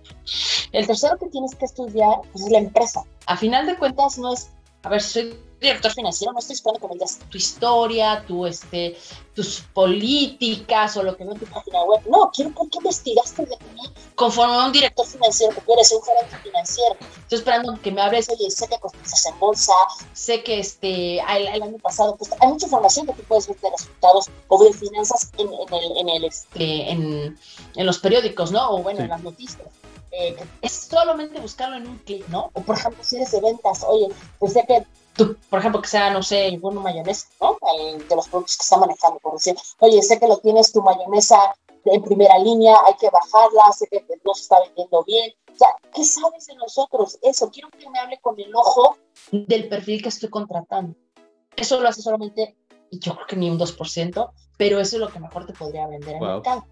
El 0.73 0.87
tercero 0.87 1.19
que 1.19 1.29
tienes 1.29 1.55
que 1.55 1.65
estudiar 1.65 2.21
pues, 2.33 2.45
es 2.45 2.51
la 2.51 2.59
empresa. 2.59 3.05
A 3.27 3.37
final 3.37 3.67
de 3.67 3.79
cuentas, 3.79 4.19
no 4.19 4.33
es 4.33 4.51
a 4.85 4.89
ver, 4.91 5.03
soy 5.03 5.35
director 5.61 5.93
financiero, 5.93 6.33
no 6.33 6.39
estoy 6.39 6.55
esperando 6.55 6.81
que 6.81 6.89
me 6.89 6.95
digas 6.95 7.19
tu 7.31 7.39
historia, 7.39 8.23
tu, 8.27 8.45
este, 8.45 8.99
tus 9.35 9.61
políticas 9.73 10.95
o 10.99 11.03
lo 11.03 11.17
que 11.17 11.25
no 11.25 11.33
en 11.33 11.39
tu 11.39 11.47
página 11.47 11.83
web. 11.85 12.03
No, 12.07 12.31
quiero 12.31 12.51
por 12.51 12.69
qué 12.69 12.79
investigaste 12.79 13.47
de 13.47 13.57
mí 13.75 13.81
conforme 14.15 14.55
a 14.55 14.67
un 14.67 14.73
director 14.73 15.07
financiero 15.07 15.55
que 15.55 15.63
quieres 15.63 15.89
ser 15.89 15.99
un 15.99 16.05
gerente 16.05 16.37
financiero. 16.37 16.97
Estoy 17.23 17.39
esperando 17.39 17.81
que 17.81 17.91
me 17.91 18.03
hables, 18.03 18.29
oye, 18.29 18.51
sé 18.51 18.69
que 18.69 18.79
cotizas 18.79 19.25
en 19.25 19.39
bolsa, 19.41 19.73
sé 20.13 20.43
que 20.43 20.59
este, 20.59 21.15
el, 21.15 21.63
año 21.63 21.79
pasado, 21.79 22.15
pues, 22.17 22.31
hay 22.39 22.49
mucha 22.49 22.67
información 22.67 23.07
que 23.07 23.15
tú 23.15 23.23
puedes 23.23 23.49
ver 23.49 23.59
de 23.61 23.71
resultados 23.71 24.27
o 24.49 24.65
de 24.65 24.73
finanzas 24.75 25.33
en, 25.39 25.49
el, 25.49 25.97
en, 25.97 26.09
el, 26.11 26.25
este, 26.25 26.91
en, 26.91 27.39
en 27.75 27.87
los 27.87 27.99
periódicos, 27.99 28.53
¿no? 28.53 28.71
O 28.71 28.83
bueno, 28.83 29.01
en 29.01 29.09
las 29.09 29.23
noticias. 29.23 29.67
Eh, 30.17 30.37
es 30.63 30.73
solamente 30.73 31.41
buscarlo 31.41 31.77
en 31.77 31.89
un 31.89 31.99
clic, 31.99 32.27
¿no? 32.29 32.51
O 32.53 32.61
por 32.61 32.77
ejemplo, 32.77 33.03
si 33.03 33.17
eres 33.17 33.33
de 33.33 33.41
ventas, 33.41 33.85
oye, 33.85 34.09
pues 34.39 34.53
sé 34.53 34.65
que 34.67 34.87
tú, 35.15 35.37
por 35.51 35.59
ejemplo, 35.59 35.83
que 35.83 35.89
sea, 35.89 36.11
no 36.11 36.23
sé, 36.23 36.47
alguna 36.47 36.81
mayonesa, 36.81 37.27
¿no? 37.41 37.59
de 38.09 38.17
los 38.17 38.29
productos 38.29 38.57
que 38.57 38.63
está 38.63 38.77
manejando, 38.77 39.19
por 39.21 39.33
decir, 39.33 39.57
oye, 39.81 40.01
sé 40.03 40.21
que 40.21 40.29
lo 40.29 40.39
tienes 40.39 40.73
tu 40.73 40.83
mayonesa 40.83 41.57
en 41.85 42.03
primera 42.03 42.39
línea, 42.39 42.77
hay 42.87 42.95
que 42.95 43.11
bajarla, 43.11 43.73
sé 43.73 43.89
que 43.91 44.05
no 44.25 44.35
se 44.35 44.43
está 44.43 44.61
vendiendo 44.61 45.03
bien. 45.05 45.33
O 45.53 45.57
sea, 45.57 45.69
¿qué 45.93 46.05
sabes 46.05 46.47
de 46.47 46.55
nosotros? 46.57 47.19
Eso, 47.23 47.51
quiero 47.51 47.69
que 47.71 47.89
me 47.91 47.99
hable 47.99 48.19
con 48.21 48.39
el 48.41 48.55
ojo 48.55 48.97
del 49.31 49.69
perfil 49.69 50.03
que 50.03 50.09
estoy 50.09 50.31
contratando. 50.31 50.97
Eso 51.57 51.81
lo 51.81 51.89
hace 51.89 52.03
solamente, 52.03 52.57
yo 52.91 53.15
creo 53.15 53.27
que 53.27 53.37
ni 53.37 53.51
un 53.51 53.59
2%, 53.59 54.33
pero 54.57 54.81
eso 54.81 54.97
es 54.97 55.01
lo 55.01 55.09
que 55.09 55.21
mejor 55.21 55.47
te 55.47 55.53
podría 55.53 55.87
vender 55.87 56.17
en 56.17 56.23
el 56.23 56.29
mercado. 56.29 56.65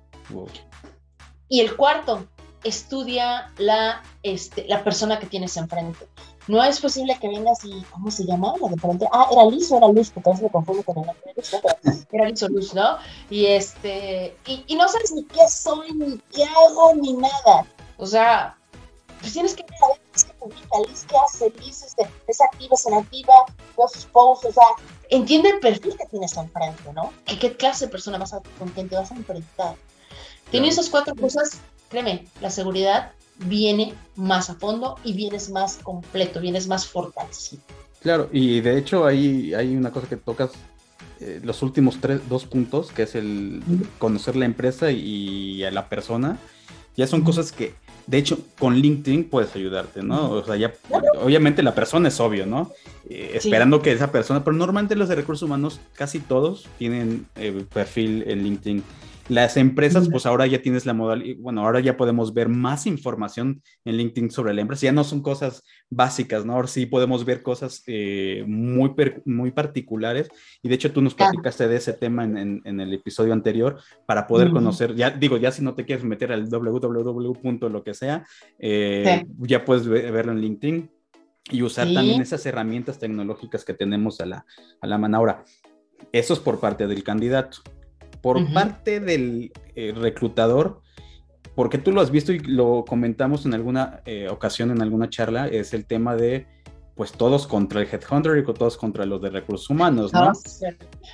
Y 1.49 1.61
el 1.61 1.77
cuarto, 1.77 2.27
estudia 2.65 3.51
la, 3.59 4.03
este, 4.23 4.67
la 4.69 4.85
persona 4.85 5.19
que 5.19 5.27
tienes 5.27 5.57
enfrente. 5.57 6.07
No 6.49 6.63
es 6.63 6.81
posible 6.81 7.17
que 7.21 7.29
vengas 7.29 7.65
y, 7.65 7.83
¿cómo 7.91 8.11
se 8.11 8.25
llama? 8.25 8.55
de 8.61 8.77
pronto, 8.77 9.09
ah, 9.13 9.29
era 9.31 9.45
Liz 9.45 9.71
o 9.71 9.77
era 9.77 9.89
Luz, 9.89 10.11
porque 10.11 10.31
a 10.31 10.33
veces 10.33 10.45
me 10.45 10.51
confundo 10.51 10.83
con 10.83 10.99
el 10.99 11.07
nombre 11.07 11.35
de 11.35 12.07
era 12.13 12.29
Liz 12.29 12.43
o 12.43 12.49
Luz, 12.49 12.75
¿no? 12.75 12.99
Y 13.31 13.47
este, 13.47 14.37
y, 14.47 14.75
no 14.75 14.89
sabes 14.89 15.13
ni 15.13 15.25
qué 15.25 15.47
soy, 15.49 15.93
ni 15.93 16.19
qué 16.33 16.45
hago, 16.45 16.95
ni 16.97 17.13
nada. 17.13 17.65
O 17.97 18.07
sea, 18.07 18.57
pues 19.21 19.33
tienes 19.33 19.55
que 19.55 19.63
ver 19.63 19.85
a 19.85 19.89
ver 19.89 20.01
qué 20.13 20.35
publica 20.41 20.79
Liz, 20.89 21.07
qué 21.09 21.15
hace 21.25 21.51
Liz, 21.61 21.83
este, 21.83 22.11
es 22.27 22.41
activa, 22.41 22.75
es 22.75 22.87
inactiva, 22.87 23.35
sus 23.93 24.05
posts, 24.07 24.47
o 24.47 24.53
sea, 24.53 24.65
entiende 25.11 25.51
el 25.51 25.61
perfil 25.61 25.97
que 25.97 26.07
tienes 26.07 26.37
enfrente, 26.37 26.93
¿no? 26.93 27.13
¿Qué, 27.25 27.39
qué 27.39 27.57
clase 27.57 27.87
de 27.87 27.93
persona 27.93 28.19
vas 28.19 28.33
a, 28.35 28.41
con 28.59 28.69
quien 28.71 28.89
te 28.89 28.97
vas 28.97 29.13
a 29.13 29.15
enfrentar? 29.15 29.77
Tiene 30.51 30.69
esas 30.69 30.91
cuatro 30.91 31.15
cosas, 31.15 31.61
créeme, 31.93 32.25
la 32.41 32.51
seguridad 32.51 33.13
viene 33.47 33.95
más 34.17 34.51
a 34.51 34.55
fondo 34.55 34.97
y 35.05 35.13
vienes 35.13 35.51
más 35.51 35.77
completo, 35.77 36.41
vienes 36.41 36.67
más 36.67 36.87
fortalecido. 36.87 37.63
Claro, 38.01 38.29
y 38.33 38.61
de 38.61 38.79
hecho 38.79 39.05
hay, 39.07 39.55
hay 39.55 39.77
una 39.77 39.93
cosa 39.93 40.09
que 40.09 40.17
tocas 40.17 40.51
eh, 41.21 41.41
los 41.45 41.63
últimos 41.63 42.01
tres, 42.01 42.21
dos 42.29 42.47
puntos, 42.47 42.91
que 42.91 43.03
es 43.03 43.15
el 43.15 43.63
conocer 43.99 44.35
la 44.35 44.47
empresa 44.47 44.91
y, 44.91 45.63
a 45.63 45.71
la 45.71 45.89
persona. 45.89 46.39
Ya 46.97 47.07
son 47.07 47.23
cosas 47.23 47.53
que, 47.53 47.75
de 48.07 48.19
hecho, 48.19 48.39
con 48.59 48.75
LinkedIn 48.77 49.25
puedes 49.25 49.55
ayudarte, 49.55 50.03
¿no? 50.03 50.31
O 50.31 50.45
sea, 50.45 50.57
ya, 50.57 50.73
obviamente 51.21 51.63
la 51.63 51.75
persona 51.75 52.09
es 52.09 52.19
obvio, 52.21 52.45
¿no? 52.45 52.73
Eh, 53.09 53.33
esperando 53.35 53.81
que 53.81 53.93
esa 53.93 54.11
persona, 54.11 54.45
pero 54.45 54.57
normalmente 54.57 54.97
los 54.97 55.09
de 55.09 55.15
recursos 55.15 55.47
humanos, 55.47 55.81
casi 55.95 56.19
todos 56.19 56.67
tienen 56.79 57.27
eh, 57.37 57.65
perfil 57.73 58.25
en 58.27 58.43
LinkedIn. 58.43 58.83
Las 59.29 59.57
empresas, 59.57 60.09
pues 60.11 60.27
ahora 60.27 60.47
ya 60.47 60.61
tienes 60.61 60.85
la 60.85 60.95
modalidad, 60.95 61.37
bueno, 61.39 61.63
ahora 61.65 61.79
ya 61.79 61.97
podemos 61.97 62.35
ver 62.35 62.49
más 62.49 62.87
información 62.87 63.63
en 63.85 63.97
LinkedIn 63.97 64.31
sobre 64.31 64.53
la 64.53 64.63
empresa. 64.63 64.87
Ya 64.87 64.93
no 64.93 65.05
son 65.05 65.23
cosas 65.23 65.63
básicas, 65.91 66.45
¿no? 66.45 66.55
Ahora 66.55 66.67
sí 66.67 66.87
podemos 66.87 67.25
ver 67.25 67.43
cosas 67.43 67.85
eh, 67.87 68.45
muy, 68.47 68.93
muy 69.25 69.53
particulares. 69.53 70.29
Y 70.61 70.69
de 70.69 70.75
hecho 70.75 70.93
tú 70.93 71.01
nos 71.01 71.15
platicaste 71.15 71.69
de 71.69 71.77
ese 71.77 71.93
tema 71.93 72.25
en, 72.25 72.63
el 72.65 72.93
episodio 72.93 73.33
anterior 73.33 73.79
para 74.07 74.27
poder 74.27 74.51
conocer, 74.51 74.95
ya 74.95 75.11
digo, 75.11 75.37
ya 75.37 75.53
si 75.53 75.63
no 75.63 75.75
te 75.75 75.85
quieres 75.85 76.05
meter 76.05 76.33
al 76.33 76.49
www. 76.49 77.69
lo 77.69 77.85
que 77.85 77.95
sea, 77.95 78.27
eh, 78.59 79.25
ya 79.39 79.65
puedes 79.65 79.87
verlo 79.87 80.33
en 80.33 80.41
LinkedIn 80.41 80.91
y 81.51 81.63
usar 81.63 81.93
también 81.93 82.21
esas 82.21 82.45
herramientas 82.47 82.99
tecnológicas 82.99 83.65
que 83.65 83.75
tenemos 83.75 84.21
a 84.21 84.27
la, 84.27 84.47
a 84.81 84.87
la 84.87 84.99
mano. 84.99 85.17
Ahora, 85.17 85.45
eso 86.11 86.35
es 86.35 86.41
por 86.41 86.59
parte 86.59 86.87
del 86.87 87.05
candidato 87.05 87.59
por 88.23 88.53
parte 88.53 89.01
del 89.01 89.53
eh, 89.75 89.93
reclutador, 89.95 90.81
porque 91.55 91.77
tú 91.77 91.93
lo 91.93 92.01
has 92.01 92.11
visto 92.11 92.33
y 92.33 92.39
lo 92.39 92.85
comentamos 92.87 93.45
en 93.45 93.53
alguna 93.53 94.01
eh, 94.07 94.29
ocasión, 94.31 94.71
en 94.71 94.81
alguna 94.81 95.11
charla, 95.11 95.49
es 95.49 95.75
el 95.75 95.85
tema 95.85 96.17
de 96.17 96.47
pues 96.95 97.13
todos 97.13 97.47
contra 97.47 97.81
el 97.81 97.89
headhunter 97.91 98.39
y 98.39 98.45
todos 98.45 98.77
contra 98.77 99.05
los 99.07 99.21
de 99.21 99.31
recursos 99.31 99.69
humanos, 99.71 100.13
¿no? 100.13 100.33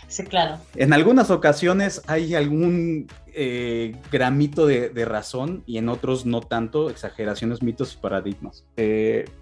Sí, 0.09 0.25
claro. 0.25 0.59
En 0.75 0.92
algunas 0.92 1.31
ocasiones 1.31 2.03
hay 2.09 2.35
algún 2.35 3.07
eh, 3.29 3.97
gramito 4.11 4.66
de, 4.66 5.05
razón 5.05 5.62
y 5.66 5.79
en 5.79 5.88
otros 5.88 6.27
no 6.27 6.40
tanto, 6.40 6.90
exageraciones, 6.90 7.62
mitos 7.62 7.94
y 7.94 7.97
paradigmas. 7.99 8.64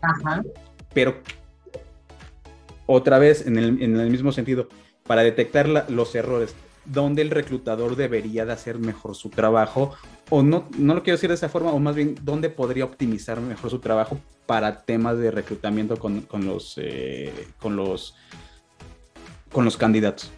Ajá. 0.02 0.44
Pero 0.92 1.16
otra 2.84 3.18
vez, 3.18 3.46
en 3.46 3.58
el, 3.58 3.82
en 3.82 3.98
el 3.98 4.10
mismo 4.10 4.30
sentido, 4.30 4.68
para 5.06 5.22
detectar 5.22 5.86
los 5.88 6.14
errores, 6.14 6.54
dónde 6.86 7.22
el 7.22 7.30
reclutador 7.30 7.96
debería 7.96 8.44
de 8.44 8.52
hacer 8.52 8.78
mejor 8.78 9.14
su 9.14 9.30
trabajo, 9.30 9.94
o 10.30 10.42
no, 10.42 10.68
no 10.76 10.94
lo 10.94 11.02
quiero 11.02 11.16
decir 11.16 11.28
de 11.28 11.34
esa 11.34 11.48
forma, 11.48 11.72
o 11.72 11.78
más 11.78 11.94
bien 11.94 12.16
dónde 12.22 12.50
podría 12.50 12.84
optimizar 12.84 13.40
mejor 13.40 13.70
su 13.70 13.78
trabajo 13.78 14.18
para 14.46 14.84
temas 14.84 15.18
de 15.18 15.30
reclutamiento 15.30 15.96
con, 15.96 16.26
los, 16.44 16.74
eh, 16.78 17.48
con, 17.58 17.76
los, 17.76 18.14
con 19.52 19.64
los 19.64 19.76
candidatos. 19.76 20.30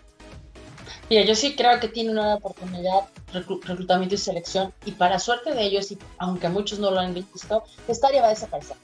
Mira, 1.10 1.24
yo 1.24 1.34
sí 1.34 1.54
creo 1.56 1.80
que 1.80 1.88
tiene 1.88 2.10
una 2.10 2.34
oportunidad 2.34 3.08
reclutamiento 3.32 4.14
y 4.14 4.18
selección, 4.18 4.72
y 4.84 4.92
para 4.92 5.18
suerte 5.18 5.54
de 5.54 5.62
ellos, 5.62 5.90
y 5.92 5.98
aunque 6.18 6.48
muchos 6.48 6.78
no 6.78 6.90
lo 6.90 7.00
han 7.00 7.14
visto, 7.14 7.64
esta 7.86 8.08
área 8.08 8.22
va 8.22 8.28
a 8.28 8.30
desaparecer 8.30 8.76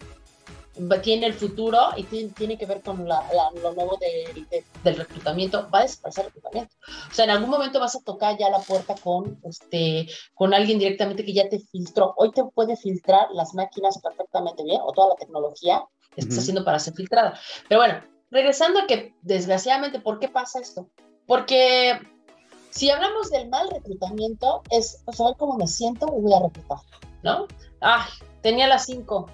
tiene 1.02 1.26
el 1.26 1.34
futuro 1.34 1.78
y 1.96 2.04
tiene, 2.04 2.58
que 2.58 2.66
ver 2.66 2.82
con 2.82 3.06
lo 3.06 3.72
nuevo 3.74 3.98
del 3.98 4.96
reclutamiento, 4.96 5.68
va 5.72 5.80
a 5.80 5.82
desaparecer 5.82 6.24
el 6.24 6.32
reclutamiento. 6.32 6.74
O 7.10 7.14
sea, 7.14 7.24
en 7.24 7.30
algún 7.30 7.50
momento 7.50 7.80
vas 7.80 7.94
a 7.96 8.02
tocar 8.02 8.36
ya 8.38 8.50
la 8.50 8.58
puerta 8.58 8.94
con, 8.96 9.38
este, 9.44 10.08
con 10.34 10.52
alguien 10.52 10.78
directamente 10.78 11.24
que 11.24 11.32
ya 11.32 11.48
te 11.48 11.60
filtró. 11.60 12.14
Hoy 12.16 12.32
te 12.32 12.44
puede 12.44 12.76
filtrar 12.76 13.28
las 13.32 13.54
máquinas 13.54 14.00
perfectamente 14.00 14.64
bien 14.64 14.80
o 14.84 14.92
toda 14.92 15.10
la 15.10 15.16
tecnología 15.16 15.84
que 16.14 16.20
estás 16.20 16.38
haciendo 16.38 16.64
para 16.64 16.78
ser 16.78 16.94
filtrada. 16.94 17.38
Pero 17.68 17.80
bueno, 17.80 18.00
regresando 18.30 18.80
a 18.80 18.86
que 18.86 19.14
desgraciadamente, 19.22 20.00
¿por 20.00 20.18
qué 20.18 20.28
pasa 20.28 20.60
esto? 20.60 20.88
Porque 21.26 21.98
si 22.70 22.90
hablamos 22.90 23.30
del 23.30 23.48
mal 23.48 23.70
reclutamiento, 23.70 24.62
es 24.70 25.02
pues, 25.04 25.20
a 25.20 25.26
ver 25.26 25.36
cómo 25.38 25.56
me 25.56 25.68
siento 25.68 26.06
y 26.18 26.20
voy 26.20 26.32
a 26.32 26.40
reclutar, 26.40 26.78
¿no? 27.22 27.46
Ay, 27.80 28.10
tenía 28.42 28.66
las 28.66 28.86
cinco 28.86 29.28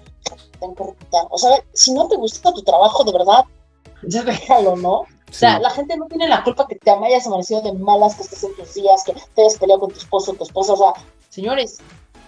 tengo 0.59 0.75
que 0.75 0.83
reclutar. 0.83 1.25
O 1.29 1.37
sea, 1.37 1.63
si 1.73 1.93
no 1.93 2.07
te 2.07 2.15
gusta 2.17 2.53
tu 2.53 2.61
trabajo, 2.61 3.03
de 3.03 3.13
verdad, 3.13 3.45
ya 4.03 4.23
déjalo, 4.25 4.75
¿no? 4.75 4.99
O 5.31 5.33
sea, 5.33 5.59
la 5.59 5.69
gente 5.69 5.95
no 5.95 6.07
tiene 6.07 6.27
la 6.27 6.43
culpa 6.43 6.67
que 6.67 6.75
te 6.75 6.91
hayas 6.91 7.25
amanecido 7.25 7.61
de 7.61 7.71
malas, 7.71 8.15
que 8.15 8.23
estés 8.23 8.43
en 8.43 8.55
tus 8.55 8.73
días, 8.73 9.03
que 9.05 9.13
te 9.13 9.41
hayas 9.41 9.57
peleado 9.57 9.79
con 9.79 9.91
tu 9.91 9.97
esposo, 9.97 10.33
tu 10.33 10.43
esposa. 10.43 10.73
O 10.73 10.77
sea, 10.77 10.93
señores, 11.29 11.77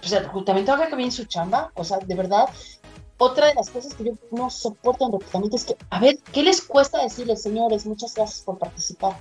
pues 0.00 0.12
el 0.12 0.24
reclutamiento 0.24 0.72
haga 0.72 0.88
que 0.88 0.96
bien 0.96 1.12
su 1.12 1.26
chamba. 1.26 1.70
O 1.74 1.84
sea, 1.84 1.98
de 1.98 2.14
verdad, 2.14 2.48
otra 3.18 3.48
de 3.48 3.54
las 3.54 3.68
cosas 3.68 3.94
que 3.94 4.04
yo 4.04 4.12
no 4.30 4.48
soporto 4.48 5.04
en 5.04 5.12
reclutamiento 5.12 5.56
es 5.56 5.64
que, 5.64 5.76
a 5.90 6.00
ver, 6.00 6.18
¿qué 6.32 6.42
les 6.42 6.62
cuesta 6.62 7.02
decirles, 7.02 7.42
señores, 7.42 7.84
muchas 7.84 8.14
gracias 8.14 8.40
por 8.40 8.58
participar? 8.58 9.20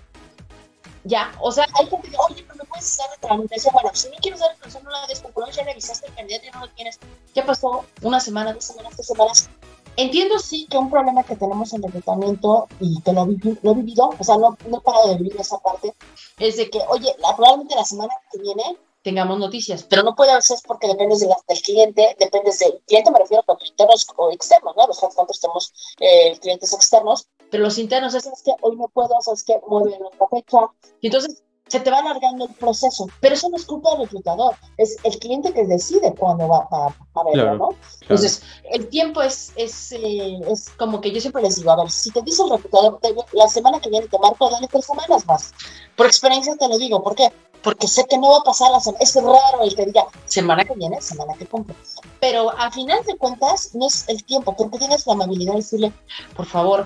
Ya, 1.05 1.31
o 1.41 1.51
sea, 1.51 1.65
hay 1.73 1.87
gente 1.87 2.09
que, 2.09 2.17
oye, 2.29 2.43
pero 2.47 2.55
me 2.55 2.65
puedes 2.65 2.99
hacer 2.99 3.19
tramitación. 3.19 3.73
Bueno, 3.73 3.89
si 3.93 4.09
no 4.09 4.15
quieres 4.21 4.39
dar 4.39 4.49
tramitación, 4.49 4.83
no 4.83 4.91
la 4.91 5.07
des 5.07 5.19
porque 5.19 5.51
ya 5.51 5.63
revisaste 5.63 6.07
el 6.07 6.13
candidato 6.13 6.45
y 6.47 6.51
no 6.51 6.59
lo 6.61 6.69
tienes. 6.71 6.99
¿Qué 7.33 7.41
pasó? 7.41 7.85
Una 8.01 8.19
semana, 8.19 8.53
dos 8.53 8.63
semanas, 8.63 8.93
tres 8.95 9.07
semanas. 9.07 9.49
Entiendo 9.95 10.39
sí 10.39 10.65
que 10.69 10.77
un 10.77 10.89
problema 10.89 11.23
que 11.23 11.35
tenemos 11.35 11.71
en 11.73 11.83
reclutamiento 11.83 12.67
y 12.79 12.99
que 13.01 13.11
lo, 13.11 13.25
lo 13.25 13.71
he 13.71 13.75
vivido, 13.75 14.09
o 14.17 14.23
sea, 14.23 14.37
no, 14.37 14.57
no 14.67 14.77
he 14.77 14.81
parado 14.81 15.09
de 15.09 15.17
vivir 15.17 15.39
esa 15.39 15.59
parte, 15.59 15.93
es 16.39 16.57
de 16.57 16.69
que, 16.69 16.79
oye, 16.89 17.13
la, 17.19 17.35
probablemente 17.35 17.75
la 17.75 17.85
semana 17.85 18.11
que 18.31 18.39
viene 18.39 18.63
tengamos 19.03 19.37
noticias, 19.37 19.83
pero 19.83 20.01
no 20.01 20.15
puede 20.15 20.41
ser 20.41 20.57
porque 20.65 20.87
dependes 20.87 21.19
de 21.19 21.27
del 21.27 21.61
cliente, 21.61 22.15
dependes 22.17 22.57
del 22.59 22.81
cliente, 22.87 23.11
me 23.11 23.19
refiero 23.19 23.43
a 23.45 23.65
internos 23.65 24.07
o 24.15 24.31
externos, 24.31 24.75
¿no? 24.75 24.83
Headhunters 24.83 25.39
tenemos 25.41 25.73
eh, 25.99 26.39
clientes 26.39 26.73
externos, 26.73 27.27
pero 27.53 27.65
los 27.65 27.77
internos 27.77 28.15
es, 28.15 28.23
que 28.43 28.51
hoy 28.61 28.75
no 28.77 28.87
puedo, 28.87 29.09
sabes 29.21 29.43
que 29.43 29.53
mueve 29.67 29.93
en 29.93 30.03
otra 30.03 30.25
fecha, 30.27 30.57
y 31.01 31.05
entonces 31.05 31.43
se 31.67 31.79
te 31.79 31.91
va 31.91 31.99
alargando 31.99 32.45
el 32.45 32.53
proceso, 32.55 33.05
pero 33.19 33.35
eso 33.35 33.47
no 33.47 33.57
es 33.57 33.65
culpa 33.65 33.91
del 33.91 34.05
reclutador, 34.05 34.55
es 34.77 34.97
el 35.03 35.19
cliente 35.19 35.53
que 35.53 35.63
decide 35.67 36.15
cuándo 36.17 36.47
va 36.47 36.67
a, 36.71 37.23
verlo, 37.23 37.55
¿no? 37.57 37.69
Entonces, 38.01 38.41
el 38.71 38.87
tiempo 38.87 39.21
es, 39.21 39.53
es, 39.55 39.91
eh, 39.91 40.39
es 40.49 40.71
como 40.79 40.99
que 40.99 41.11
yo 41.11 41.21
siempre 41.21 41.43
les 41.43 41.57
digo, 41.57 41.69
a 41.69 41.75
ver, 41.75 41.91
si 41.91 42.09
te 42.09 42.23
dice 42.23 42.41
el 42.41 42.49
reclutador, 42.49 42.99
la 43.33 43.47
semana 43.47 43.79
que 43.79 43.91
viene 43.91 44.07
te 44.07 44.17
marco, 44.17 44.49
dale 44.49 44.67
tres 44.67 44.87
semanas 44.87 45.23
más. 45.27 45.53
Por 45.95 46.07
experiencia 46.07 46.55
te 46.55 46.67
lo 46.67 46.79
digo, 46.79 47.03
¿por 47.03 47.13
qué? 47.13 47.31
porque 47.61 47.87
sé 47.87 48.03
que 48.09 48.17
no 48.17 48.29
va 48.29 48.39
a 48.39 48.43
pasar 48.43 48.71
la 48.71 48.79
semana. 48.81 49.01
Es 49.01 49.15
raro 49.15 49.63
el 49.63 49.73
que 49.73 49.85
diga 49.85 50.05
semana 50.25 50.65
que 50.65 50.73
viene, 50.73 50.99
semana 51.01 51.33
que 51.35 51.45
cumple. 51.45 51.73
Pero 52.19 52.51
a 52.51 52.69
final 52.71 53.01
de 53.05 53.15
cuentas, 53.15 53.73
no 53.73 53.87
es 53.87 54.03
el 54.09 54.21
tiempo, 54.25 54.53
porque 54.53 54.79
tienes 54.79 55.07
la 55.07 55.13
amabilidad 55.13 55.53
de 55.53 55.59
decirle, 55.59 55.93
por 56.35 56.45
favor, 56.45 56.85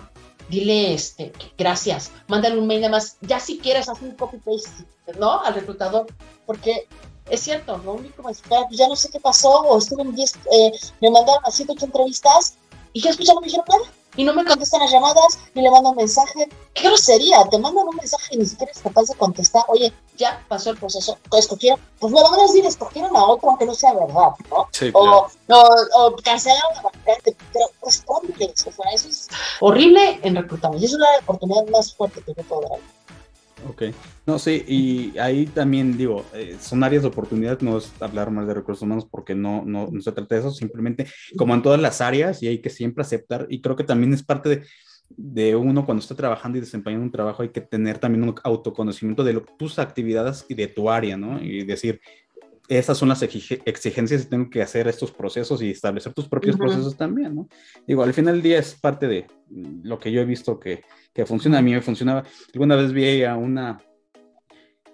dile 0.50 0.94
este, 0.94 1.34
gracias, 1.58 2.12
mándale 2.28 2.58
un 2.58 2.68
mail 2.68 2.82
nada 2.82 2.92
más, 2.92 3.18
ya 3.22 3.40
si 3.40 3.60
quieres 3.60 3.90
hacer 3.90 4.10
un 4.10 4.16
copy-paste, 4.16 4.86
¿no? 5.20 5.42
Al 5.42 5.56
reclutador, 5.56 6.08
porque 6.46 6.88
es 7.30 7.42
cierto, 7.42 7.78
lo 7.78 7.94
único 7.94 8.24
me 8.24 8.34
pues 8.34 8.42
ya 8.72 8.88
no 8.88 8.96
sé 8.96 9.10
qué 9.10 9.20
pasó, 9.20 9.50
o 9.50 9.78
estuve 9.78 10.04
en 10.04 10.16
10, 10.16 10.36
eh, 10.52 10.72
me 11.02 11.12
mandaron 11.12 11.44
a 11.46 11.52
7, 11.52 11.74
8 11.76 11.86
entrevistas 11.86 12.56
y 12.94 13.02
ya 13.02 13.10
escucharon, 13.10 13.42
me 13.42 13.48
dijeron 13.48 13.66
nada 13.68 13.92
y 14.18 14.24
no 14.24 14.34
me 14.34 14.44
contestan 14.44 14.82
las 14.82 14.92
llamadas, 14.92 15.40
ni 15.54 15.62
le 15.62 15.72
mandan 15.72 15.96
mensaje. 15.96 16.50
¡Qué 16.74 16.84
grosería! 16.88 17.46
Te 17.50 17.60
mandan 17.60 17.88
un 17.88 17.96
mensaje 17.96 18.36
y 18.36 18.38
ni 18.38 18.46
siquiera 18.46 18.72
eres 18.72 18.84
capaz 18.84 19.04
de 19.04 19.16
contestar. 19.16 19.64
Oye, 19.68 19.94
ya 20.18 20.44
pasó 20.48 20.72
el 20.72 20.78
proceso, 20.78 21.18
escogieron, 21.38 21.80
pues 22.00 22.12
me 22.12 22.20
lo 22.20 22.30
van 22.30 22.40
a 22.40 22.44
decir, 22.44 22.66
escogieron 22.66 23.16
a 23.16 23.24
otro 23.24 23.50
aunque 23.50 23.66
no 23.66 23.76
sea 23.76 23.94
verdad, 23.94 24.32
¿no? 24.50 24.68
Sí, 24.72 24.90
o, 24.94 25.28
o, 25.48 26.16
cancelaron 26.24 26.76
la 26.76 26.82
vacante, 26.82 27.38
pero 27.54 27.66
o 27.82 27.92
sea, 27.92 28.92
eso 28.94 29.08
es 29.08 29.28
horrible 29.62 30.20
en 30.24 30.36
reclutamiento. 30.36 30.84
Y 30.84 30.86
es 30.86 30.94
una 30.94 31.08
oportunidad 31.22 31.66
más 31.68 31.94
fuerte 31.94 32.22
que 32.24 32.34
yo 32.34 32.44
puedo 32.44 32.62
dar. 32.62 32.80
Ok, 33.66 33.84
no, 34.28 34.38
sí, 34.38 34.64
y 34.68 35.18
ahí 35.18 35.48
también 35.48 35.98
digo, 35.98 36.24
eh, 36.34 36.58
son 36.60 36.84
áreas 36.84 37.02
de 37.02 37.10
oportunidad, 37.10 37.60
no 37.62 37.78
es 37.78 37.92
hablar 38.00 38.30
más 38.30 38.48
de 38.48 38.54
recursos 38.54 38.84
humanos 38.84 39.08
porque 39.10 39.34
no, 39.34 39.64
no, 39.66 39.88
no 39.92 40.02
se 40.02 40.12
trata 40.12 40.36
de 40.36 40.42
eso, 40.42 40.52
simplemente 40.52 41.08
como 41.38 41.56
en 41.56 41.64
todas 41.64 41.82
las 41.82 42.00
áreas 42.00 42.44
y 42.44 42.48
hay 42.48 42.60
que 42.62 42.70
siempre 42.70 43.02
aceptar 43.02 43.48
y 43.50 43.62
creo 43.62 43.76
que 43.76 43.84
también 43.84 44.14
es 44.14 44.24
parte 44.24 44.50
de, 44.50 44.64
de 45.10 45.56
uno 45.56 45.86
cuando 45.86 46.02
está 46.02 46.16
trabajando 46.16 46.58
y 46.58 46.62
desempeñando 46.62 47.06
un 47.06 47.12
trabajo 47.12 47.42
hay 47.42 47.50
que 47.50 47.62
tener 47.62 47.98
también 47.98 48.24
un 48.24 48.36
autoconocimiento 48.44 49.24
de 49.24 49.42
tus 49.58 49.80
actividades 49.80 50.46
y 50.48 50.54
de 50.54 50.68
tu 50.68 50.90
área, 50.90 51.18
¿no? 51.18 51.42
Y 51.42 51.64
decir, 51.64 52.00
esas 52.68 52.98
son 52.98 53.10
las 53.10 53.22
exigencias 53.22 54.24
que 54.24 54.30
tengo 54.30 54.50
que 54.50 54.62
hacer 54.62 54.88
estos 54.88 55.12
procesos 55.12 55.62
y 55.62 55.72
establecer 55.72 56.14
tus 56.14 56.28
propios 56.28 56.58
procesos 56.58 56.98
también, 56.98 57.34
¿no? 57.34 57.48
Digo, 57.88 58.04
al 58.04 58.14
final 58.14 58.36
del 58.36 58.44
día 58.44 58.60
es 58.60 58.76
parte 58.76 59.08
de 59.08 59.28
lo 59.84 60.00
que 60.00 60.12
yo 60.12 60.22
he 60.22 60.26
visto 60.26 60.60
que, 60.60 60.84
que 61.14 61.26
funciona. 61.26 61.60
A 61.60 61.62
mí 61.62 61.72
me 61.72 61.82
funcionaba. 61.82 62.24
Alguna 62.54 62.76
vez 62.76 62.92
vi 62.92 63.24
a 63.24 63.38
una, 63.38 63.82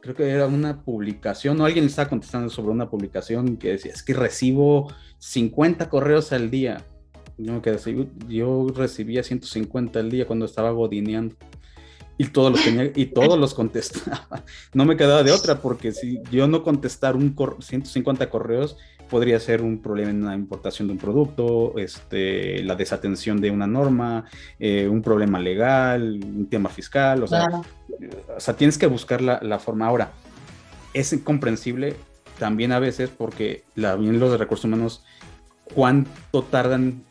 creo 0.02 0.14
que 0.14 0.30
era 0.30 0.46
una 0.46 0.84
publicación, 0.84 1.60
o 1.60 1.66
alguien 1.66 1.86
estaba 1.86 2.10
contestando 2.10 2.50
sobre 2.50 2.72
una 2.72 2.90
publicación 2.90 3.58
que 3.58 3.72
decía, 3.72 3.92
es 3.92 4.04
que 4.04 4.14
recibo 4.14 4.94
50 5.18 5.90
correos 5.90 6.32
al 6.32 6.52
día. 6.52 6.86
Yo, 7.40 7.54
me 7.54 8.08
yo 8.28 8.68
recibía 8.76 9.24
150 9.24 10.00
al 10.00 10.12
día 10.12 10.28
cuando 10.28 10.46
estaba 10.46 10.70
godineando 10.70 11.36
y 12.18 12.26
todos 12.26 12.52
los 12.52 12.64
tenía 12.64 12.92
y 12.96 13.08
todos 13.08 13.40
los 13.40 13.54
contestaba. 13.54 14.44
No 14.74 14.86
me 14.86 14.98
quedaba 14.98 15.24
de 15.24 15.32
otra 15.32 15.62
porque 15.62 15.92
si 15.92 16.22
yo 16.32 16.48
no 16.48 16.64
contestar 16.64 17.16
un 17.16 17.36
150 17.60 18.30
correos 18.30 18.78
podría 19.10 19.40
ser 19.40 19.62
un 19.62 19.80
problema 19.80 20.10
en 20.10 20.26
la 20.26 20.34
importación 20.34 20.88
de 20.88 20.94
un 20.94 21.00
producto, 21.00 21.78
este, 21.78 22.64
la 22.64 22.76
desatención 22.76 23.40
de 23.40 23.52
una 23.52 23.68
norma, 23.68 24.26
eh, 24.60 24.88
un 24.88 25.02
problema 25.02 25.40
legal, 25.40 26.20
un 26.24 26.48
tema 26.50 26.70
fiscal, 26.70 27.24
o 27.24 27.28
sea, 27.28 27.48
o 28.36 28.40
sea 28.40 28.56
tienes 28.56 28.78
que 28.78 28.88
buscar 28.88 29.22
la, 29.22 29.40
la, 29.44 29.60
forma. 29.60 29.86
Ahora, 29.86 30.14
es 30.94 31.14
incomprensible 31.14 31.96
también 32.40 32.72
a 32.72 32.80
veces 32.80 33.12
porque 33.16 33.64
la, 33.76 33.96
bien 33.96 34.20
los 34.20 34.32
de 34.32 34.38
recursos 34.38 34.66
humanos, 34.66 35.04
cuánto 35.76 36.42
tardan 36.44 37.04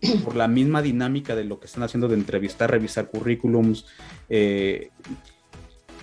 por 0.24 0.36
la 0.36 0.48
misma 0.48 0.82
dinámica 0.82 1.34
de 1.34 1.44
lo 1.44 1.60
que 1.60 1.66
están 1.66 1.82
haciendo 1.82 2.08
de 2.08 2.14
entrevistar, 2.14 2.70
revisar 2.70 3.08
currículums. 3.10 3.86
Eh, 4.28 4.90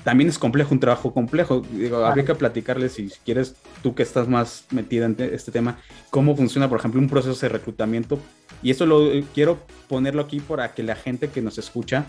también 0.04 0.30
es 0.30 0.38
complejo, 0.38 0.74
un 0.74 0.80
trabajo 0.80 1.14
complejo. 1.14 1.62
Digo, 1.72 2.06
habría 2.06 2.26
que 2.26 2.36
platicarles, 2.36 2.94
si 2.94 3.10
quieres, 3.26 3.56
tú 3.82 3.96
que 3.96 4.04
estás 4.04 4.28
más 4.28 4.66
metida 4.70 5.06
en 5.06 5.16
este 5.20 5.52
tema, 5.52 5.80
cómo 6.12 6.36
funciona, 6.36 6.70
por 6.70 6.80
ejemplo, 6.80 7.02
un 7.02 7.10
proceso 7.10 7.40
de 7.40 7.50
reclutamiento. 7.50 8.20
Y 8.62 8.70
eso 8.70 8.86
lo 8.86 9.12
eh, 9.12 9.26
quiero 9.34 9.60
ponerlo 9.90 10.22
aquí 10.22 10.40
para 10.40 10.74
que 10.74 10.84
la 10.84 10.96
gente 10.96 11.30
que 11.30 11.42
nos 11.42 11.58
escucha 11.58 12.06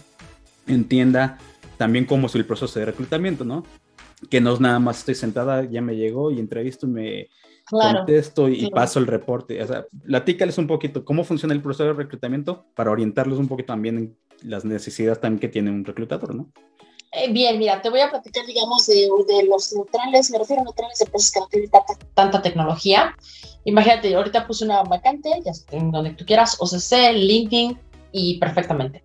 entienda 0.66 1.38
también 1.78 2.04
cómo 2.04 2.26
es 2.26 2.34
el 2.34 2.44
proceso 2.44 2.78
de 2.78 2.84
reclutamiento, 2.84 3.44
¿no? 3.44 3.64
Que 4.30 4.40
no 4.40 4.54
es 4.54 4.60
nada 4.60 4.78
más 4.78 4.98
estoy 5.00 5.14
sentada, 5.14 5.64
ya 5.64 5.82
me 5.82 5.96
llegó 5.96 6.30
y 6.30 6.38
entrevisto 6.38 6.86
y 6.86 6.90
me 6.90 7.28
contesto 7.70 8.48
y 8.48 8.70
paso 8.70 8.98
el 8.98 9.06
reporte. 9.06 9.62
O 9.62 9.66
sea, 9.66 9.86
platícales 10.04 10.58
un 10.58 10.66
poquito 10.66 11.04
cómo 11.04 11.24
funciona 11.24 11.54
el 11.54 11.62
proceso 11.62 11.84
de 11.84 11.92
reclutamiento 11.92 12.66
para 12.74 12.90
orientarlos 12.90 13.38
un 13.38 13.48
poquito 13.48 13.72
también 13.72 13.98
en 13.98 14.18
las 14.42 14.64
necesidades 14.64 15.20
también 15.20 15.40
que 15.40 15.48
tiene 15.48 15.70
un 15.70 15.84
reclutador, 15.84 16.34
¿no? 16.34 16.50
Eh, 17.12 17.32
bien, 17.32 17.58
mira, 17.58 17.80
te 17.80 17.88
voy 17.88 18.00
a 18.00 18.10
platicar, 18.10 18.44
digamos, 18.46 18.86
de, 18.86 19.08
de, 19.26 19.44
los 19.44 19.72
neutrales, 19.72 20.30
me 20.30 20.38
refiero 20.38 20.62
a 20.62 20.64
neutrales 20.64 20.98
de 20.98 21.04
empresas 21.06 21.30
que 21.30 21.40
no 21.40 21.46
tienen 21.46 21.70
tanta, 21.70 21.94
tanta 22.14 22.42
tecnología. 22.42 23.16
Imagínate, 23.64 24.14
ahorita 24.14 24.46
puse 24.46 24.64
una 24.64 24.82
vacante, 24.82 25.30
ya 25.44 25.52
en 25.70 25.90
donde 25.90 26.10
tú 26.10 26.26
quieras, 26.26 26.56
OCC, 26.60 27.14
LinkedIn 27.14 27.78
y 28.12 28.38
perfectamente. 28.38 29.02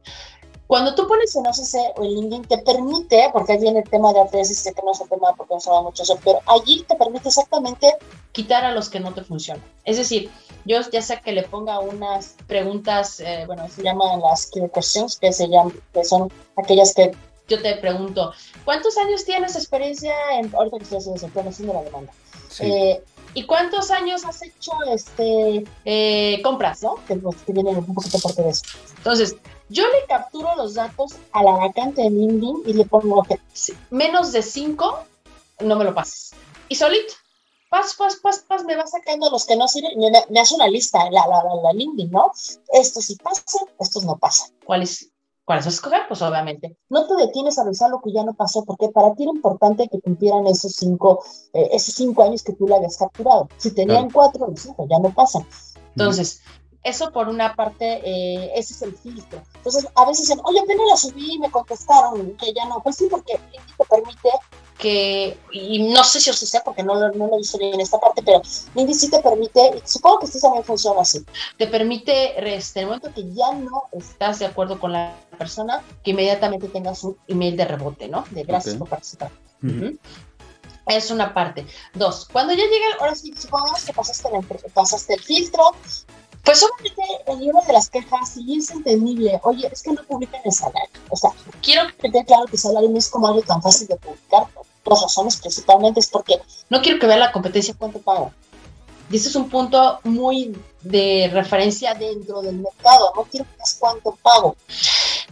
Cuando 0.72 0.96
tú 0.96 1.06
pones 1.06 1.36
en 1.36 1.46
OCC 1.46 2.00
o 2.00 2.04
en 2.06 2.12
LinkedIn, 2.12 2.44
te 2.44 2.58
permite, 2.60 3.30
porque 3.34 3.52
ahí 3.52 3.60
viene 3.60 3.80
el 3.80 3.90
tema 3.90 4.14
de 4.14 4.46
sé 4.46 4.74
que 4.74 4.82
no 4.82 4.94
es 4.94 5.02
un 5.02 5.10
tema 5.10 5.36
porque 5.36 5.56
no 5.56 5.60
sabe 5.60 5.82
mucho 5.82 6.04
eso, 6.04 6.18
pero 6.24 6.40
allí 6.48 6.86
te 6.88 6.96
permite 6.96 7.28
exactamente 7.28 7.94
quitar 8.32 8.64
a 8.64 8.72
los 8.72 8.88
que 8.88 9.02
no 9.02 9.14
te 9.14 9.22
funcionan. 9.22 9.62
Es 9.84 9.98
decir, 9.98 10.32
yo 10.64 10.80
ya 10.90 11.02
sé 11.02 11.20
que 11.20 11.34
le 11.34 11.44
ponga 11.44 11.80
unas 11.80 12.38
preguntas, 12.48 13.20
eh, 13.20 13.44
bueno, 13.48 13.68
se 13.68 13.84
llaman 13.84 14.22
las 14.22 14.46
key 14.46 14.62
questions, 14.74 15.18
que, 15.18 15.34
se 15.34 15.50
llaman, 15.50 15.74
que 15.92 16.06
son 16.06 16.32
aquellas 16.56 16.94
que 16.94 17.12
yo 17.50 17.62
te 17.62 17.76
pregunto, 17.76 18.32
¿cuántos 18.64 18.98
años 18.98 19.26
tienes 19.26 19.58
experiencia 19.58 20.16
en, 20.40 20.56
ahorita 20.56 20.78
que 20.78 20.84
estoy 20.84 21.00
haciendo, 21.00 21.74
la 21.74 21.84
demanda? 21.84 22.14
Eh, 22.62 23.04
¿Y 23.34 23.46
cuántos 23.46 23.92
años 23.92 24.24
has 24.24 24.42
hecho 24.42 24.72
este, 24.90 25.66
eh, 25.84 26.42
compras, 26.42 26.82
no? 26.82 26.96
Que, 27.06 27.18
pues, 27.18 27.36
que 27.46 27.52
viene 27.52 27.72
un 27.72 27.94
poquito 27.94 28.20
parte 28.20 28.42
de 28.42 28.52
eso. 28.52 28.64
Entonces, 28.96 29.36
yo 29.72 29.84
le 29.88 30.06
capturo 30.08 30.54
los 30.56 30.74
datos 30.74 31.14
a 31.32 31.44
la 31.44 31.52
vacante 31.52 32.04
de 32.04 32.10
LinkedIn 32.10 32.64
y 32.66 32.74
le 32.74 32.86
pongo 32.86 33.24
que 33.24 33.40
menos 33.90 34.34
de 34.34 34.42
5 34.42 35.00
no 35.62 35.76
me 35.78 35.86
lo 35.86 35.96
pases. 35.96 36.32
Y 36.68 36.76
solito, 36.76 37.14
pas, 37.70 37.96
pas, 37.96 38.18
pas, 38.18 38.40
pas, 38.40 38.64
me 38.66 38.76
va 38.76 38.86
sacando 38.86 39.30
los 39.30 39.46
que 39.46 39.56
no 39.56 39.68
sirven, 39.68 39.98
me, 39.98 40.12
me 40.30 40.40
hace 40.40 40.56
una 40.56 40.68
lista, 40.68 41.10
la, 41.10 41.26
la, 41.26 41.44
la, 41.64 41.74
LinkedIn, 41.74 42.12
¿no? 42.12 42.32
Estos 42.74 43.06
sí 43.06 43.16
pasan, 43.16 43.68
estos 43.80 44.04
no 44.04 44.18
pasan. 44.18 44.50
¿Cuáles? 44.66 45.10
¿Cuáles 45.46 45.66
escoger? 45.66 46.02
Pues 46.08 46.22
obviamente. 46.22 46.78
No 46.90 47.08
te 47.08 47.16
detienes 47.16 47.58
a 47.58 47.64
revisar 47.64 47.90
lo 47.90 48.02
que 48.02 48.12
ya 48.12 48.24
no 48.24 48.34
pasó, 48.34 48.64
porque 48.66 48.90
para 48.90 49.14
ti 49.16 49.24
era 49.24 49.32
importante 49.32 49.88
que 49.88 50.02
cumplieran 50.02 50.48
esos 50.48 50.74
cinco, 50.74 51.24
eh, 51.54 51.70
esos 51.72 51.96
cinco 51.96 52.24
años 52.24 52.44
que 52.44 52.54
tú 52.54 52.68
le 52.68 52.76
habías 52.76 52.98
capturado. 52.98 53.48
Si 53.58 53.72
tenían 53.72 54.10
cuatro, 54.10 54.48
los 54.48 54.60
cinco 54.60 54.86
ya 54.90 55.00
no 55.00 55.14
pasan. 55.14 55.46
Entonces, 55.96 56.42
eso 56.84 57.12
por 57.12 57.30
una 57.30 57.56
parte, 57.56 58.02
eh, 58.04 58.52
ese 58.56 58.74
es 58.74 58.82
el 58.82 58.96
filtro. 58.96 59.42
Entonces, 59.56 59.88
a 59.96 60.06
veces 60.06 60.28
dicen, 60.28 60.42
oye, 60.44 60.60
apenas 60.60 60.88
la 60.90 60.98
subí 60.98 61.36
y 61.36 61.40
me 61.40 61.52
contestaron 61.52 62.36
que 62.38 62.54
ya 62.54 62.66
no. 62.66 62.82
Pues 62.82 62.96
sí, 62.96 63.08
porque 63.10 63.40
te 63.78 63.86
permite 63.86 64.30
que, 64.82 65.38
y 65.52 65.92
no 65.94 66.04
sé 66.04 66.20
si 66.20 66.32
os 66.32 66.40
sé 66.40 66.60
porque 66.66 66.82
no, 66.82 66.96
no 66.96 67.28
lo 67.28 67.36
he 67.36 67.38
visto 67.38 67.60
bien 67.60 67.76
en 67.76 67.82
esta 67.82 68.00
parte, 68.00 68.24
pero 68.24 68.42
Lindy 68.74 68.96
sí 68.96 69.12
te 69.12 69.20
permite, 69.20 69.80
supongo 69.86 70.20
que 70.20 70.26
esto 70.26 70.40
también 70.40 70.64
funciona 70.64 71.02
así, 71.02 71.24
te 71.58 71.68
permite, 71.68 72.56
este, 72.56 72.80
en 72.80 72.84
el 72.84 72.88
momento 72.88 73.14
que 73.14 73.32
ya 73.32 73.54
no 73.54 73.84
estás 73.92 74.40
de 74.40 74.48
acuerdo 74.48 74.80
con 74.80 74.92
la 74.92 75.16
persona, 75.38 75.84
que 76.04 76.12
inmediatamente 76.12 76.68
tengas 76.68 77.04
un 77.04 77.16
email 77.28 77.56
de 77.56 77.66
rebote, 77.66 78.08
¿no? 78.08 78.26
De 78.32 78.44
gracias 78.44 78.76
por 78.76 78.90
participar. 78.90 79.30
Es 80.88 81.12
una 81.12 81.32
parte. 81.34 81.68
Dos, 81.94 82.28
cuando 82.32 82.54
ya 82.54 82.64
llega, 82.64 82.86
ahora 83.00 83.14
sí, 83.14 83.32
supongamos 83.38 83.86
que 83.86 83.94
pasaste 83.94 84.30
el, 84.36 84.72
pasaste 84.74 85.14
el 85.14 85.22
filtro, 85.22 85.76
pues 86.44 86.64
obviamente 86.64 87.02
el 87.28 87.40
libro 87.40 87.60
de 87.66 87.74
las 87.74 87.90
quejas 87.90 88.30
sí 88.30 88.58
es 88.58 88.72
entendible. 88.72 89.40
Oye, 89.44 89.70
es 89.72 89.84
que 89.84 89.92
no 89.92 90.04
publican 90.04 90.42
el 90.44 90.52
salario. 90.52 90.90
O 91.10 91.16
sea, 91.16 91.32
quiero 91.62 91.88
que 91.88 92.12
quede 92.12 92.26
claro 92.26 92.46
que 92.46 92.54
el 92.54 92.60
salario 92.60 92.90
no 92.90 92.98
es 92.98 93.10
como 93.10 93.28
algo 93.28 93.42
tan 93.42 93.62
fácil 93.62 93.88
de 93.88 93.96
publicar. 93.98 94.48
Dos 94.84 95.02
razones 95.02 95.38
principalmente 95.38 96.00
es 96.00 96.08
porque 96.08 96.40
no 96.70 96.82
quiero 96.82 97.00
que 97.00 97.08
vea 97.08 97.18
la 97.18 97.32
competencia 97.32 97.76
cuánto 97.78 98.00
pago. 98.00 98.32
Y 99.12 99.18
ese 99.18 99.30
es 99.30 99.36
un 99.36 99.50
punto 99.50 100.00
muy 100.04 100.58
de 100.82 101.30
referencia 101.34 101.94
dentro 101.94 102.42
del 102.42 102.60
mercado. 102.60 103.12
No 103.16 103.24
quiero 103.24 103.46
que 103.46 103.58
veas 103.58 103.78
cuánto 103.80 104.18
pago. 104.24 104.56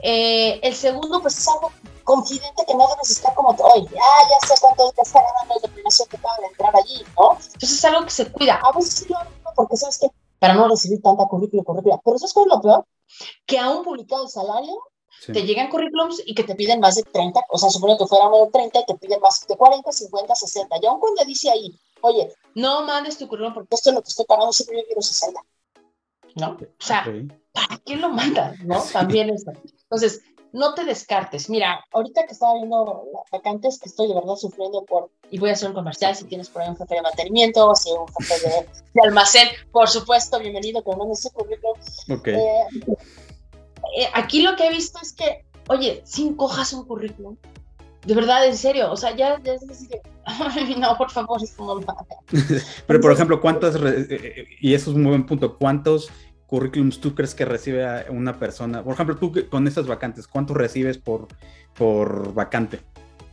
Eh, 0.03 0.59
el 0.61 0.75
segundo, 0.75 1.21
pues 1.21 1.37
es 1.37 1.47
algo 1.47 1.71
confidente 2.03 2.63
que 2.67 2.73
no 2.73 2.87
debes 2.87 3.11
estar 3.11 3.33
como, 3.35 3.49
oye, 3.49 3.87
ah, 3.87 4.27
ya 4.29 4.47
sé 4.47 4.53
cuánto 4.59 4.91
te 4.91 5.01
está 5.01 5.21
ganando 5.21 5.55
el 5.63 5.73
de 5.73 6.07
que 6.09 6.17
acaba 6.17 6.37
de 6.37 6.45
entrar 6.47 6.75
allí, 6.75 7.03
¿no? 7.17 7.31
Entonces 7.33 7.71
es 7.71 7.85
algo 7.85 8.03
que 8.03 8.11
se 8.11 8.31
cuida. 8.31 8.59
A 8.63 8.71
veces 8.71 8.93
sí 8.93 9.05
lo 9.09 9.53
porque 9.55 9.77
sabes 9.77 9.97
que 9.97 10.07
para 10.39 10.53
no 10.53 10.67
recibir 10.67 11.01
tanta 11.01 11.25
currícula, 11.25 11.63
currícula. 11.63 11.99
Pero 12.03 12.15
eso 12.15 12.25
es 12.25 12.33
lo 12.47 12.61
peor, 12.61 12.85
que 13.45 13.59
aún 13.59 13.83
publicado 13.83 14.23
el 14.23 14.29
salario, 14.29 14.81
te 15.25 15.43
llegan 15.43 15.69
currículums 15.69 16.21
y 16.25 16.33
que 16.33 16.43
te 16.43 16.55
piden 16.55 16.79
más 16.79 16.95
de 16.95 17.03
30, 17.03 17.41
o 17.49 17.57
sea, 17.57 17.69
supone 17.69 17.97
que 17.97 18.05
fuera 18.05 18.29
de 18.29 18.51
30 18.51 18.79
y 18.79 18.85
te 18.85 18.95
piden 18.95 19.19
más 19.19 19.45
de 19.47 19.57
40, 19.57 19.91
50, 19.91 20.35
60. 20.35 20.77
Y 20.81 20.85
aún 20.85 20.99
cuando 20.99 21.25
dice 21.25 21.49
ahí, 21.49 21.77
oye, 22.01 22.33
no 22.55 22.85
mandes 22.85 23.17
tu 23.17 23.27
currículum 23.27 23.53
porque 23.53 23.75
esto 23.75 23.89
es 23.89 23.95
lo 23.95 24.01
que 24.01 24.09
estoy 24.09 24.25
pagando, 24.25 24.53
siempre 24.53 24.77
yo 24.77 24.85
quiero 24.85 25.01
60. 25.01 25.41
¿No? 26.35 26.51
O 26.51 26.85
sea, 26.85 27.05
¿para 27.51 27.77
qué 27.85 27.95
lo 27.97 28.09
mandas? 28.09 28.59
¿No? 28.63 28.81
También 28.93 29.29
eso. 29.29 29.51
Entonces, 29.83 30.21
no 30.53 30.73
te 30.73 30.83
descartes. 30.83 31.49
Mira, 31.49 31.83
ahorita 31.91 32.25
que 32.25 32.33
estaba 32.33 32.55
viendo 32.55 33.03
vacantes, 33.31 33.79
que 33.79 33.89
estoy 33.89 34.07
de 34.07 34.15
verdad 34.15 34.35
sufriendo 34.35 34.83
por, 34.85 35.09
y 35.29 35.39
voy 35.39 35.49
a 35.49 35.53
hacer 35.53 35.69
un 35.69 35.75
comercial, 35.75 36.15
si 36.15 36.25
tienes 36.25 36.49
por 36.49 36.61
ahí 36.61 36.69
un 36.69 36.77
jefe 36.77 36.95
de 36.95 37.01
mantenimiento, 37.01 37.67
o 37.67 37.75
si 37.75 37.91
un 37.91 38.07
jefe 38.19 38.47
de, 38.47 39.01
almacén, 39.03 39.47
por 39.71 39.87
supuesto, 39.87 40.39
bienvenido, 40.39 40.83
que 40.83 40.91
me 40.91 40.97
mandes 40.97 41.29
currículum. 41.33 41.77
Okay. 42.19 42.35
Eh, 42.35 42.65
eh, 43.97 44.07
aquí 44.13 44.41
lo 44.41 44.55
que 44.55 44.67
he 44.67 44.71
visto 44.71 44.99
es 45.01 45.13
que, 45.13 45.45
oye, 45.69 46.01
cinco 46.05 46.45
hojas 46.45 46.73
un 46.73 46.85
currículum. 46.85 47.37
De 48.05 48.15
verdad, 48.15 48.45
en 48.45 48.55
serio, 48.55 48.91
o 48.91 48.97
sea, 48.97 49.15
ya, 49.15 49.41
ya 49.43 49.53
es 49.53 49.67
decir, 49.67 49.89
no, 50.77 50.97
por 50.97 51.11
favor, 51.11 51.43
es 51.43 51.51
como... 51.51 51.79
Pero, 52.87 53.01
por 53.01 53.11
ejemplo, 53.11 53.41
¿cuántas, 53.41 53.75
eh, 53.75 54.47
y 54.61 54.73
eso 54.73 54.91
es 54.91 54.95
un 54.95 55.03
buen 55.03 55.25
punto, 55.25 55.57
cuántos 55.57 56.09
currículums 56.49 56.99
tú 56.99 57.13
crees 57.15 57.35
que 57.35 57.45
recibe 57.45 58.09
una 58.09 58.37
persona? 58.39 58.83
Por 58.83 58.93
ejemplo, 58.93 59.17
tú 59.17 59.31
con 59.49 59.67
estas 59.67 59.87
vacantes, 59.87 60.27
¿cuántos 60.27 60.57
recibes 60.57 60.97
por, 60.97 61.27
por 61.75 62.33
vacante? 62.33 62.81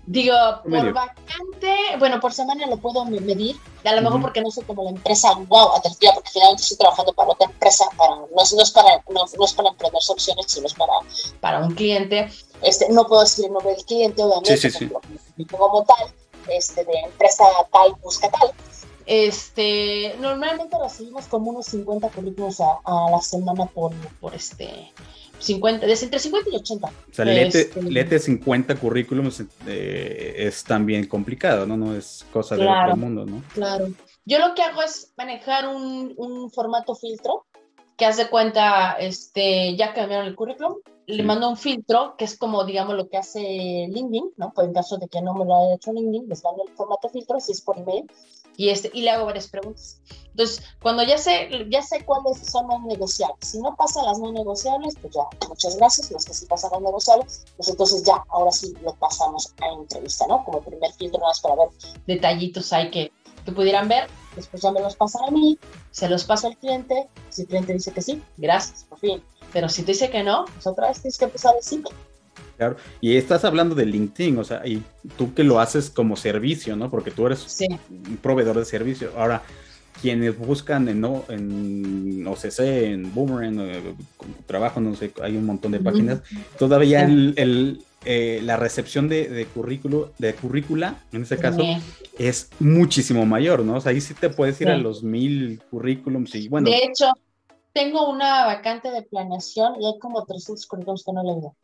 Digo, 0.08 0.36
por 0.62 0.92
vacante, 0.92 1.76
bueno, 1.98 2.20
por 2.20 2.32
semana 2.32 2.64
lo 2.68 2.76
puedo 2.76 3.04
medir, 3.06 3.56
a 3.84 3.92
lo 3.92 4.02
mejor 4.02 4.20
porque 4.20 4.40
no 4.40 4.52
soy 4.52 4.62
como 4.62 4.84
la 4.84 4.90
empresa 4.90 5.34
wow 5.48 5.74
atractiva, 5.74 6.12
porque 6.14 6.30
finalmente 6.32 6.62
estoy 6.62 6.76
trabajando 6.76 7.12
para 7.12 7.30
otra 7.30 7.50
empresa, 7.50 7.84
para, 7.96 8.14
no, 8.14 8.26
es, 8.40 8.70
para, 8.70 9.02
no, 9.08 9.44
es 9.44 9.52
para 9.52 9.68
emprender 9.70 10.00
soluciones, 10.00 10.46
sino 10.46 10.66
es 10.68 10.74
para, 10.74 10.92
para 11.40 11.58
un 11.58 11.74
cliente. 11.74 12.30
Este, 12.62 12.88
no 12.90 13.04
puedo 13.08 13.22
decir 13.22 13.46
el 13.46 13.52
nombre 13.52 13.74
del 13.74 13.84
cliente, 13.84 14.22
obviamente, 14.22 14.56
sí, 14.56 14.70
sí, 14.70 14.88
sí. 15.36 15.44
como 15.46 15.84
tal, 15.84 16.06
este, 16.50 16.84
de 16.84 17.00
empresa 17.00 17.44
tal, 17.72 17.96
busca 18.00 18.30
tal. 18.30 18.52
Este, 19.06 20.16
normalmente 20.20 20.76
recibimos 20.82 21.26
como 21.26 21.50
unos 21.52 21.66
50 21.66 22.08
currículos 22.10 22.60
a, 22.60 22.80
a 22.84 23.10
la 23.10 23.20
semana 23.20 23.66
por, 23.66 23.94
por 24.20 24.34
este 24.34 24.92
50, 25.38 25.86
desde 25.86 26.06
entre 26.06 26.18
50 26.18 26.50
y 26.50 26.56
80. 26.56 26.86
O 26.88 26.92
sea, 27.12 27.24
leete, 27.24 28.18
50 28.18 28.72
este, 28.72 28.80
currículums 28.80 29.44
eh, 29.66 30.34
es 30.38 30.64
también 30.64 31.06
complicado, 31.06 31.66
¿no? 31.66 31.76
No 31.76 31.94
es 31.94 32.26
cosa 32.32 32.56
de 32.56 32.66
otro 32.66 32.96
mundo, 32.96 33.24
¿no? 33.24 33.42
Claro. 33.54 33.88
Yo 34.24 34.40
lo 34.40 34.54
que 34.54 34.62
hago 34.62 34.82
es 34.82 35.12
manejar 35.16 35.68
un, 35.68 36.12
un 36.16 36.50
formato 36.50 36.94
filtro 36.96 37.46
que 37.96 38.06
hace 38.06 38.28
cuenta, 38.28 38.92
este, 38.98 39.76
ya 39.76 39.94
cambiaron 39.94 40.26
el 40.26 40.34
currículum, 40.34 40.74
le 41.06 41.22
mando 41.22 41.48
un 41.48 41.56
filtro 41.56 42.14
que 42.18 42.24
es 42.24 42.36
como, 42.36 42.64
digamos, 42.64 42.96
lo 42.96 43.08
que 43.08 43.16
hace 43.16 43.40
LinkedIn, 43.88 44.32
¿no? 44.36 44.52
Pues 44.52 44.66
en 44.66 44.74
caso 44.74 44.98
de 44.98 45.08
que 45.08 45.22
no 45.22 45.34
me 45.34 45.44
lo 45.44 45.56
haya 45.56 45.76
hecho 45.76 45.92
LinkedIn, 45.92 46.28
les 46.28 46.42
mando 46.42 46.64
el 46.66 46.74
formato 46.74 47.08
filtro, 47.08 47.38
si 47.40 47.52
es 47.52 47.60
por 47.60 47.78
email, 47.78 48.04
y, 48.56 48.70
este, 48.70 48.90
y 48.92 49.02
le 49.02 49.10
hago 49.10 49.26
varias 49.26 49.48
preguntas. 49.48 50.00
Entonces, 50.30 50.62
cuando 50.82 51.02
ya 51.02 51.16
sé, 51.16 51.48
ya 51.70 51.82
sé 51.82 52.04
cuáles 52.04 52.38
son 52.38 52.68
los 52.68 52.82
negociables, 52.82 53.38
si 53.40 53.58
no 53.58 53.74
pasan 53.74 54.04
las 54.04 54.18
no 54.18 54.32
negociables, 54.32 54.94
pues 55.00 55.14
ya, 55.14 55.22
muchas 55.48 55.76
gracias, 55.76 56.10
los 56.10 56.24
que 56.24 56.34
sí 56.34 56.46
pasan 56.46 56.72
las 56.72 56.82
negociables, 56.82 57.44
pues 57.56 57.68
entonces 57.68 58.02
ya, 58.02 58.22
ahora 58.28 58.52
sí 58.52 58.74
lo 58.82 58.94
pasamos 58.96 59.54
a 59.62 59.66
entrevista, 59.80 60.26
¿no? 60.26 60.44
Como 60.44 60.60
primer 60.60 60.92
filtro, 60.92 61.18
nada 61.20 61.30
más 61.30 61.40
para 61.40 61.54
ver 61.56 61.68
detallitos 62.06 62.72
hay 62.72 62.90
que, 62.90 63.12
que 63.44 63.52
pudieran 63.52 63.88
ver, 63.88 64.08
después 64.34 64.62
ya 64.62 64.70
me 64.72 64.80
los 64.80 64.94
pasan 64.96 65.24
a 65.26 65.30
mí, 65.30 65.58
se 65.90 66.08
los 66.08 66.24
paso 66.24 66.48
al 66.48 66.58
cliente, 66.58 67.08
si 67.30 67.42
el 67.42 67.48
cliente 67.48 67.72
dice 67.72 67.92
que 67.92 68.02
sí, 68.02 68.22
gracias, 68.36 68.84
por 68.84 68.98
fin, 68.98 69.22
pero 69.54 69.70
si 69.70 69.82
te 69.82 69.92
dice 69.92 70.10
que 70.10 70.22
no, 70.22 70.44
pues 70.52 70.66
otra 70.66 70.88
vez 70.88 71.00
tienes 71.00 71.16
que 71.16 71.24
empezar 71.24 71.54
a 71.54 71.56
decir 71.56 71.82
Claro, 72.56 72.76
y 73.00 73.16
estás 73.16 73.44
hablando 73.44 73.74
de 73.74 73.84
LinkedIn, 73.84 74.38
o 74.38 74.44
sea, 74.44 74.66
y 74.66 74.82
tú 75.18 75.34
que 75.34 75.44
lo 75.44 75.60
haces 75.60 75.90
como 75.90 76.16
servicio, 76.16 76.74
¿no? 76.74 76.90
Porque 76.90 77.10
tú 77.10 77.26
eres 77.26 77.58
un 77.90 78.16
proveedor 78.16 78.58
de 78.58 78.64
servicio. 78.64 79.10
Ahora, 79.16 79.42
quienes 80.00 80.38
buscan 80.38 80.88
en, 80.88 81.04
en 81.28 82.26
OCC, 82.26 82.60
en 82.60 83.14
Boomerang, 83.14 83.60
eh, 83.60 83.94
trabajo, 84.46 84.80
no 84.80 84.94
sé, 84.94 85.12
hay 85.22 85.36
un 85.36 85.46
montón 85.46 85.72
de 85.72 85.80
páginas, 85.80 86.20
todavía 86.58 87.04
el, 87.04 87.80
eh, 88.04 88.40
la 88.42 88.56
recepción 88.56 89.08
de, 89.08 89.28
de, 89.28 89.46
currículo, 89.46 90.12
de 90.18 90.34
currícula, 90.34 91.02
en 91.12 91.22
este 91.22 91.38
caso, 91.38 91.62
es 92.18 92.50
muchísimo 92.60 93.26
mayor, 93.26 93.64
¿no? 93.64 93.76
O 93.76 93.80
sea, 93.80 93.92
ahí 93.92 94.00
sí 94.00 94.14
te 94.14 94.30
puedes 94.30 94.60
ir 94.60 94.68
a 94.68 94.76
los 94.76 95.02
mil 95.02 95.60
currículums 95.70 96.34
y 96.34 96.48
bueno. 96.48 96.70
De 96.70 96.76
hecho, 96.76 97.12
tengo 97.72 98.08
una 98.08 98.46
vacante 98.46 98.90
de 98.90 99.02
planeación 99.02 99.80
y 99.80 99.86
hay 99.86 99.98
como 99.98 100.24
300 100.24 100.66
currículums 100.66 101.04
que 101.04 101.12
no 101.12 101.22
le 101.22 101.34
digo. 101.34 101.56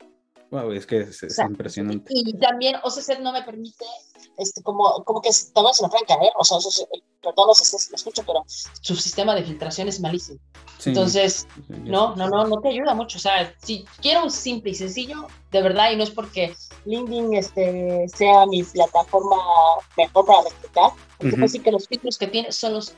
Wow, 0.52 0.70
es 0.72 0.84
que 0.84 1.00
es, 1.00 1.38
impresionante. 1.38 2.12
Y 2.14 2.34
también 2.34 2.76
OCC 2.84 3.18
no 3.20 3.32
me 3.32 3.42
permite, 3.42 3.86
este, 4.36 4.62
como, 4.62 5.02
como 5.02 5.22
que 5.22 5.30
todo 5.54 5.72
se 5.72 5.82
me 5.82 5.88
pueden 5.88 6.04
caer, 6.04 6.30
o 6.36 6.44
sea, 6.44 6.58
perdón, 7.22 7.48
OCC 7.48 7.90
lo 7.90 7.96
escucho, 7.96 8.22
pero 8.26 8.44
su 8.46 8.94
sistema 8.94 9.34
de 9.34 9.44
filtración 9.44 9.88
es 9.88 9.98
malísimo. 9.98 10.38
Entonces, 10.84 11.48
no, 11.68 12.14
no, 12.16 12.28
no, 12.28 12.46
no 12.46 12.60
te 12.60 12.68
ayuda 12.68 12.92
mucho. 12.92 13.16
O 13.16 13.20
sea, 13.20 13.54
si 13.62 13.86
quiero 14.02 14.24
un 14.24 14.30
simple 14.30 14.72
y 14.72 14.74
sencillo, 14.74 15.26
de 15.52 15.62
verdad, 15.62 15.90
y 15.90 15.96
no 15.96 16.02
es 16.02 16.10
porque 16.10 16.54
LinkedIn 16.84 17.32
este, 17.32 18.06
sea 18.14 18.44
mi 18.44 18.62
plataforma 18.62 19.36
mejor 19.96 20.26
para 20.26 20.42
reclutar, 20.42 20.90
porque 21.16 21.34
uh 21.34 21.62
que 21.62 21.72
los 21.72 21.88
filtros 21.88 22.18
que 22.18 22.26
tiene 22.26 22.52
son 22.52 22.74
los 22.74 22.94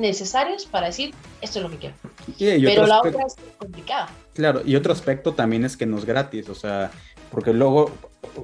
necesarios 0.00 0.66
para 0.66 0.86
decir 0.86 1.14
esto 1.40 1.58
es 1.58 1.62
lo 1.62 1.70
que 1.70 1.78
quiero. 1.78 1.94
Pero 2.38 2.86
la 2.86 2.98
otra 2.98 3.26
es 3.26 3.36
complicada. 3.58 4.08
Claro, 4.34 4.62
y 4.64 4.76
otro 4.76 4.92
aspecto 4.92 5.34
también 5.34 5.64
es 5.64 5.76
que 5.76 5.86
no 5.86 5.98
es 5.98 6.04
gratis, 6.04 6.48
o 6.48 6.54
sea, 6.54 6.90
porque 7.30 7.52
luego 7.52 7.92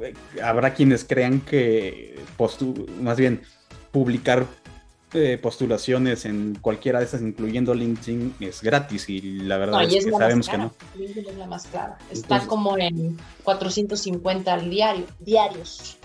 eh, 0.03 0.15
habrá 0.43 0.75
quienes 0.75 1.05
crean 1.05 1.41
que 1.41 2.19
más 3.01 3.17
bien 3.17 3.43
publicar 3.91 4.47
eh, 5.15 5.39
postulaciones 5.41 6.25
en 6.25 6.59
cualquiera 6.61 6.99
de 6.99 7.07
esas, 7.07 7.23
incluyendo 7.23 7.73
LinkedIn, 7.75 8.35
es 8.41 8.61
gratis 8.63 9.09
y 9.09 9.21
la 9.21 9.57
verdad 9.57 9.83
es, 9.85 10.05
que 10.05 10.11
sabemos 10.11 10.49
que 10.49 10.59
no. 10.59 10.75
LinkedIn 10.97 11.29
es 11.29 11.37
la 11.37 11.47
más. 11.47 11.69
Está 12.11 12.47
como 12.47 12.77
en 12.77 13.17
450 13.45 14.53
al 14.53 14.69
diario, 14.69 15.07
diarios. 15.21 15.97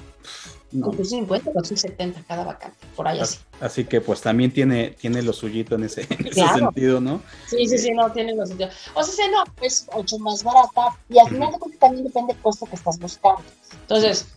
No. 0.72 0.92
50, 0.94 1.52
70 1.64 2.24
cada 2.24 2.46
vacante, 2.46 2.78
por 2.96 3.08
ahí 3.08 3.20
así. 3.20 3.40
Así 3.60 3.84
que 3.84 4.00
pues 4.00 4.22
también 4.22 4.52
tiene, 4.52 4.92
tiene 4.92 5.22
lo 5.22 5.34
suyito 5.34 5.76
en 5.76 5.84
ese, 5.84 6.04
sentido, 6.32 7.02
¿no? 7.02 7.22
Sí, 7.48 7.68
sí, 7.68 7.78
sí, 7.78 7.92
no, 7.92 8.12
tiene 8.12 8.36
lo 8.36 8.46
sentido. 8.46 8.70
O 8.94 9.04
sea, 9.04 9.28
no, 9.30 9.44
es 9.62 9.88
mucho 9.94 10.18
más 10.20 10.44
barata 10.44 10.98
y 11.10 11.20
al 11.20 11.28
final 11.28 11.52
de 11.52 11.60
cuentas 11.60 11.80
también 11.80 12.06
depende 12.06 12.34
del 12.34 12.42
costo 12.42 12.66
que 12.66 12.76
estás 12.76 12.98
buscando. 13.00 13.42
Entonces, 13.82 14.28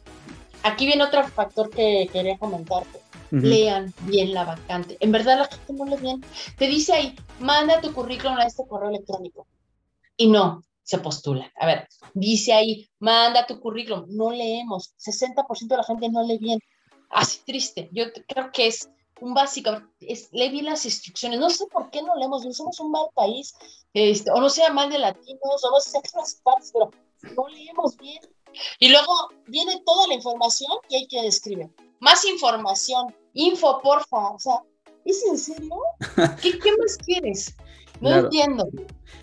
aquí 0.65 0.87
viene 0.87 1.05
otro 1.05 1.23
factor 1.29 1.71
que 1.71 2.09
quería 2.13 2.37
comentarte. 2.39 3.01
Lean 3.31 3.93
bien 4.03 4.33
la 4.33 4.45
vacante. 4.45 4.97
En 5.01 5.11
verdad 5.11 5.39
la 5.39 5.47
gente 5.47 5.73
no 5.73 5.85
lee 5.87 6.01
bien. 6.01 6.25
Te 6.57 6.69
dice 6.69 6.93
ahí, 6.93 7.17
manda 7.41 7.81
tu 7.81 7.93
currículum 7.93 8.39
a 8.39 8.45
este 8.45 8.65
correo 8.65 8.91
electrónico. 8.91 9.47
Y 10.17 10.29
no, 10.29 10.63
se 10.85 10.99
postulan. 10.99 11.51
A 11.59 11.67
ver, 11.67 11.89
dice 12.13 12.53
ahí, 12.53 12.89
manda 13.01 13.47
tu 13.47 13.59
currículum, 13.59 14.05
no 14.09 14.31
leemos, 14.31 14.95
60% 14.99 15.67
de 15.67 15.77
la 15.77 15.83
gente 15.83 16.09
no 16.11 16.23
lee 16.23 16.39
bien. 16.39 16.61
Así 17.11 17.41
triste, 17.45 17.89
yo 17.93 18.05
creo 18.29 18.53
que 18.53 18.69
es 18.69 18.89
un 19.21 19.35
básico, 19.35 19.71
es, 20.01 20.29
lee 20.33 20.51
bien 20.51 20.67
las 20.67 20.85
instrucciones, 20.85 21.41
no 21.41 21.49
sé 21.49 21.67
por 21.67 21.91
qué 21.91 22.03
no 22.03 22.15
leemos 22.17 22.43
bien, 22.43 22.53
somos 22.53 22.79
un 22.81 22.91
mal 22.91 23.07
país, 23.15 23.55
este, 23.95 24.31
o 24.31 24.41
no 24.41 24.51
sea 24.51 24.73
mal 24.73 24.91
de 24.91 24.99
latinos, 24.99 25.65
o 25.65 25.71
no 25.71 25.81
sé 25.81 25.99
las 26.15 26.35
partes, 26.43 26.71
pero 26.73 26.91
no 27.35 27.49
leemos 27.49 27.97
bien. 27.97 28.21
Y 28.79 28.89
luego 28.89 29.31
viene 29.47 29.81
toda 29.85 30.07
la 30.07 30.15
información 30.15 30.71
y 30.89 30.97
hay 30.97 31.07
que 31.09 31.27
escribir. 31.27 31.71
Más 32.01 32.25
información, 32.25 33.15
info, 33.33 33.81
porfa, 33.81 34.31
o 34.31 34.39
sea, 34.39 34.63
¿es 35.05 35.25
en 35.25 35.39
serio? 35.39 35.77
¿Qué, 36.43 36.59
qué 36.59 36.77
más 36.77 36.99
quieres? 36.99 37.57
No 38.11 38.19
entiendo. 38.19 38.69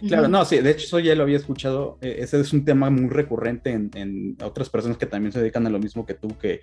Claro, 0.08 0.28
no, 0.28 0.44
sí, 0.46 0.58
de 0.58 0.72
hecho 0.72 0.86
eso 0.86 1.00
ya 1.00 1.16
lo 1.16 1.24
había 1.24 1.38
escuchado, 1.38 1.98
e, 2.02 2.18
ese 2.20 2.40
es 2.40 2.54
un 2.54 2.66
tema 2.66 2.90
muy 2.90 3.10
recurrente 3.10 3.72
en, 3.72 4.36
otras 4.44 4.70
personas 4.70 4.98
que 4.98 5.06
también 5.06 5.32
se 5.32 5.40
dedican 5.40 5.68
a 5.68 5.70
lo 5.70 5.80
mismo 5.80 6.06
que 6.06 6.16
tú, 6.16 6.30
que, 6.40 6.62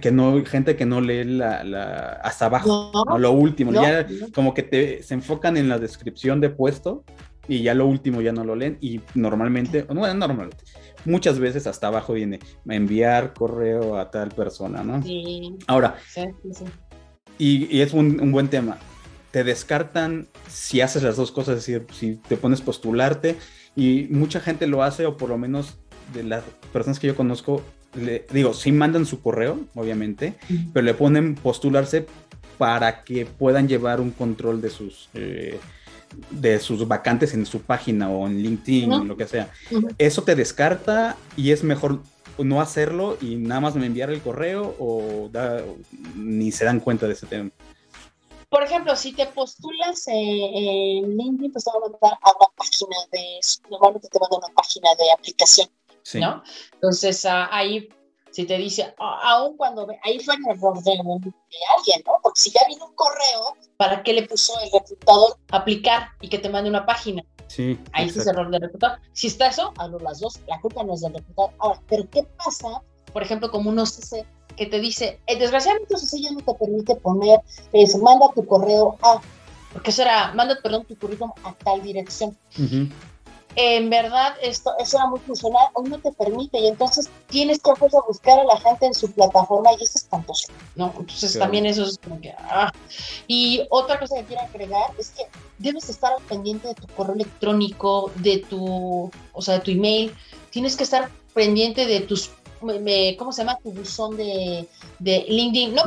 que 0.00 0.12
no, 0.12 0.44
gente 0.44 0.76
que 0.76 0.86
no 0.86 1.00
lee 1.00 1.24
la, 1.24 2.20
hasta 2.22 2.46
abajo, 2.46 2.92
no, 3.08 3.18
lo 3.18 3.32
último, 3.32 3.72
ya 3.72 4.06
como 4.34 4.54
que 4.54 4.62
te, 4.62 5.02
se 5.02 5.14
enfocan 5.14 5.56
en 5.56 5.68
la 5.68 5.78
descripción 5.78 6.40
de 6.40 6.50
puesto 6.50 7.04
y 7.48 7.62
ya 7.62 7.74
lo 7.74 7.86
último 7.86 8.20
ya 8.20 8.32
no 8.32 8.44
lo 8.44 8.54
leen 8.54 8.78
y 8.80 9.00
normalmente, 9.14 9.82
bueno, 9.82 10.14
normalmente, 10.14 10.64
muchas 11.04 11.38
veces 11.38 11.66
hasta 11.66 11.88
abajo 11.88 12.12
viene 12.12 12.38
enviar 12.68 13.32
correo 13.34 13.98
a 13.98 14.10
tal 14.10 14.28
persona, 14.28 14.84
¿no? 14.84 15.02
Sí. 15.02 15.56
Ahora, 15.66 15.96
sí, 16.06 16.22
y, 17.38 17.76
y, 17.76 17.80
es 17.80 17.94
un, 17.94 18.20
un 18.20 18.32
buen 18.32 18.48
tema 18.48 18.78
te 19.30 19.44
descartan 19.44 20.28
si 20.48 20.80
haces 20.80 21.02
las 21.02 21.16
dos 21.16 21.32
cosas, 21.32 21.58
es 21.58 21.66
decir, 21.66 21.86
si 21.92 22.16
te 22.28 22.36
pones 22.36 22.60
postularte 22.60 23.36
y 23.76 24.06
mucha 24.10 24.40
gente 24.40 24.66
lo 24.66 24.82
hace 24.82 25.06
o 25.06 25.16
por 25.16 25.28
lo 25.28 25.38
menos 25.38 25.78
de 26.14 26.24
las 26.24 26.44
personas 26.72 26.98
que 26.98 27.06
yo 27.06 27.16
conozco, 27.16 27.62
le, 27.94 28.26
digo, 28.32 28.54
sí 28.54 28.72
mandan 28.72 29.06
su 29.06 29.20
correo, 29.20 29.60
obviamente, 29.74 30.34
pero 30.72 30.84
le 30.84 30.94
ponen 30.94 31.34
postularse 31.34 32.06
para 32.56 33.04
que 33.04 33.26
puedan 33.26 33.68
llevar 33.68 34.00
un 34.00 34.10
control 34.10 34.60
de 34.60 34.70
sus... 34.70 35.08
Eh, 35.14 35.58
de 36.30 36.58
sus 36.58 36.88
vacantes 36.88 37.34
en 37.34 37.44
su 37.44 37.60
página 37.60 38.08
o 38.08 38.26
en 38.26 38.42
LinkedIn 38.42 38.90
o 38.90 39.04
lo 39.04 39.18
que 39.18 39.26
sea. 39.26 39.50
Eso 39.98 40.22
te 40.22 40.34
descarta 40.34 41.18
y 41.36 41.50
es 41.50 41.62
mejor 41.62 42.00
no 42.38 42.62
hacerlo 42.62 43.18
y 43.20 43.36
nada 43.36 43.60
más 43.60 43.74
me 43.74 43.84
enviar 43.84 44.10
el 44.10 44.20
correo 44.20 44.74
o 44.78 45.30
ni 46.16 46.50
se 46.50 46.64
dan 46.64 46.80
cuenta 46.80 47.06
de 47.06 47.12
ese 47.12 47.26
tema. 47.26 47.50
Por 48.48 48.62
ejemplo, 48.62 48.96
si 48.96 49.12
te 49.12 49.26
postulas 49.26 50.04
en 50.06 51.16
LinkedIn, 51.16 51.52
pues 51.52 51.64
te 51.64 51.70
va 51.70 51.78
a 51.78 51.90
mandar 51.90 52.18
a 52.22 52.30
una 52.30 52.48
página 52.56 52.96
de, 53.12 53.40
normalmente 53.70 54.08
te 54.08 54.18
manda 54.18 54.36
a 54.36 54.38
una 54.38 54.54
página 54.54 54.94
de 54.94 55.12
aplicación, 55.12 55.68
¿no? 56.14 56.42
Entonces, 56.72 57.24
ah, 57.26 57.48
ahí 57.50 57.88
si 58.30 58.44
te 58.44 58.56
dice, 58.56 58.94
aún 58.98 59.56
cuando 59.56 59.86
ahí 60.02 60.20
fue 60.20 60.34
el 60.36 60.46
error 60.46 60.82
de, 60.82 60.92
alguien, 60.92 62.02
¿no? 62.06 62.12
Porque 62.22 62.40
si 62.40 62.50
ya 62.50 62.60
vino 62.68 62.86
un 62.86 62.94
correo, 62.94 63.56
¿para 63.76 64.02
qué 64.02 64.12
le 64.12 64.22
puso 64.28 64.52
el 64.60 64.70
reclutador 64.70 65.38
aplicar 65.50 66.10
y 66.20 66.28
que 66.28 66.38
te 66.38 66.48
mande 66.48 66.70
una 66.70 66.86
página? 66.86 67.24
Sí. 67.48 67.78
Ahí 67.92 68.08
es 68.08 68.26
error 68.26 68.50
del 68.50 68.60
reclutador. 68.60 69.00
Si 69.12 69.28
está 69.28 69.48
eso, 69.48 69.72
hablo 69.78 69.98
las 70.00 70.20
dos, 70.20 70.40
la 70.46 70.60
culpa 70.60 70.84
no 70.84 70.94
es 70.94 71.00
del 71.00 71.14
reclutador. 71.14 71.52
Ahora, 71.58 71.82
¿pero 71.88 72.08
qué 72.10 72.22
pasa? 72.22 72.82
Por 73.12 73.22
ejemplo, 73.22 73.50
como 73.50 73.70
uno 73.70 73.86
CC 73.86 74.24
que 74.56 74.66
te 74.66 74.80
dice, 74.80 75.20
eh, 75.26 75.38
desgraciadamente 75.38 75.96
CC 75.96 76.20
ya 76.20 76.32
no 76.32 76.40
te 76.40 76.54
permite 76.54 76.96
poner, 76.96 77.40
es, 77.72 77.96
manda 77.96 78.26
tu 78.34 78.44
correo 78.44 78.96
a, 79.02 79.20
porque 79.72 79.90
eso 79.90 80.02
era, 80.02 80.32
manda, 80.34 80.58
perdón, 80.62 80.84
tu 80.84 80.98
currículum 80.98 81.32
a 81.44 81.52
tal 81.54 81.82
dirección 81.82 82.36
en 83.60 83.90
verdad 83.90 84.36
esto, 84.40 84.72
eso 84.78 84.98
era 84.98 85.06
muy 85.06 85.18
funcional, 85.18 85.66
hoy 85.72 85.88
no 85.88 85.98
te 85.98 86.12
permite 86.12 86.60
y 86.60 86.68
entonces 86.68 87.10
tienes 87.26 87.58
que 87.60 87.70
a 87.70 88.00
buscar 88.06 88.38
a 88.38 88.44
la 88.44 88.56
gente 88.60 88.86
en 88.86 88.94
su 88.94 89.10
plataforma 89.10 89.72
y 89.72 89.76
eso 89.76 89.84
es 89.84 89.96
espantoso, 89.96 90.52
¿no? 90.76 90.94
Entonces 90.96 91.36
también 91.36 91.66
eso 91.66 91.84
es 91.84 91.98
como 91.98 92.20
que, 92.20 92.32
ah. 92.38 92.70
Y 93.26 93.66
otra 93.70 93.98
cosa 93.98 94.14
que 94.16 94.26
quiero 94.26 94.42
agregar 94.42 94.92
es 94.96 95.10
que 95.10 95.24
debes 95.58 95.88
estar 95.88 96.12
al 96.12 96.22
pendiente 96.22 96.68
de 96.68 96.74
tu 96.74 96.86
correo 96.88 97.16
electrónico, 97.16 98.12
de 98.16 98.38
tu, 98.38 99.10
o 99.32 99.42
sea, 99.42 99.54
de 99.54 99.60
tu 99.60 99.72
email, 99.72 100.14
tienes 100.50 100.76
que 100.76 100.84
estar 100.84 101.10
pendiente 101.34 101.86
de 101.86 101.98
tus 102.00 102.28
¿cómo 102.60 103.32
se 103.32 103.42
llama? 103.42 103.58
Tu 103.62 103.72
buzón 103.72 104.16
de, 104.16 104.68
de 104.98 105.24
LinkedIn. 105.28 105.74
No, 105.74 105.84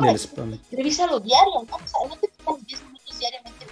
revísalo 0.72 1.20
diario, 1.20 1.64
¿no? 1.70 1.76
O 1.76 1.88
sea, 1.88 2.08
no 2.08 2.16
te 2.18 2.28
quitan 2.28 2.56
10 2.66 2.84
minutos 2.84 3.20
diariamente 3.20 3.66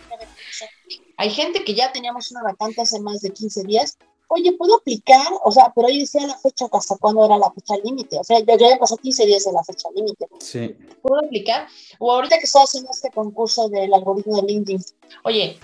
hay 1.19 1.29
gente 1.31 1.65
que 1.65 1.73
ya 1.73 1.91
teníamos 1.91 2.31
una 2.31 2.43
vacante 2.43 2.81
hace 2.81 2.97
más 3.01 3.19
de 3.19 3.31
15 3.31 3.63
días. 3.63 3.97
Oye, 4.29 4.53
¿puedo 4.53 4.77
aplicar? 4.77 5.27
O 5.43 5.51
sea, 5.51 5.69
pero 5.75 5.89
ahí 5.89 5.99
decía 5.99 6.25
la 6.25 6.37
fecha, 6.37 6.67
¿hasta 6.71 6.95
cuándo 6.95 7.25
era 7.25 7.37
la 7.37 7.51
fecha 7.51 7.75
límite? 7.83 8.17
O 8.17 8.23
sea, 8.23 8.39
ya, 8.39 8.55
ya 8.55 8.77
pasó 8.79 8.95
15 8.95 9.25
días 9.25 9.43
de 9.43 9.51
la 9.51 9.61
fecha 9.63 9.89
límite. 9.93 10.27
Sí. 10.39 10.77
¿Puedo 11.01 11.19
aplicar? 11.25 11.67
O 11.99 12.09
ahorita 12.13 12.37
que 12.37 12.45
estoy 12.45 12.61
haciendo 12.63 12.89
este 12.91 13.09
concurso 13.11 13.67
del 13.67 13.93
algoritmo 13.93 14.37
de 14.37 14.43
LinkedIn, 14.43 14.81
oye, 15.25 15.59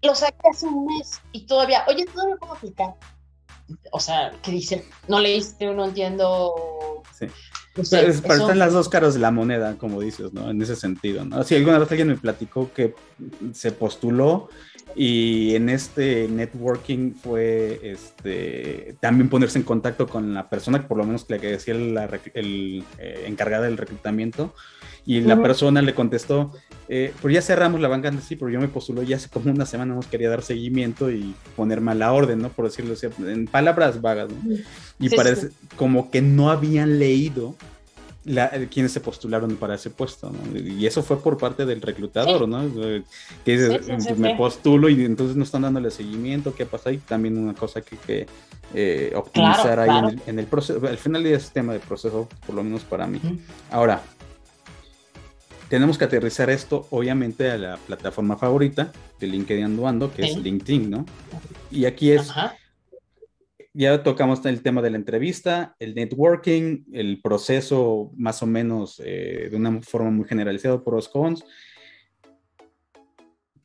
lo 0.00 0.14
saqué 0.14 0.48
hace 0.50 0.66
un 0.66 0.86
mes 0.86 1.20
y 1.32 1.42
todavía, 1.46 1.84
oye, 1.86 2.06
todavía 2.06 2.36
puedo 2.36 2.54
aplicar. 2.54 2.94
O 3.92 4.00
sea, 4.00 4.32
¿qué 4.42 4.50
dicen? 4.50 4.82
No 5.08 5.20
leíste, 5.20 5.72
no 5.72 5.84
entiendo. 5.84 7.02
Sí. 7.18 7.26
están 7.76 8.58
las 8.58 8.72
dos 8.72 8.88
caras 8.88 9.14
de 9.14 9.20
la 9.20 9.30
moneda, 9.30 9.76
como 9.78 10.00
dices, 10.00 10.32
¿no? 10.32 10.50
En 10.50 10.60
ese 10.60 10.76
sentido, 10.76 11.24
¿no? 11.24 11.42
Si 11.44 11.54
alguna 11.54 11.78
vez 11.78 11.90
alguien 11.90 12.08
me 12.08 12.16
platicó 12.16 12.72
que 12.72 12.94
se 13.52 13.72
postuló 13.72 14.48
y 14.94 15.54
en 15.54 15.68
este 15.68 16.26
networking 16.28 17.14
fue 17.14 17.80
este, 17.82 18.96
también 19.00 19.28
ponerse 19.28 19.58
en 19.58 19.64
contacto 19.64 20.06
con 20.08 20.34
la 20.34 20.48
persona, 20.48 20.86
por 20.86 20.98
lo 20.98 21.04
menos 21.04 21.24
que 21.24 21.38
decía 21.38 21.74
el, 21.74 21.96
el 22.34 22.84
eh, 22.98 23.24
encargada 23.26 23.64
del 23.64 23.76
reclutamiento, 23.76 24.54
y 25.06 25.20
la 25.20 25.40
persona 25.40 25.82
le 25.82 25.94
contestó, 25.94 26.52
eh, 26.88 27.12
pues 27.22 27.34
ya 27.34 27.42
cerramos 27.42 27.80
la 27.80 27.88
vacante, 27.88 28.22
sí, 28.22 28.36
pero 28.36 28.50
yo 28.50 28.60
me 28.60 28.68
postuló 28.68 29.02
ya 29.02 29.16
hace 29.16 29.28
como 29.28 29.50
una 29.50 29.66
semana, 29.66 29.94
nos 29.94 30.06
quería 30.06 30.28
dar 30.28 30.42
seguimiento 30.42 31.10
y 31.10 31.34
ponerme 31.56 31.92
a 31.92 31.94
la 31.94 32.12
orden, 32.12 32.40
¿no? 32.40 32.48
Por 32.48 32.64
decirlo 32.66 32.94
así, 32.94 33.06
en 33.18 33.46
palabras 33.46 34.00
vagas, 34.00 34.28
¿no? 34.30 34.56
Y 34.98 35.08
parece 35.10 35.50
como 35.76 36.10
que 36.10 36.20
no 36.20 36.50
habían 36.50 36.98
leído 36.98 37.54
la, 38.24 38.50
quienes 38.70 38.92
se 38.92 39.00
postularon 39.00 39.56
para 39.56 39.76
ese 39.76 39.90
puesto, 39.90 40.30
¿no? 40.30 40.58
Y 40.58 40.86
eso 40.86 41.02
fue 41.02 41.22
por 41.22 41.38
parte 41.38 41.64
del 41.64 41.80
reclutador, 41.80 42.48
¿no? 42.48 42.62
Que 43.44 44.14
me 44.16 44.34
postulo 44.36 44.88
y 44.88 45.04
entonces 45.04 45.36
no 45.36 45.44
están 45.44 45.62
dándole 45.62 45.90
seguimiento, 45.90 46.54
¿qué 46.54 46.66
pasa 46.66 46.90
ahí? 46.90 46.98
También 46.98 47.38
una 47.38 47.54
cosa 47.54 47.80
que, 47.80 47.96
que 47.96 48.26
eh, 48.74 49.12
optimizar 49.16 49.80
ahí 49.80 50.18
En, 50.26 50.38
el, 50.38 50.46
proceso, 50.46 50.86
al 50.86 50.98
final 50.98 51.26
es 51.26 51.50
tema 51.50 51.72
de 51.72 51.80
proceso, 51.80 52.28
por 52.46 52.54
lo 52.54 52.62
menos 52.62 52.82
para 52.82 53.06
mí. 53.06 53.20
Ahora, 53.70 54.02
tenemos 55.70 55.96
que 55.96 56.04
aterrizar 56.04 56.50
esto, 56.50 56.86
obviamente, 56.90 57.50
a 57.50 57.56
la 57.56 57.76
plataforma 57.78 58.36
favorita 58.36 58.92
de 59.18 59.26
LinkedIn 59.28 59.86
Ando, 59.86 60.12
que 60.12 60.22
es 60.22 60.36
LinkedIn, 60.36 60.90
¿no? 60.90 61.06
Y 61.70 61.84
aquí 61.84 62.10
es 62.10 62.30
ya 63.72 64.02
tocamos 64.02 64.44
el 64.46 64.62
tema 64.62 64.82
de 64.82 64.90
la 64.90 64.96
entrevista, 64.96 65.76
el 65.78 65.94
networking, 65.94 66.86
el 66.92 67.20
proceso 67.22 68.10
más 68.16 68.42
o 68.42 68.46
menos 68.46 69.00
eh, 69.04 69.48
de 69.48 69.56
una 69.56 69.80
forma 69.82 70.10
muy 70.10 70.26
generalizada 70.26 70.82
por 70.82 70.94
los 70.94 71.08
cons. 71.08 71.44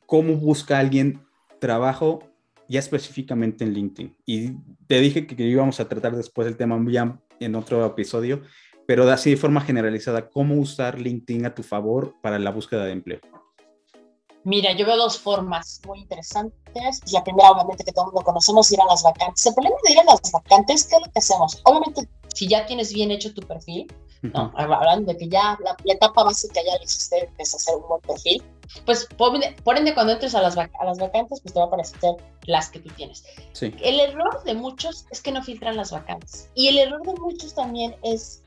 ¿Cómo 0.06 0.34
busca 0.36 0.78
alguien 0.78 1.20
trabajo 1.58 2.22
ya 2.68 2.78
específicamente 2.78 3.64
en 3.64 3.74
LinkedIn? 3.74 4.16
Y 4.24 4.52
te 4.86 5.00
dije 5.00 5.26
que, 5.26 5.42
íbamos 5.42 5.80
a 5.80 5.88
tratar 5.88 6.14
después 6.14 6.46
el 6.46 6.56
tema 6.56 6.80
ya 6.88 7.18
en 7.40 7.56
otro 7.56 7.84
episodio, 7.84 8.42
pero 8.86 9.10
así 9.10 9.30
de 9.30 9.36
forma 9.36 9.60
generalizada, 9.60 10.28
¿cómo 10.28 10.54
usar 10.54 11.00
LinkedIn 11.00 11.46
a 11.46 11.54
tu 11.54 11.62
favor 11.62 12.14
para 12.22 12.38
la 12.38 12.50
búsqueda 12.50 12.84
de 12.84 12.92
empleo? 12.92 13.20
Mira, 14.44 14.72
yo 14.74 14.86
veo 14.86 14.96
dos 14.96 15.18
formas 15.18 15.80
muy 15.88 15.98
interesantes. 15.98 17.00
La 17.12 17.24
primera, 17.24 17.50
obviamente, 17.50 17.82
que 17.82 17.90
todo 17.90 18.04
el 18.04 18.12
mundo 18.12 18.24
conocemos, 18.24 18.70
ir 18.70 18.80
a 18.80 18.84
las 18.84 19.02
vacantes. 19.02 19.44
El 19.44 19.54
problema 19.54 19.76
de 19.84 19.92
ir 19.92 19.98
a 19.98 20.04
las 20.04 20.30
vacantes, 20.30 20.84
¿qué 20.84 20.94
es 20.94 21.02
lo 21.04 21.12
que 21.12 21.18
hacemos? 21.18 21.60
Obviamente, 21.64 22.08
si 22.32 22.46
ya 22.46 22.64
tienes 22.64 22.94
bien 22.94 23.10
hecho 23.10 23.34
tu 23.34 23.42
perfil, 23.42 23.92
¿no? 24.22 24.52
hablando 24.54 25.12
de 25.12 25.18
que 25.18 25.28
ya 25.28 25.58
la, 25.64 25.76
etapa 25.92 26.22
básica 26.22 26.60
ya 26.64 26.78
le 26.78 26.84
hiciste, 26.84 27.28
es 27.38 27.54
hacer 27.56 27.74
un 27.74 27.88
buen 27.88 28.00
perfil, 28.02 28.40
pues 28.84 29.08
por, 29.16 29.34
ende, 29.34 29.94
cuando 29.94 30.12
entres 30.12 30.34
a 30.36 30.42
las, 30.42 30.56
a 30.56 30.84
las 30.84 30.98
vacantes, 30.98 31.40
pues 31.40 31.52
te 31.52 31.58
va 31.58 31.64
a 31.64 31.68
aparecer 31.68 32.14
las 32.44 32.70
que 32.70 32.78
tú 32.78 32.88
tienes. 32.90 33.24
Sí. 33.52 33.74
El 33.82 33.98
error 33.98 34.44
de 34.44 34.54
muchos 34.54 35.06
es 35.10 35.20
que 35.22 35.32
no 35.32 35.42
filtran 35.42 35.76
las 35.76 35.90
vacantes. 35.90 36.50
Y 36.54 36.68
el 36.68 36.78
error 36.78 37.02
de 37.02 37.14
muchos 37.14 37.52
también 37.52 37.96
es 38.04 38.44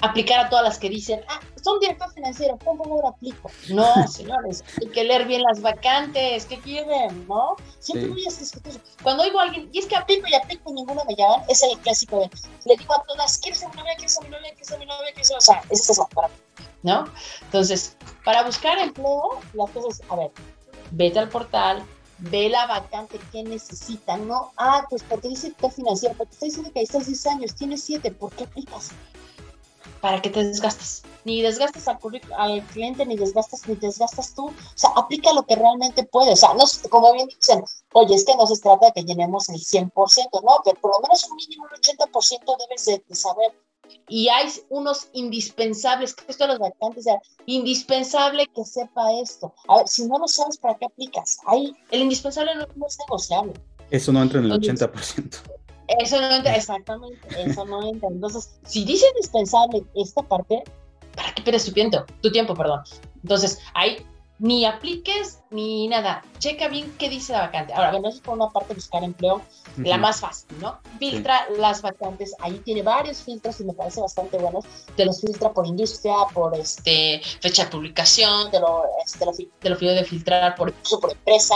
aplicar 0.00 0.46
a 0.46 0.48
todas 0.48 0.64
las 0.64 0.78
que 0.78 0.88
dicen, 0.88 1.20
ah, 1.28 1.40
son 1.62 1.78
director 1.80 2.12
financiero, 2.12 2.56
por 2.56 2.76
favor 2.76 3.06
aplico. 3.06 3.50
No, 3.68 4.06
señores, 4.08 4.64
hay 4.80 4.88
que 4.88 5.04
leer 5.04 5.26
bien 5.26 5.42
las 5.42 5.60
vacantes, 5.60 6.46
¿qué 6.46 6.58
quieren? 6.58 7.26
¿No? 7.28 7.56
Siempre 7.78 8.08
voy 8.08 8.26
a 8.26 8.30
discutir. 8.30 8.80
Cuando 9.02 9.22
oigo 9.22 9.40
a 9.40 9.44
alguien, 9.44 9.68
y 9.72 9.78
es 9.78 9.86
que 9.86 9.96
aplico 9.96 10.26
y 10.28 10.34
aplico 10.34 10.70
y 10.70 10.74
ninguna 10.74 11.04
me 11.04 11.14
llaman, 11.14 11.42
es 11.48 11.62
el 11.62 11.78
clásico 11.78 12.20
de, 12.20 12.30
le 12.64 12.76
digo 12.76 12.94
a 12.94 13.02
todas, 13.04 13.38
¿quieres 13.38 13.60
ser 13.60 13.68
mi 13.70 13.76
novia? 13.76 13.94
¿Quieres 13.96 14.14
ser 14.14 14.24
mi 14.24 14.30
novia? 14.30 14.50
¿Quieres 14.50 14.68
ser 14.68 14.78
mi 14.78 14.86
novia? 14.86 15.12
¿Quieres 15.12 15.28
ser? 15.28 15.36
O 15.36 15.40
sea, 15.40 15.62
es 15.70 15.88
eso 15.88 16.08
para 16.14 16.28
mí, 16.28 16.34
¿no? 16.82 17.04
Entonces, 17.42 17.96
para 18.24 18.42
buscar 18.42 18.78
empleo, 18.78 19.40
las 19.54 19.70
cosas, 19.70 20.02
a 20.08 20.16
ver, 20.16 20.30
vete 20.92 21.18
al 21.18 21.28
portal, 21.28 21.84
ve 22.18 22.48
la 22.48 22.66
vacante 22.66 23.18
que 23.32 23.42
necesita, 23.42 24.16
no, 24.16 24.52
ah, 24.56 24.86
pues 24.88 25.02
porque 25.02 25.28
dice 25.28 25.48
director 25.48 25.72
financiero, 25.72 26.14
porque 26.16 26.32
está 26.32 26.46
diciendo 26.46 26.70
que 26.72 26.80
ahí 26.80 26.84
estás 26.84 27.06
10 27.06 27.26
años, 27.26 27.54
tienes 27.54 27.82
7, 27.84 28.10
¿por 28.12 28.32
qué 28.32 28.44
aplicas? 28.44 28.90
Para 30.00 30.20
que 30.20 30.30
te 30.30 30.42
desgastes. 30.42 31.02
Ni 31.24 31.42
desgastes 31.42 31.86
al, 31.86 31.98
al, 32.36 32.62
cliente, 32.68 33.04
ni 33.04 33.16
desgastas, 33.16 33.68
ni 33.68 33.74
desgastas 33.76 34.34
tú. 34.34 34.46
O 34.46 34.54
sea, 34.74 34.90
aplica 34.96 35.32
lo 35.32 35.44
que 35.44 35.56
realmente 35.56 36.02
puedes. 36.04 36.42
O 36.42 36.46
sea, 36.46 36.54
no, 36.54 36.64
como 36.88 37.12
bien 37.12 37.28
dicen, 37.28 37.62
oye, 37.92 38.14
es 38.14 38.24
que 38.24 38.34
no 38.36 38.46
se 38.46 38.60
trata 38.60 38.86
de 38.86 38.92
que 38.92 39.04
llenemos 39.04 39.48
el 39.48 39.56
100%, 39.56 39.90
no, 40.42 40.62
que 40.64 40.74
por 40.80 40.92
lo 40.92 41.00
menos 41.00 41.28
un 41.28 41.36
mínimo 41.36 41.64
un 41.64 41.70
80% 41.70 42.56
debes 42.68 43.04
de, 43.06 43.14
saber. 43.14 43.52
Y 44.08 44.28
hay 44.28 44.48
unos 44.68 45.08
indispensables, 45.12 46.14
que 46.14 46.24
esto 46.28 46.44
de 46.44 46.50
los 46.50 46.58
vacantes, 46.60 46.98
o 46.98 47.02
sea, 47.02 47.20
indispensable 47.46 48.46
que 48.54 48.64
sepa 48.64 49.12
esto. 49.20 49.52
A 49.68 49.78
ver, 49.78 49.88
si 49.88 50.06
no 50.06 50.18
lo 50.18 50.28
sabes, 50.28 50.56
¿para 50.58 50.78
qué 50.78 50.86
aplicas? 50.86 51.38
Ahí, 51.46 51.74
el 51.90 52.02
indispensable 52.02 52.54
no, 52.54 52.86
es 52.86 52.98
negociable. 52.98 53.52
Eso 53.90 54.12
no 54.12 54.22
entra 54.22 54.38
en 54.38 54.46
el 54.46 54.52
80%. 54.52 55.59
Eso 55.98 56.20
no 56.20 56.30
entra, 56.30 56.54
exactamente, 56.54 57.28
eso 57.36 57.64
no 57.64 57.82
entra. 57.88 58.08
Entonces, 58.10 58.58
si 58.64 58.84
dice 58.84 59.06
indispensable 59.08 59.82
esta 59.94 60.22
parte, 60.22 60.62
¿para 61.16 61.34
qué 61.34 61.42
pierdes 61.42 61.64
tu 61.64 61.72
tiempo? 61.72 62.04
Tu 62.22 62.30
tiempo, 62.30 62.54
perdón. 62.54 62.82
Entonces, 63.22 63.58
hay 63.74 64.06
ni 64.38 64.64
apliques 64.64 65.39
ni 65.50 65.88
nada. 65.88 66.22
Checa 66.38 66.68
bien 66.68 66.94
qué 66.98 67.08
dice 67.08 67.32
la 67.32 67.42
vacante. 67.42 67.72
Ahora, 67.72 67.90
bueno, 67.90 68.08
eso 68.08 68.18
es 68.18 68.22
por 68.22 68.36
una 68.36 68.48
parte 68.48 68.74
buscar 68.74 69.02
empleo, 69.04 69.42
la 69.76 69.98
más 69.98 70.20
fácil, 70.20 70.48
¿no? 70.60 70.78
Filtra 70.98 71.46
las 71.58 71.82
vacantes. 71.82 72.34
Ahí 72.40 72.58
tiene 72.64 72.82
varios 72.82 73.18
filtros 73.18 73.60
y 73.60 73.64
me 73.64 73.72
parece 73.72 74.00
bastante 74.00 74.38
buenos. 74.38 74.64
Te 74.96 75.04
los 75.04 75.20
filtra 75.20 75.52
por 75.52 75.66
industria, 75.66 76.14
por 76.32 76.54
este 76.54 77.20
fecha 77.40 77.64
de 77.64 77.70
publicación, 77.70 78.50
te 78.50 78.60
lo, 78.60 78.84
este, 79.04 79.24
lo, 79.24 79.32
te 79.32 79.70
lo 79.70 79.76
de 79.76 80.04
filtrar 80.04 80.54
por, 80.54 80.72
por 81.00 81.12
empresa. 81.12 81.54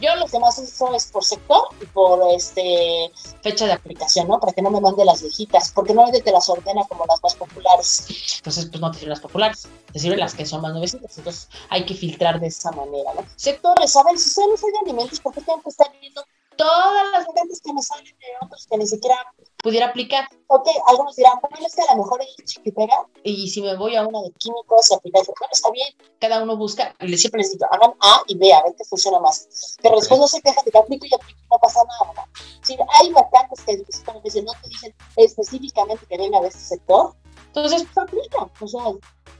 Yo 0.00 0.14
los 0.16 0.30
demás 0.32 0.58
eso 0.58 0.94
es 0.94 1.06
por 1.06 1.24
sector 1.24 1.68
y 1.80 1.86
por 1.86 2.20
este 2.34 3.10
fecha 3.42 3.66
de 3.66 3.72
aplicación, 3.72 4.28
¿no? 4.28 4.40
Para 4.40 4.52
que 4.52 4.62
no 4.62 4.70
me 4.70 4.80
mande 4.80 5.04
las 5.04 5.22
viejitas, 5.22 5.70
porque 5.72 5.94
no 5.94 6.10
te 6.10 6.32
las 6.32 6.48
ordena 6.48 6.82
como 6.88 7.04
las 7.06 7.22
más 7.22 7.34
populares. 7.34 8.06
Entonces, 8.36 8.66
pues 8.66 8.80
no 8.80 8.90
te 8.90 8.98
sirven 8.98 9.10
las 9.10 9.20
populares, 9.20 9.68
te 9.92 9.98
sirven 9.98 10.20
las 10.20 10.34
que 10.34 10.46
son 10.46 10.62
más 10.62 10.72
nuevecitas. 10.72 11.16
Entonces, 11.18 11.48
hay 11.68 11.84
que 11.84 11.94
filtrar 11.94 12.40
de 12.40 12.48
esa 12.48 12.70
manera, 12.72 13.12
¿no? 13.14 13.22
Sectores, 13.36 13.96
a 13.96 14.02
ver, 14.04 14.18
si 14.18 14.30
solo 14.30 14.56
soy 14.56 14.72
de 14.72 14.78
alimentos, 14.78 15.20
¿por 15.20 15.34
qué 15.34 15.40
tengo 15.40 15.60
que 15.62 15.70
estar 15.70 15.90
viendo 16.00 16.22
todas 16.56 17.10
las 17.12 17.26
vacantes 17.26 17.60
que 17.60 17.72
me 17.72 17.82
salen 17.82 18.04
de 18.04 18.26
otros 18.40 18.66
que 18.70 18.76
ni 18.78 18.86
siquiera 18.86 19.16
pudiera 19.58 19.86
aplicar? 19.86 20.28
Ok, 20.46 20.68
algunos 20.86 21.16
dirán, 21.16 21.38
bueno, 21.40 21.66
es 21.66 21.74
que 21.74 21.82
a 21.82 21.94
lo 21.94 22.02
mejor 22.02 22.22
es 22.22 22.44
chiquitera, 22.44 23.06
y 23.24 23.48
si 23.48 23.60
me 23.60 23.76
voy 23.76 23.96
a 23.96 24.06
una 24.06 24.22
de 24.22 24.30
químicos, 24.38 24.92
aplicar, 24.92 25.24
bueno, 25.26 25.50
está 25.50 25.70
bien, 25.72 25.88
cada 26.20 26.42
uno 26.42 26.56
busca, 26.56 26.94
y 27.00 27.16
siempre 27.18 27.40
les 27.40 27.52
digo, 27.52 27.66
hagan 27.70 27.92
A 28.00 28.22
y 28.28 28.36
B, 28.36 28.52
a 28.52 28.62
ver 28.62 28.74
qué 28.78 28.84
funciona 28.84 29.18
más. 29.18 29.76
Pero 29.82 29.96
después 29.96 30.20
no 30.20 30.28
se 30.28 30.40
quejan 30.40 30.64
de 30.64 30.70
que 30.70 30.78
aplico 30.78 31.06
y 31.06 31.14
aplico, 31.14 31.40
no 31.50 31.58
pasa 31.58 31.80
nada, 31.84 32.12
¿no? 32.14 32.22
Si 32.62 32.76
hay 33.00 33.12
vacantes 33.12 33.60
que 33.64 33.76
no 34.42 34.52
te 34.62 34.68
dicen 34.68 34.94
específicamente 35.16 36.06
que 36.06 36.18
venga 36.18 36.40
de 36.40 36.48
este 36.48 36.60
sector, 36.60 37.14
Entonces, 37.48 37.86
pues 37.94 38.06
aplica, 38.06 38.50
o 38.60 38.66
sea, 38.66 38.82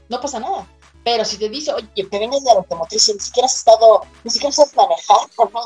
no 0.09 0.21
pasa 0.21 0.39
nada. 0.39 0.67
Pero 1.05 1.23
si 1.23 1.37
te 1.37 1.47
dice, 1.49 1.71
oye, 1.71 1.87
que 1.95 2.17
vienes 2.17 2.43
de 2.43 2.51
la 2.51 2.57
automotriz 2.57 3.07
y 3.09 3.13
ni 3.13 3.19
siquiera 3.19 3.45
has 3.45 3.55
estado, 3.55 4.01
ni 4.23 4.31
siquiera 4.31 4.51
sabes 4.51 4.75
manejar, 4.75 5.29
por 5.35 5.53
no 5.53 5.61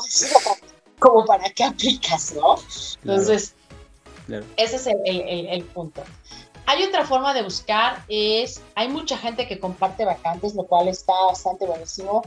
como 0.98 1.24
para 1.24 1.48
qué 1.48 1.64
aplicas, 1.64 2.34
¿no? 2.34 2.56
Entonces, 3.02 3.54
ese 4.58 4.76
es 4.76 4.86
el, 4.86 5.00
el, 5.06 5.46
el, 5.48 5.64
punto. 5.64 6.04
Hay 6.66 6.84
otra 6.84 7.06
forma 7.06 7.32
de 7.32 7.42
buscar, 7.42 8.04
es, 8.08 8.60
hay 8.74 8.88
mucha 8.88 9.16
gente 9.16 9.48
que 9.48 9.58
comparte 9.58 10.04
vacantes, 10.04 10.54
lo 10.54 10.64
cual 10.64 10.88
está 10.88 11.14
bastante 11.28 11.64
buenísimo. 11.64 12.20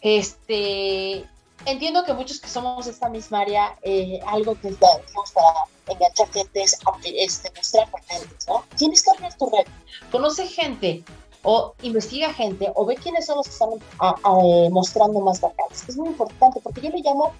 Este, 0.00 1.26
entiendo 1.66 2.04
que 2.04 2.14
muchos 2.14 2.40
que 2.40 2.48
somos 2.48 2.86
de 2.86 2.92
esta 2.92 3.10
misma 3.10 3.40
área, 3.40 3.76
eh, 3.82 4.18
algo 4.26 4.54
que 4.54 4.72
tenemos 4.72 5.30
para 5.34 5.66
enganchar 5.88 6.32
gente 6.32 6.62
es 6.62 6.78
este, 7.04 7.52
mostrar 7.54 7.90
vacantes, 7.90 8.48
¿no? 8.48 8.64
Tienes 8.78 9.02
que 9.02 9.10
abrir 9.10 9.34
tu 9.34 9.50
red. 9.50 9.66
Conoce 10.10 10.46
gente 10.46 11.04
o 11.42 11.74
investiga 11.82 12.32
gente 12.32 12.70
o 12.74 12.84
ve 12.84 12.96
quiénes 12.96 13.26
son 13.26 13.38
los 13.38 13.46
que 13.46 13.52
están 13.52 13.70
eh, 13.72 14.68
mostrando 14.70 15.20
más 15.20 15.40
vacantes. 15.40 15.84
Es 15.88 15.96
muy 15.96 16.08
importante 16.08 16.60
porque 16.62 16.80
yo 16.80 16.90
le 16.90 17.00
llamo 17.00 17.32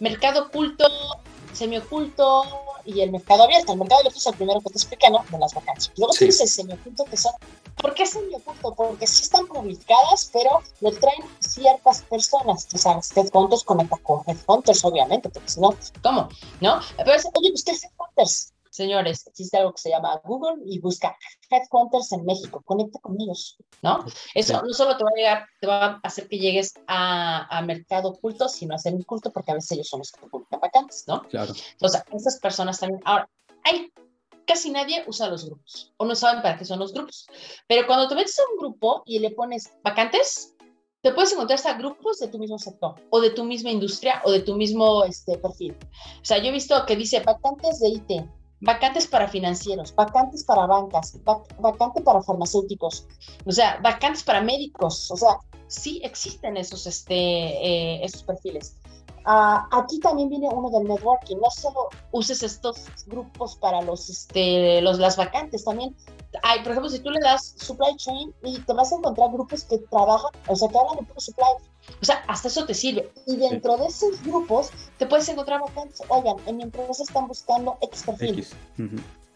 mercado 0.00 0.44
oculto, 0.44 0.86
semioculto 1.52 2.44
y 2.84 3.00
el 3.00 3.10
mercado 3.10 3.44
abierto. 3.44 3.72
El 3.72 3.78
mercado 3.78 4.00
abierto 4.00 4.18
es 4.18 4.26
el 4.26 4.34
primero 4.34 4.60
que 4.60 4.70
te 4.70 4.78
explica, 4.78 5.10
¿no? 5.10 5.24
De 5.30 5.38
las 5.38 5.54
vacantes. 5.54 5.92
Luego 5.96 6.12
tienes 6.14 6.40
el 6.40 6.48
semioculto 6.48 7.04
que 7.04 7.16
son... 7.16 7.32
¿Por 7.76 7.94
qué 7.94 8.06
semioculto? 8.06 8.74
Porque 8.74 9.06
sí 9.06 9.22
están 9.22 9.46
publicadas, 9.46 10.30
pero 10.32 10.62
lo 10.80 10.90
traen 10.92 11.22
ciertas 11.38 12.02
personas. 12.02 12.66
O 12.74 12.78
sea, 12.78 12.98
Headhunters 13.14 13.62
conecta 13.62 13.96
con 13.98 14.22
Headhunters, 14.26 14.84
obviamente, 14.84 15.28
porque 15.28 15.48
si 15.48 15.60
no, 15.60 15.74
¿cómo? 16.02 16.28
¿No? 16.60 16.80
Pero, 16.96 17.12
oye, 17.34 17.52
usted 17.52 17.74
es 17.74 17.84
Headhunters 17.84 18.52
señores, 18.70 19.26
existe 19.26 19.56
algo 19.56 19.72
que 19.72 19.82
se 19.82 19.90
llama 19.90 20.20
Google 20.24 20.62
y 20.66 20.78
busca 20.78 21.16
Headhunters 21.50 22.12
en 22.12 22.24
México, 22.24 22.62
conecta 22.64 22.98
con 23.00 23.20
ellos, 23.20 23.56
¿no? 23.82 24.04
Eso 24.34 24.62
no 24.62 24.72
solo 24.72 24.96
te 24.96 25.04
va 25.04 25.10
a 25.10 25.16
llegar, 25.16 25.46
te 25.60 25.66
va 25.66 25.86
a 25.86 26.00
hacer 26.02 26.28
que 26.28 26.38
llegues 26.38 26.74
a, 26.86 27.62
mercado 27.62 28.10
oculto, 28.10 28.48
sino 28.48 28.74
a 28.74 28.78
ser 28.78 28.94
culto, 29.04 29.32
porque 29.32 29.50
a 29.50 29.54
veces 29.54 29.72
ellos 29.72 29.88
son 29.88 30.00
los 30.00 30.12
que 30.12 30.26
publican 30.26 30.60
vacantes, 30.60 31.04
¿no? 31.06 31.22
Claro. 31.22 31.52
Entonces, 31.72 32.02
esas 32.12 32.38
personas 32.40 32.78
también. 32.78 33.02
Ahora, 33.04 33.28
hay 33.64 33.92
casi 34.46 34.70
nadie 34.70 35.04
usa 35.06 35.28
los 35.28 35.44
grupos 35.44 35.92
o 35.98 36.06
no 36.06 36.14
saben 36.14 36.42
para 36.42 36.56
qué 36.56 36.64
son 36.64 36.78
los 36.78 36.92
grupos. 36.92 37.26
Pero 37.68 37.86
cuando 37.86 38.08
te 38.08 38.14
metes 38.14 38.38
a 38.38 38.42
un 38.52 38.58
grupo 38.58 39.02
y 39.04 39.18
le 39.18 39.30
pones 39.30 39.70
vacantes, 39.84 40.54
te 41.02 41.12
puedes 41.12 41.32
encontrar 41.32 41.56
hasta 41.56 41.74
grupos 41.74 42.18
de 42.18 42.28
tu 42.28 42.38
mismo 42.38 42.58
sector 42.58 42.94
o 43.10 43.20
de 43.20 43.30
tu 43.30 43.44
misma 43.44 43.70
industria 43.70 44.20
o 44.24 44.32
de 44.32 44.40
tu 44.40 44.56
mismo 44.56 45.04
este, 45.04 45.38
perfil. 45.38 45.76
O 46.20 46.24
sea, 46.24 46.38
yo 46.38 46.46
he 46.46 46.52
visto 46.52 46.84
que 46.86 46.96
dice 46.96 47.20
vacantes 47.20 47.78
de 47.80 47.88
IT, 47.88 48.10
vacantes 48.60 49.06
para 49.06 49.28
financieros, 49.28 49.94
vacantes 49.94 50.44
para 50.44 50.66
bancas, 50.66 51.16
vacantes 51.58 52.02
para 52.02 52.22
farmacéuticos, 52.22 53.06
o 53.44 53.52
sea, 53.52 53.78
vacantes 53.82 54.22
para 54.22 54.40
médicos, 54.40 55.10
o 55.10 55.16
sea, 55.16 55.38
sí 55.68 56.00
existen 56.04 56.56
esos, 56.56 56.86
este, 56.86 57.14
eh, 57.14 58.04
esos 58.04 58.22
perfiles. 58.22 58.76
Ah, 59.24 59.68
aquí 59.72 60.00
también 60.00 60.30
viene 60.30 60.48
uno 60.48 60.70
del 60.70 60.88
networking, 60.88 61.36
no 61.36 61.50
solo 61.50 61.88
uses 62.12 62.42
estos 62.42 62.86
grupos 63.06 63.56
para 63.56 63.82
los, 63.82 64.08
este, 64.08 64.80
los, 64.80 64.98
las 64.98 65.16
vacantes, 65.16 65.64
también 65.64 65.94
hay, 66.42 66.60
por 66.60 66.72
ejemplo, 66.72 66.90
si 66.90 67.00
tú 67.00 67.10
le 67.10 67.20
das 67.20 67.54
supply 67.58 67.94
chain 67.96 68.34
y 68.42 68.58
te 68.60 68.72
vas 68.72 68.92
a 68.92 68.96
encontrar 68.96 69.30
grupos 69.30 69.64
que 69.64 69.78
trabajan, 69.78 70.30
o 70.46 70.56
sea, 70.56 70.68
que 70.68 70.78
hablan 70.78 70.96
de 70.96 71.02
puro 71.02 71.20
supply, 71.20 71.46
o 72.00 72.04
sea, 72.04 72.24
hasta 72.28 72.48
eso 72.48 72.64
te 72.64 72.74
sirve. 72.74 73.10
Y 73.26 73.36
dentro 73.36 73.76
de 73.76 73.86
esos 73.86 74.22
grupos 74.22 74.70
te 74.98 75.06
puedes 75.06 75.28
encontrar 75.28 75.60
vacantes. 75.60 76.02
Oigan, 76.08 76.36
en 76.46 76.56
mi 76.56 76.62
empresa 76.64 77.02
están 77.02 77.26
buscando 77.26 77.78
X 77.80 78.04
perfil. 78.04 78.46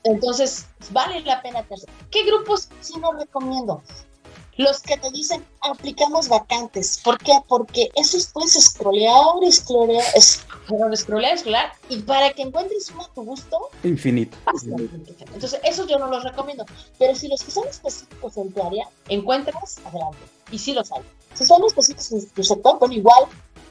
Entonces, 0.05 0.67
vale 0.91 1.21
la 1.23 1.43
pena. 1.43 1.65
¿Qué 2.11 2.25
grupos 2.25 2.69
sí 2.81 2.95
no 3.01 3.13
recomiendo? 3.13 3.83
Los 4.57 4.81
que 4.81 4.99
te 4.99 5.11
dicen 5.11 5.45
aplicamos 5.61 6.29
vacantes. 6.29 7.01
¿Por 7.03 7.19
qué? 7.19 7.33
Porque 7.49 7.91
esos 7.95 8.27
puedes 8.27 8.53
scrollear, 8.53 9.17
scrollear, 9.51 10.05
scrollear, 10.21 10.97
scrollear, 11.39 11.73
y 11.89 12.01
para 12.01 12.33
que 12.33 12.43
encuentres 12.43 12.91
uno 12.91 13.05
a 13.05 13.15
tu 13.15 13.25
gusto, 13.25 13.71
infinito. 13.83 14.37
Entonces, 15.33 15.59
eso 15.65 15.87
yo 15.87 15.99
no 15.99 16.09
los 16.09 16.23
recomiendo. 16.23 16.67
Pero 16.99 17.15
si 17.15 17.29
los 17.29 17.43
que 17.43 17.51
son 17.51 17.67
específicos 17.67 18.37
en 18.37 18.53
tu 18.53 18.63
área, 18.63 18.89
encuentras, 19.09 19.79
adelante. 19.87 20.19
Y 20.51 20.59
sí 20.59 20.75
los 20.75 20.93
hay. 20.93 21.03
Si 21.35 21.47
son 21.47 21.65
específicos 21.65 22.13
en 22.13 22.29
tu 22.29 22.45
sector, 22.45 22.79
bueno, 22.79 22.95
igual, 22.95 23.25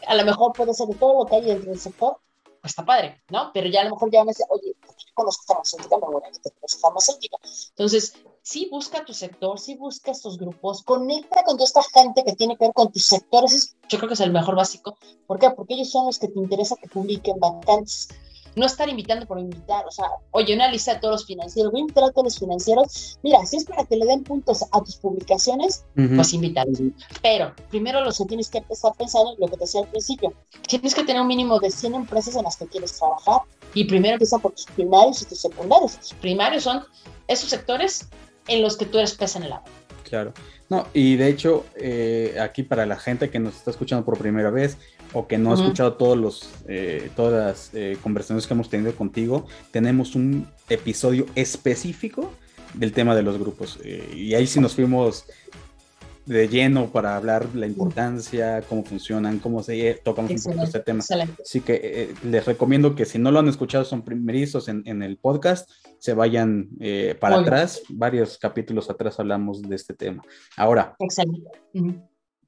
a 0.07 0.15
lo 0.15 0.25
mejor 0.25 0.53
puede 0.53 0.73
ser 0.73 0.87
de 0.87 0.95
todo 0.95 1.23
lo 1.23 1.29
que 1.29 1.35
hay 1.35 1.41
dentro 1.43 1.69
del 1.69 1.79
sector, 1.79 2.17
pues 2.59 2.71
está 2.71 2.83
padre, 2.83 3.21
¿no? 3.29 3.51
Pero 3.53 3.67
ya 3.69 3.81
a 3.81 3.83
lo 3.85 3.91
mejor 3.91 4.11
ya 4.11 4.19
van 4.19 4.29
a 4.29 4.31
decir, 4.31 4.45
oye, 4.49 4.75
yo 4.81 5.13
conozco 5.13 5.43
farmacéutica, 5.45 5.97
me 5.97 6.05
voy 6.07 6.21
a 6.25 6.31
meter 6.31 6.53
farmacéutica. 6.79 7.37
Entonces, 7.69 8.13
sí 8.41 8.67
busca 8.71 9.05
tu 9.05 9.13
sector, 9.13 9.59
sí 9.59 9.75
busca 9.75 10.11
estos 10.11 10.37
grupos, 10.37 10.83
conecta 10.83 11.43
con 11.43 11.57
toda 11.57 11.65
esta 11.65 11.83
gente 11.83 12.23
que 12.23 12.33
tiene 12.33 12.57
que 12.57 12.65
ver 12.65 12.73
con 12.73 12.91
tus 12.91 13.05
sectores. 13.05 13.75
Yo 13.89 13.97
creo 13.97 14.07
que 14.07 14.15
es 14.15 14.19
el 14.19 14.31
mejor 14.31 14.55
básico. 14.55 14.97
¿Por 15.27 15.39
qué? 15.39 15.49
Porque 15.51 15.75
ellos 15.75 15.91
son 15.91 16.05
los 16.07 16.19
que 16.19 16.27
te 16.27 16.39
interesa 16.39 16.75
que 16.75 16.87
publiquen 16.87 17.39
vacantes 17.39 18.09
no 18.55 18.65
estar 18.65 18.89
invitando 18.89 19.25
por 19.25 19.39
invitar, 19.39 19.85
o 19.85 19.91
sea, 19.91 20.05
oye, 20.31 20.53
una 20.53 20.69
lista 20.69 20.93
de 20.93 20.99
todos 20.99 21.13
los 21.13 21.25
financieros, 21.25 21.71
voy 21.71 21.81
a 21.81 21.83
invitar 21.83 22.03
a 22.03 22.11
todos 22.11 22.25
los 22.25 22.39
financieros, 22.39 23.19
mira, 23.23 23.45
si 23.45 23.57
es 23.57 23.65
para 23.65 23.85
que 23.85 23.95
le 23.95 24.05
den 24.05 24.23
puntos 24.23 24.63
a 24.71 24.81
tus 24.81 24.97
publicaciones, 24.97 25.85
pues 25.93 26.33
invítalos. 26.33 26.79
Pero 27.21 27.53
primero 27.69 28.01
lo 28.01 28.11
que 28.11 28.25
tienes 28.25 28.49
que 28.49 28.59
empezar 28.59 28.93
pensando, 28.97 29.35
lo 29.37 29.47
que 29.47 29.53
te 29.53 29.59
decía 29.61 29.81
al 29.81 29.87
principio, 29.87 30.33
tienes 30.67 30.93
que 30.93 31.03
tener 31.03 31.21
un 31.21 31.27
mínimo 31.27 31.59
de 31.59 31.71
100 31.71 31.95
empresas 31.95 32.35
en 32.35 32.43
las 32.43 32.57
que 32.57 32.67
quieres 32.67 32.97
trabajar 32.97 33.41
y 33.73 33.85
primero 33.85 34.13
empieza 34.13 34.37
por 34.37 34.51
tus 34.51 34.65
primarios 34.65 35.21
y 35.21 35.25
tus 35.25 35.39
secundarios. 35.39 35.97
Tus 35.97 36.13
primarios 36.13 36.63
son 36.63 36.83
esos 37.27 37.49
sectores 37.49 38.09
en 38.47 38.61
los 38.61 38.77
que 38.77 38.85
tú 38.85 38.97
eres 38.97 39.13
pez 39.13 39.35
en 39.35 39.43
el 39.43 39.53
agua. 39.53 39.65
Claro. 40.03 40.33
No, 40.69 40.87
y 40.93 41.15
de 41.15 41.27
hecho, 41.27 41.65
eh, 41.75 42.37
aquí 42.39 42.63
para 42.63 42.85
la 42.85 42.97
gente 42.97 43.29
que 43.29 43.39
nos 43.39 43.55
está 43.55 43.71
escuchando 43.71 44.05
por 44.05 44.17
primera 44.17 44.49
vez, 44.49 44.77
o 45.13 45.27
que 45.27 45.37
no 45.37 45.51
ha 45.51 45.55
escuchado 45.55 45.93
todos 45.93 46.17
los, 46.17 46.49
eh, 46.67 47.09
todas 47.15 47.33
las 47.33 47.69
eh, 47.73 47.97
conversaciones 48.01 48.47
que 48.47 48.53
hemos 48.53 48.69
tenido 48.69 48.95
contigo, 48.95 49.45
tenemos 49.71 50.15
un 50.15 50.47
episodio 50.69 51.25
específico 51.35 52.31
del 52.73 52.93
tema 52.93 53.15
de 53.15 53.23
los 53.23 53.37
grupos. 53.37 53.79
Eh, 53.83 54.13
y 54.15 54.33
ahí 54.33 54.47
sí 54.47 54.59
nos 54.59 54.75
fuimos 54.75 55.25
de 56.25 56.47
lleno 56.47 56.91
para 56.91 57.15
hablar 57.15 57.47
la 57.55 57.67
importancia, 57.67 58.61
cómo 58.69 58.83
funcionan, 58.83 59.39
cómo 59.39 59.63
se 59.63 59.99
tocamos 60.03 60.45
un 60.45 60.59
este 60.59 60.79
tema. 60.79 61.03
Así 61.41 61.61
que 61.61 62.13
les 62.23 62.45
recomiendo 62.45 62.95
que 62.95 63.05
si 63.05 63.19
no 63.19 63.31
lo 63.31 63.39
han 63.39 63.47
escuchado, 63.47 63.83
son 63.85 64.03
primerizos 64.03 64.67
en, 64.67 64.83
en 64.85 65.03
el 65.03 65.17
podcast, 65.17 65.69
se 65.97 66.13
vayan 66.13 66.69
para 67.19 67.39
atrás. 67.39 67.81
Varios 67.89 68.37
capítulos 68.37 68.89
atrás 68.89 69.19
hablamos 69.19 69.61
de 69.61 69.75
este 69.75 69.93
tema. 69.93 70.23
Ahora, 70.55 70.95
Excelente 70.99 71.49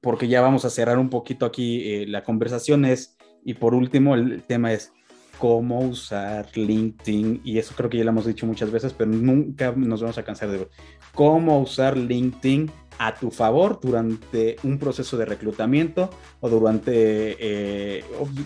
porque 0.03 0.27
ya 0.27 0.41
vamos 0.41 0.65
a 0.65 0.69
cerrar 0.69 0.99
un 0.99 1.09
poquito 1.09 1.45
aquí 1.45 1.81
eh, 1.93 2.05
la 2.07 2.25
conversación 2.25 2.83
es, 2.83 3.15
y 3.45 3.53
por 3.53 3.73
último, 3.73 4.15
el 4.15 4.43
tema 4.43 4.73
es 4.73 4.91
cómo 5.39 5.79
usar 5.79 6.45
LinkedIn, 6.53 7.39
y 7.45 7.57
eso 7.57 7.73
creo 7.75 7.89
que 7.89 7.97
ya 7.97 8.03
lo 8.03 8.09
hemos 8.11 8.25
dicho 8.25 8.45
muchas 8.45 8.69
veces, 8.69 8.91
pero 8.91 9.09
nunca 9.09 9.71
nos 9.71 10.01
vamos 10.01 10.17
a 10.17 10.23
cansar 10.23 10.51
de 10.51 10.57
ver, 10.57 10.69
cómo 11.15 11.61
usar 11.61 11.95
LinkedIn 11.95 12.69
a 12.97 13.15
tu 13.15 13.31
favor 13.31 13.79
durante 13.81 14.57
un 14.63 14.77
proceso 14.77 15.17
de 15.17 15.25
reclutamiento 15.25 16.09
o 16.41 16.49
durante, 16.49 17.37
eh, 17.39 18.03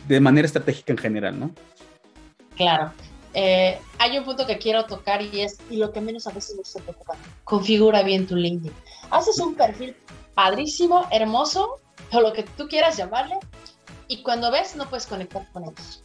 de 0.08 0.20
manera 0.20 0.45
estratégica 0.45 0.93
en 0.93 0.98
general, 0.98 1.39
¿no? 1.39 1.52
Claro. 2.56 2.91
Eh, 3.34 3.78
hay 4.00 4.18
un 4.18 4.24
punto 4.24 4.48
que 4.48 4.58
quiero 4.58 4.86
tocar 4.86 5.22
y 5.22 5.41
es, 5.41 5.60
y 5.70 5.78
lo 5.78 5.91
que 5.91 6.02
menos 6.02 6.26
a 6.26 6.32
veces 6.32 6.56
nos 6.56 6.84
preocupa, 6.84 7.16
configura 7.43 8.02
bien 8.02 8.26
tu 8.26 8.36
LinkedIn. 8.36 8.74
Haces 9.12 9.39
un 9.39 9.54
perfil 9.54 9.95
padrísimo, 10.34 11.08
hermoso, 11.12 11.80
o 12.12 12.22
lo 12.22 12.34
que 12.34 12.43
tú 12.43 12.68
quieras 12.68 12.98
llamarle, 12.98 13.38
y 14.08 14.24
cuando 14.24 14.50
ves 14.52 14.76
no 14.76 14.89
puedes 14.89 15.06
conectar 15.06 15.48
con 15.52 15.66
ellos. 15.66 16.04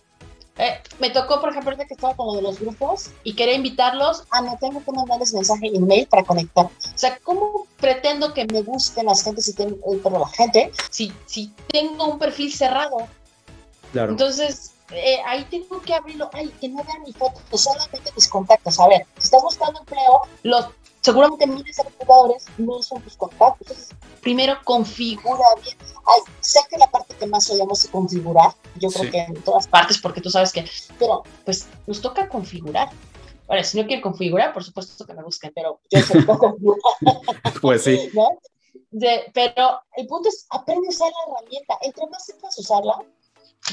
Eh, 0.59 0.78
me 0.98 1.11
tocó, 1.11 1.40
por 1.40 1.50
ejemplo, 1.50 1.74
que 1.76 1.94
estaba 1.94 2.14
con 2.14 2.26
lo 2.26 2.34
de 2.34 2.42
los 2.42 2.61
grupos 2.61 3.11
y 3.24 3.34
quería 3.34 3.55
invitarlos 3.55 4.24
a 4.30 4.42
no 4.42 4.59
tengo 4.61 4.84
que 4.84 4.92
mandarles 4.92 5.32
mensaje 5.32 5.68
email 5.74 6.07
para 6.07 6.24
conectar. 6.24 6.66
O 6.66 6.98
sea, 6.98 7.18
¿cómo 7.22 7.66
pretendo 7.78 8.34
que 8.34 8.44
me 8.46 8.62
busquen 8.62 9.07
las 9.07 9.22
gente 9.22 9.40
si 9.40 9.55
tengo, 9.55 9.76
eh, 9.92 10.00
la 10.11 10.28
gente, 10.28 10.70
si, 10.90 11.12
si 11.26 11.53
tengo 11.68 12.05
un 12.07 12.18
perfil 12.18 12.53
cerrado? 12.53 13.09
Claro. 13.92 14.12
Entonces, 14.12 14.72
eh, 14.90 15.18
ahí 15.26 15.44
tengo 15.50 15.80
que 15.80 15.94
abrirlo, 15.94 16.28
ay, 16.34 16.53
que 16.61 16.68
no 16.68 16.84
vean 16.84 17.03
mi 17.03 17.12
foto, 17.14 17.40
solamente 17.57 18.12
mis 18.14 18.28
contactos. 18.28 18.78
A 18.78 18.88
ver, 18.88 19.07
si 19.16 19.24
estás 19.24 19.42
buscando 19.42 19.80
empleo, 19.80 20.22
los 20.42 20.66
seguramente 21.03 21.46
miles 21.46 21.76
de 21.76 21.82
reclutadores 21.82 22.46
no 22.59 22.82
son 22.82 23.03
tus 23.03 23.16
contactos. 23.16 23.68
Entonces, 23.68 23.96
primero 24.20 24.57
configura 24.64 25.44
bien. 25.62 25.76
Ay, 26.07 26.20
sé 26.40 26.61
que 26.70 26.78
la 26.78 26.90
parte 26.90 27.14
que 27.14 27.26
más 27.26 27.50
odiamos 27.50 27.84
es 27.84 27.90
configurar, 27.90 28.55
yo 28.76 28.88
creo 28.90 29.11
que 29.11 29.18
en 29.20 29.42
todas 29.42 29.66
partes, 29.68 29.98
porque 29.98 30.20
tú 30.20 30.30
sabes 30.30 30.53
que, 30.53 30.64
pero 30.98 31.22
pues 31.44 31.68
nos 31.86 32.00
toca 32.00 32.28
configurar. 32.28 32.90
Ahora, 33.48 33.64
si 33.64 33.78
no 33.78 33.86
quieren 33.86 34.03
configurar, 34.03 34.53
por 34.53 34.64
supuesto 34.64 35.05
que 35.05 35.14
me 35.14 35.22
busquen, 35.22 35.53
pero 35.55 35.80
yo 35.90 36.00
cómo 36.26 36.38
configurar. 36.38 36.80
pues 37.61 37.84
sí. 37.84 38.11
pero 39.34 39.80
el 39.96 40.07
punto 40.07 40.28
es, 40.28 40.46
aprende 40.50 40.86
a 40.88 40.90
usar 40.90 41.11
la 41.11 41.32
herramienta. 41.32 41.78
Entre 41.82 42.07
más 42.07 42.24
sepas 42.24 42.59
usarla, 42.59 42.98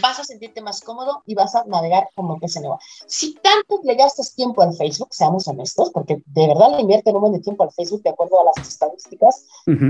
vas 0.01 0.19
a 0.19 0.23
sentirte 0.23 0.61
más 0.61 0.81
cómodo 0.81 1.23
y 1.25 1.35
vas 1.35 1.55
a 1.55 1.63
navegar 1.65 2.09
como 2.15 2.39
que 2.39 2.47
se 2.47 2.59
nueva. 2.61 2.79
Si 3.07 3.33
tanto 3.35 3.79
le 3.83 3.95
gastas 3.95 4.33
tiempo 4.35 4.61
al 4.61 4.73
Facebook, 4.73 5.09
seamos 5.11 5.47
honestos, 5.47 5.89
porque 5.91 6.21
de 6.25 6.47
verdad 6.47 6.71
le 6.71 6.81
invierte 6.81 7.11
un 7.11 7.21
buen 7.21 7.33
de 7.33 7.39
tiempo 7.39 7.63
al 7.63 7.71
Facebook 7.71 8.03
de 8.03 8.11
acuerdo 8.11 8.39
a 8.39 8.45
las 8.45 8.67
estadísticas, 8.67 9.45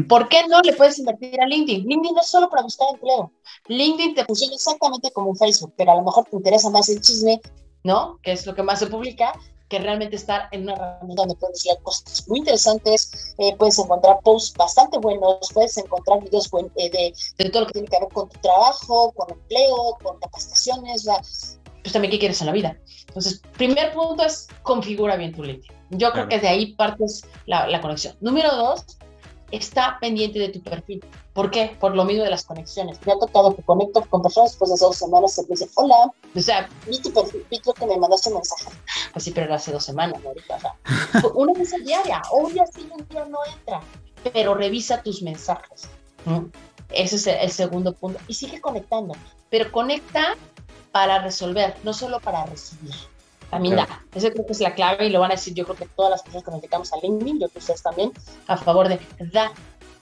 ¿por 0.07 0.29
qué 0.29 0.47
no 0.47 0.61
le 0.61 0.73
puedes 0.73 0.97
invertir 0.99 1.39
a 1.41 1.45
LinkedIn? 1.45 1.85
LinkedIn 1.85 2.15
no 2.15 2.21
es 2.21 2.27
solo 2.27 2.49
para 2.49 2.63
buscar 2.63 2.87
empleo. 2.93 3.31
LinkedIn 3.67 4.15
te 4.15 4.25
funciona 4.25 4.55
exactamente 4.55 5.11
como 5.11 5.29
un 5.29 5.35
Facebook, 5.35 5.73
pero 5.75 5.91
a 5.91 5.95
lo 5.95 6.03
mejor 6.03 6.25
te 6.25 6.35
interesa 6.35 6.69
más 6.69 6.89
el 6.89 7.01
chisme, 7.01 7.41
¿no? 7.83 8.19
Que 8.23 8.31
es 8.31 8.45
lo 8.45 8.55
que 8.55 8.63
más 8.63 8.79
se 8.79 8.87
publica, 8.87 9.33
que 9.69 9.79
realmente 9.79 10.15
estar 10.15 10.49
en 10.51 10.63
una 10.63 10.73
herramienta 10.73 11.21
donde 11.21 11.35
puedes 11.35 11.63
ver 11.63 11.77
cosas 11.83 12.27
muy 12.27 12.39
interesantes, 12.39 13.35
eh, 13.37 13.55
puedes 13.57 13.77
encontrar 13.79 14.19
posts 14.23 14.57
bastante 14.57 14.97
buenos, 14.97 15.49
puedes 15.53 15.77
encontrar 15.77 16.21
videos 16.23 16.49
eh, 16.75 16.89
de, 16.89 17.13
de, 17.37 17.49
todo 17.49 17.61
lo 17.61 17.67
que 17.67 17.73
tiene 17.73 17.87
que 17.87 17.99
ver 17.99 18.09
con 18.09 18.27
tu 18.29 18.39
trabajo, 18.39 19.11
con 19.13 19.29
empleo, 19.29 19.97
con 20.03 20.19
capacitaciones, 20.19 21.07
pues 21.83 21.93
también 21.93 22.11
qué 22.11 22.19
quieres 22.19 22.41
en 22.41 22.47
la 22.47 22.53
vida. 22.53 22.77
Entonces, 23.07 23.41
primer 23.57 23.93
punto 23.93 24.23
es 24.23 24.47
configura 24.63 25.15
bien 25.15 25.33
tu 25.33 25.43
LinkedIn. 25.43 25.77
Yo 25.91 26.11
creo 26.11 26.27
que 26.27 26.39
de 26.39 26.47
ahí 26.47 26.73
partes 26.75 27.23
la, 27.45 27.67
la 27.67 27.81
conexión. 27.81 28.15
Número 28.19 28.55
dos, 28.55 28.85
está 29.51 29.97
pendiente 29.99 30.39
de 30.39 30.49
tu 30.49 30.61
perfil. 30.61 31.03
¿Por 31.33 31.51
qué? 31.51 31.75
Por 31.79 31.95
lo 31.95 32.05
mismo 32.05 32.23
de 32.23 32.29
las 32.29 32.43
conexiones. 32.43 32.99
Me 33.05 33.13
ha 33.13 33.19
tocado 33.19 33.55
que 33.55 33.63
conecto 33.63 34.01
con 34.09 34.21
personas 34.21 34.51
después 34.51 34.71
de 34.71 34.77
dos 34.79 34.97
semanas 34.97 35.37
y 35.37 35.41
me 35.41 35.47
dicen, 35.49 35.69
hola, 35.75 36.11
o 36.35 36.39
sea, 36.39 36.69
vi 36.87 36.99
tu 36.99 37.11
perfil, 37.11 37.45
vi 37.49 37.59
que 37.59 37.85
me 37.85 37.97
mandaste 37.97 38.29
un 38.29 38.35
mensaje. 38.35 38.69
Pues 39.13 39.23
sí, 39.23 39.31
pero 39.31 39.45
era 39.45 39.55
hace 39.55 39.71
dos 39.71 39.83
semanas, 39.83 40.19
ahorita, 40.25 40.55
o 40.55 40.59
sea, 40.59 40.75
una 41.35 41.53
vez 41.53 41.73
diaria, 41.85 42.21
un 42.31 42.53
día 42.53 42.65
sí, 42.73 42.89
un 42.91 43.07
día 43.07 43.25
no 43.25 43.39
entra, 43.57 43.81
pero 44.33 44.53
revisa 44.53 45.01
tus 45.01 45.21
mensajes. 45.21 45.89
Ese 46.89 47.15
es 47.15 47.27
el 47.27 47.51
segundo 47.51 47.93
punto. 47.93 48.19
Y 48.27 48.33
sigue 48.33 48.59
conectando, 48.59 49.15
pero 49.49 49.71
conecta 49.71 50.35
para 50.91 51.19
resolver, 51.19 51.75
no 51.83 51.93
solo 51.93 52.19
para 52.19 52.45
recibir. 52.45 52.95
También 53.49 53.75
da. 53.75 53.87
Eso 54.13 54.31
creo 54.31 54.45
que 54.45 54.53
es 54.53 54.59
la 54.61 54.75
clave 54.75 55.07
y 55.07 55.09
lo 55.09 55.19
van 55.19 55.31
a 55.31 55.35
decir 55.35 55.53
yo 55.53 55.65
creo 55.65 55.75
que 55.75 55.87
todas 55.95 56.11
las 56.11 56.21
personas 56.21 56.43
que 56.43 56.51
nos 56.51 56.61
dedicamos 56.61 56.93
a 56.93 56.97
LinkedIn, 57.01 57.39
yo 57.39 57.47
creo 57.47 57.49
que 57.49 57.59
ustedes 57.59 57.81
también, 57.81 58.11
a 58.47 58.57
favor 58.57 58.87
de 58.87 58.99
da. 59.31 59.51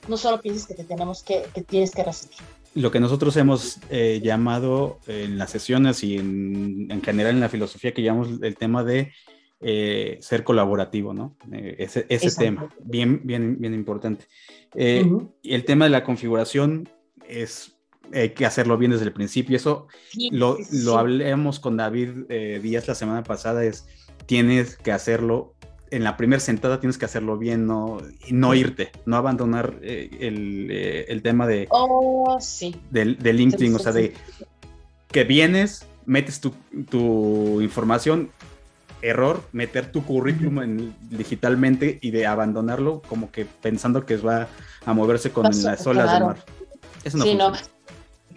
No 0.08 0.16
solo 0.18 0.42
pienses 0.42 0.66
que 0.66 0.74
te 0.74 0.84
tenemos 0.84 1.24
que, 1.24 1.46
que 1.54 1.62
tienes 1.62 1.92
que 1.92 2.04
recibir. 2.04 2.38
Lo 2.76 2.92
que 2.92 3.00
nosotros 3.00 3.36
hemos 3.38 3.80
eh, 3.90 4.22
llamado 4.24 5.00
en 5.08 5.38
las 5.38 5.52
sesiones 5.52 6.04
y 6.04 6.18
en, 6.18 6.88
en, 6.90 7.02
general 7.02 7.34
en 7.34 7.42
la 7.42 7.50
filosofía 7.50 7.94
que 7.94 8.04
llamamos 8.04 8.30
el 8.42 8.56
tema 8.56 8.84
de 8.84 9.12
eh, 9.60 10.18
ser 10.22 10.44
colaborativo, 10.44 11.14
¿no? 11.14 11.36
Eh, 11.52 11.76
ese, 11.80 12.06
ese 12.08 12.32
tema, 12.38 12.70
bien, 12.80 13.22
bien, 13.24 13.58
bien 13.60 13.74
importante. 13.74 14.28
El 14.76 15.66
tema 15.66 15.86
de 15.86 15.90
la 15.90 16.04
configuración 16.04 16.88
es 17.28 17.77
hay 18.14 18.30
que 18.30 18.46
hacerlo 18.46 18.78
bien 18.78 18.92
desde 18.92 19.06
el 19.06 19.14
principio. 19.14 19.56
Eso 19.56 19.88
lo, 20.32 20.58
lo 20.72 20.98
hablamos 20.98 21.60
con 21.60 21.78
David 21.78 22.10
eh, 22.30 22.60
Díaz 22.62 22.88
la 22.88 22.96
semana 22.96 23.24
pasada, 23.24 23.64
es 23.64 23.88
tienes 24.26 24.76
que 24.78 24.92
hacerlo 24.92 25.56
en 25.92 26.04
la 26.04 26.18
primera 26.18 26.40
sentada 26.40 26.80
tienes 26.80 26.98
que 26.98 27.06
hacerlo 27.06 27.38
bien, 27.38 27.66
no, 27.66 28.00
no 28.30 28.54
irte, 28.54 28.92
no 29.06 29.16
abandonar 29.16 29.76
eh, 29.82 30.10
el, 30.20 30.68
eh, 30.70 31.06
el, 31.08 31.22
tema 31.22 31.48
de, 31.48 31.68
oh, 31.70 32.38
sí. 32.42 32.76
de, 32.92 33.06
LinkedIn, 33.06 33.76
o 33.76 33.80
sea, 33.80 33.92
de 33.92 34.14
que 35.10 35.24
vienes, 35.24 35.86
metes 36.06 36.42
tu, 36.42 36.54
tu 36.90 37.62
información, 37.62 38.32
error, 39.02 39.44
meter 39.52 39.92
tu 39.92 40.04
currículum 40.04 40.62
en, 40.62 40.96
digitalmente 41.02 42.00
y 42.02 42.12
de 42.12 42.26
abandonarlo 42.26 43.02
como 43.08 43.32
que 43.32 43.46
pensando 43.46 44.06
que 44.06 44.18
va 44.18 44.48
a 44.86 44.94
moverse 44.94 45.32
con 45.32 45.46
las 45.46 45.88
olas 45.88 46.12
del 46.14 46.24
mar. 46.24 46.46
Eso 47.04 47.18
no 47.18 47.24
sí, 47.24 47.36
no. 47.36 47.52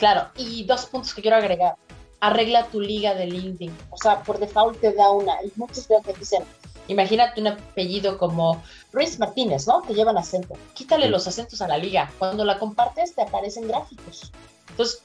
Claro, 0.01 0.29
y 0.35 0.65
dos 0.65 0.87
puntos 0.87 1.13
que 1.13 1.21
quiero 1.21 1.37
agregar. 1.37 1.77
Arregla 2.21 2.67
tu 2.69 2.81
liga 2.81 3.15
de 3.15 3.27
LinkedIn. 3.27 3.71
O 3.91 3.99
sea, 3.99 4.23
por 4.23 4.39
default 4.39 4.81
te 4.81 4.95
da 4.95 5.11
una. 5.11 5.35
Y 5.45 5.53
muchos 5.57 5.87
que 5.87 6.15
dicen, 6.19 6.43
imagínate 6.89 7.39
un 7.39 7.49
apellido 7.49 8.17
como 8.17 8.63
Ruiz 8.95 9.19
Martínez, 9.19 9.67
¿no? 9.67 9.83
Que 9.83 9.93
llevan 9.93 10.17
acento. 10.17 10.55
Quítale 10.73 11.11
los 11.11 11.29
acentos 11.29 11.61
a 11.61 11.69
la 11.69 11.77
liga. 11.77 12.11
Cuando 12.19 12.47
la 12.47 12.59
compartes 12.59 13.15
te 13.15 13.21
aparecen 13.21 13.69
gráficos. 13.69 14.33
Entonces, 14.71 15.03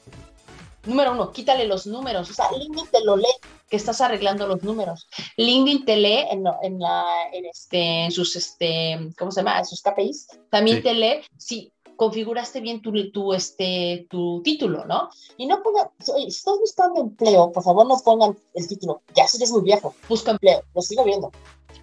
número 0.86 1.12
uno, 1.12 1.30
quítale 1.30 1.66
los 1.66 1.86
números. 1.86 2.30
O 2.30 2.32
sea, 2.32 2.46
LinkedIn 2.52 2.90
te 2.90 3.04
lo 3.04 3.18
lee 3.18 3.36
que 3.68 3.76
estás 3.76 4.00
arreglando 4.00 4.46
los 4.46 4.62
números. 4.62 5.08
LinkedIn 5.36 5.84
te 5.84 5.96
lee 5.98 6.24
en, 6.30 6.44
en, 6.62 6.78
la, 6.80 7.04
en, 7.34 7.44
este, 7.44 8.06
en 8.06 8.12
sus, 8.12 8.34
este, 8.34 9.10
¿cómo 9.18 9.30
se 9.30 9.40
llama? 9.40 9.58
En 9.58 9.66
sus 9.66 9.82
KPIs. 9.82 10.28
También 10.48 10.82
te 10.82 10.94
lee 10.94 11.20
si 11.36 11.70
configuraste 11.96 12.60
bien 12.60 12.82
tu, 12.82 13.10
tu, 13.10 13.32
este, 13.32 14.06
tu 14.10 14.42
título, 14.42 14.84
¿no? 14.84 15.08
Y 15.36 15.46
no 15.46 15.62
pongan, 15.62 15.88
si 15.98 16.26
estás 16.26 16.58
buscando 16.58 17.00
empleo, 17.00 17.50
por 17.52 17.62
favor 17.62 17.86
no 17.86 17.96
pongan 18.04 18.36
el 18.54 18.68
título, 18.68 19.02
ya 19.14 19.26
si 19.26 19.38
eres 19.38 19.50
muy 19.50 19.62
viejo, 19.62 19.94
busca 20.08 20.30
empleo, 20.32 20.62
lo 20.74 20.82
sigo 20.82 21.04
viendo. 21.04 21.30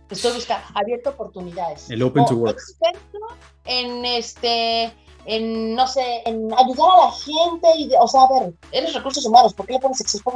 Estoy 0.09 0.33
buscando, 0.33 0.65
abierto 0.75 1.09
oportunidades. 1.09 1.89
El 1.89 2.03
open 2.03 2.25
to 2.25 2.35
work. 2.35 2.57
Experto 2.57 3.19
en 3.65 4.05
este, 4.05 4.93
en, 5.25 5.75
no 5.75 5.87
sé, 5.87 6.21
en 6.25 6.53
ayudar 6.53 6.91
a 6.91 7.05
la 7.05 7.11
gente, 7.11 7.67
y 7.77 7.89
o 7.99 8.07
sea, 8.07 8.23
a 8.23 8.39
ver, 8.39 8.53
eres 8.71 8.93
recursos 8.93 9.25
humanos, 9.25 9.53
¿por 9.53 9.65
qué 9.65 9.73
le 9.73 9.79
pones 9.79 10.01
experto 10.01 10.31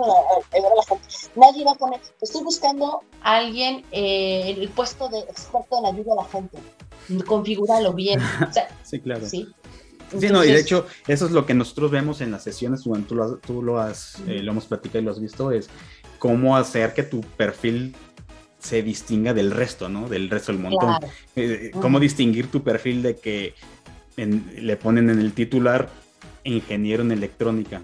en 0.52 0.58
ayudar 0.58 0.72
a 0.72 0.76
la 0.76 0.84
gente? 0.84 1.08
Nadie 1.36 1.66
va 1.66 1.72
a 1.72 1.76
poner, 1.76 2.02
estoy 2.22 2.44
buscando 2.44 3.02
a 3.22 3.38
alguien 3.38 3.86
eh, 3.92 4.50
en 4.50 4.62
el 4.62 4.70
puesto 4.70 5.10
de 5.10 5.20
experto 5.20 5.78
en 5.80 5.86
ayuda 5.86 6.14
a 6.14 6.16
la 6.18 6.26
gente. 6.26 6.58
Configúralo 7.26 7.94
bien. 7.94 8.20
sí, 8.84 9.00
claro. 9.00 9.26
Sí. 9.26 9.48
Sí, 10.18 10.30
no, 10.30 10.44
y 10.44 10.52
de 10.52 10.60
hecho, 10.60 10.88
eso 11.08 11.26
es 11.26 11.32
lo 11.32 11.46
que 11.46 11.54
nosotros 11.54 11.92
vemos 11.92 12.22
en 12.22 12.32
las 12.32 12.44
sesiones, 12.44 12.84
cuando 12.84 13.08
tú 13.08 13.16
lo, 13.16 13.24
has, 13.24 13.32
tú 13.42 13.62
lo, 13.62 13.80
has, 13.80 14.18
eh, 14.28 14.42
lo 14.42 14.52
hemos 14.52 14.66
platicado 14.66 15.00
y 15.00 15.06
lo 15.06 15.12
has 15.12 15.20
visto, 15.20 15.52
es 15.52 15.70
cómo 16.20 16.56
hacer 16.56 16.94
que 16.94 17.04
tu 17.04 17.22
perfil 17.22 17.96
se 18.60 18.84
distinga 18.84 19.34
del 19.34 19.52
resto, 19.52 19.90
¿no? 19.90 20.10
Del 20.10 20.30
resto 20.30 20.52
del 20.52 20.62
montón. 20.62 20.96
Eh, 21.36 21.72
cómo 21.80 22.00
distinguir 22.00 22.50
tu 22.50 22.64
perfil 22.64 23.02
de 23.04 23.16
que 23.16 23.54
le 24.16 24.78
ponen 24.78 25.10
en 25.10 25.20
el 25.20 25.34
titular 25.34 25.90
ingeniero 26.44 27.04
en 27.04 27.12
electrónica. 27.12 27.84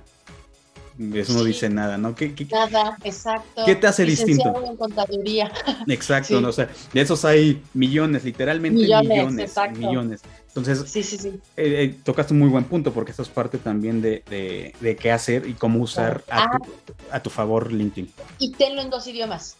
Eso 1.14 1.34
no 1.34 1.44
dice 1.44 1.70
nada, 1.70 1.98
¿no? 1.98 2.14
¿Qué, 2.14 2.36
nada, 2.52 2.98
exacto. 3.04 3.64
¿Qué 3.66 3.76
te 3.76 3.88
hace 3.88 4.06
distinto? 4.06 4.64
En 4.64 4.78
contaduría. 4.78 5.52
Exacto, 5.88 6.40
¿no? 6.40 6.50
o 6.50 6.52
sea, 6.52 6.70
de 6.94 7.02
esos 7.02 7.26
hay 7.26 7.64
millones, 7.74 8.24
literalmente 8.24 8.82
millones, 8.82 9.56
millones. 9.76 10.22
Entonces, 10.56 10.88
sí, 10.88 11.02
sí, 11.02 11.18
sí. 11.18 11.30
Eh, 11.58 11.84
eh, 11.84 11.96
tocaste 12.04 12.34
un 12.34 12.40
muy 12.40 12.50
buen 12.50 12.66
punto 12.66 12.94
porque 12.94 13.12
eso 13.12 13.24
es 13.24 13.30
parte 13.30 13.58
también 13.58 14.04
de, 14.04 14.24
de, 14.30 14.76
de 14.80 14.96
qué 14.96 15.12
hacer 15.12 15.48
y 15.48 15.54
cómo 15.54 15.80
usar 15.80 16.24
a, 16.30 16.58
tu, 16.58 16.72
ah. 17.10 17.16
a 17.16 17.24
tu 17.24 17.32
favor 17.32 17.72
LinkedIn. 17.72 18.12
Y 18.38 18.52
tenlo 18.52 18.82
en 18.82 18.92
dos 18.92 19.08
idiomas. 19.08 19.58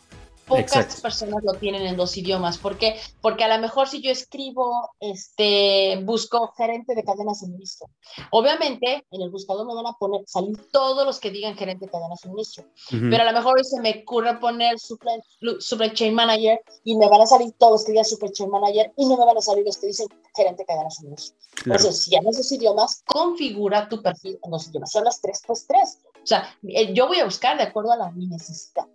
Pocas 0.48 1.00
personas 1.02 1.44
lo 1.44 1.54
tienen 1.54 1.84
en 1.84 1.96
dos 1.96 2.18
idiomas. 2.18 2.58
¿Por 2.58 2.78
qué? 2.78 3.00
Porque 3.22 3.44
a 3.44 3.56
lo 3.56 3.62
mejor 3.62 3.88
si 3.88 4.02
yo 4.02 4.12
escribo, 4.12 4.92
este, 5.00 6.00
busco 6.04 6.54
gerente 6.58 6.96
de 6.96 7.04
cadena 7.04 7.34
suministro. 7.34 7.88
Obviamente, 8.32 9.06
en 9.10 9.22
el 9.22 9.30
buscador 9.30 9.66
me 9.66 9.74
van 9.74 9.88
a 9.88 9.94
poner, 9.94 10.22
salir 10.28 10.58
todos 10.72 11.06
los 11.06 11.20
que 11.20 11.32
digan 11.32 11.56
gerente 11.56 11.86
de 11.86 11.92
cadena 11.92 12.16
suministro. 12.18 12.66
Pero 12.90 13.24
a 13.24 13.26
lo 13.26 13.34
mejor 13.34 13.58
hoy 13.58 13.64
se 13.64 13.80
me 13.80 14.04
ocurre 14.04 14.38
poner 14.40 14.78
supply, 14.80 15.94
chain 15.94 16.14
manager 16.14 16.60
y 16.84 16.96
me 16.96 17.08
van 17.08 17.22
a 17.22 17.26
salir 17.26 17.54
todos 17.58 17.74
los 17.74 17.86
que 17.86 17.92
digan 17.94 18.06
supply 18.06 18.32
chain 18.32 18.50
manager 18.50 18.92
y 18.98 19.06
no 19.06 19.18
me 19.18 19.26
van 19.26 19.38
a 19.38 19.42
salir 19.42 19.64
los 19.66 19.78
que 19.78 19.88
dicen 19.88 20.08
gerente 20.36 20.64
de 20.64 20.66
cadena 20.66 20.90
suministro. 20.90 21.38
Entonces, 21.66 22.04
si 22.04 22.16
en 22.16 22.28
esos 22.28 22.52
idiomas, 22.52 23.04
configura 23.06 23.88
tu 23.88 24.02
perfil 24.02 24.40
en 24.44 24.52
los 24.52 24.68
idiomas. 24.68 24.92
Son 24.92 25.06
las 25.06 25.22
tres, 25.22 25.42
pues 25.46 25.66
tres. 25.68 26.00
O 26.24 26.26
sea, 26.26 26.56
eh, 26.68 26.94
yo 26.94 27.08
voy 27.08 27.20
a 27.20 27.26
buscar 27.26 27.58
de 27.58 27.64
acuerdo 27.64 27.92
a 27.92 27.98
la, 27.98 28.12
mi 28.12 28.28
necesidad. 28.28 28.86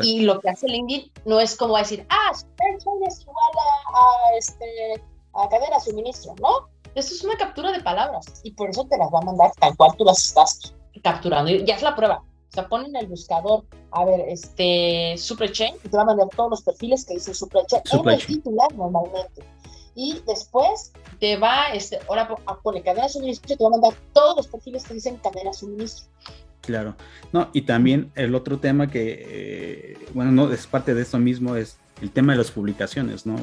Y 0.00 0.20
lo 0.20 0.40
que 0.40 0.50
hace 0.50 0.68
LinkedIn 0.68 1.10
no 1.24 1.40
es 1.40 1.56
como 1.56 1.76
decir, 1.76 2.06
ah, 2.08 2.32
Chain 2.32 3.02
es 3.06 3.20
igual 3.22 3.36
a, 3.58 3.98
a, 3.98 4.36
este, 4.38 5.02
a 5.32 5.48
cadena 5.48 5.80
suministro, 5.80 6.34
¿no? 6.40 6.68
Esto 6.94 7.14
es 7.14 7.24
una 7.24 7.36
captura 7.36 7.72
de 7.72 7.80
palabras 7.80 8.40
y 8.44 8.52
por 8.52 8.70
eso 8.70 8.84
te 8.84 8.96
las 8.96 9.08
va 9.12 9.18
a 9.18 9.22
mandar 9.22 9.50
tal 9.58 9.76
cual 9.76 9.96
tú 9.96 10.04
las 10.04 10.18
estás 10.18 10.74
capturando. 11.02 11.50
Y 11.50 11.64
ya 11.64 11.74
es 11.74 11.82
la 11.82 11.96
prueba. 11.96 12.22
O 12.50 12.54
sea, 12.54 12.68
ponen 12.68 12.94
en 12.94 13.02
el 13.02 13.06
buscador, 13.08 13.64
a 13.90 14.04
ver, 14.04 14.20
este, 14.28 15.16
Chain 15.16 15.74
y 15.82 15.88
te 15.88 15.96
va 15.96 16.02
a 16.04 16.06
mandar 16.06 16.28
todos 16.36 16.50
los 16.50 16.62
perfiles 16.62 17.04
que 17.04 17.14
dice 17.14 17.34
SuperChain 17.34 17.82
en 17.90 18.08
el 18.10 18.26
titular 18.26 18.72
normalmente. 18.76 19.42
Y 19.96 20.20
después 20.26 20.92
te 21.18 21.36
va, 21.36 21.66
este, 21.72 21.98
ahora 22.08 22.28
pone 22.62 22.82
cadena 22.82 23.08
suministro 23.08 23.54
y 23.54 23.56
te 23.56 23.64
va 23.64 23.68
a 23.68 23.72
mandar 23.72 23.94
todos 24.12 24.36
los 24.36 24.46
perfiles 24.46 24.84
que 24.84 24.94
dicen 24.94 25.16
cadena 25.16 25.52
suministro. 25.52 26.06
Claro, 26.66 26.96
no, 27.32 27.50
y 27.52 27.62
también 27.62 28.10
el 28.14 28.34
otro 28.34 28.58
tema 28.58 28.90
que, 28.90 29.26
eh, 29.28 29.98
bueno, 30.14 30.32
no 30.32 30.52
es 30.52 30.66
parte 30.66 30.94
de 30.94 31.02
esto 31.02 31.18
mismo, 31.18 31.56
es 31.56 31.78
el 32.00 32.10
tema 32.10 32.32
de 32.32 32.38
las 32.38 32.50
publicaciones, 32.50 33.26
¿no? 33.26 33.36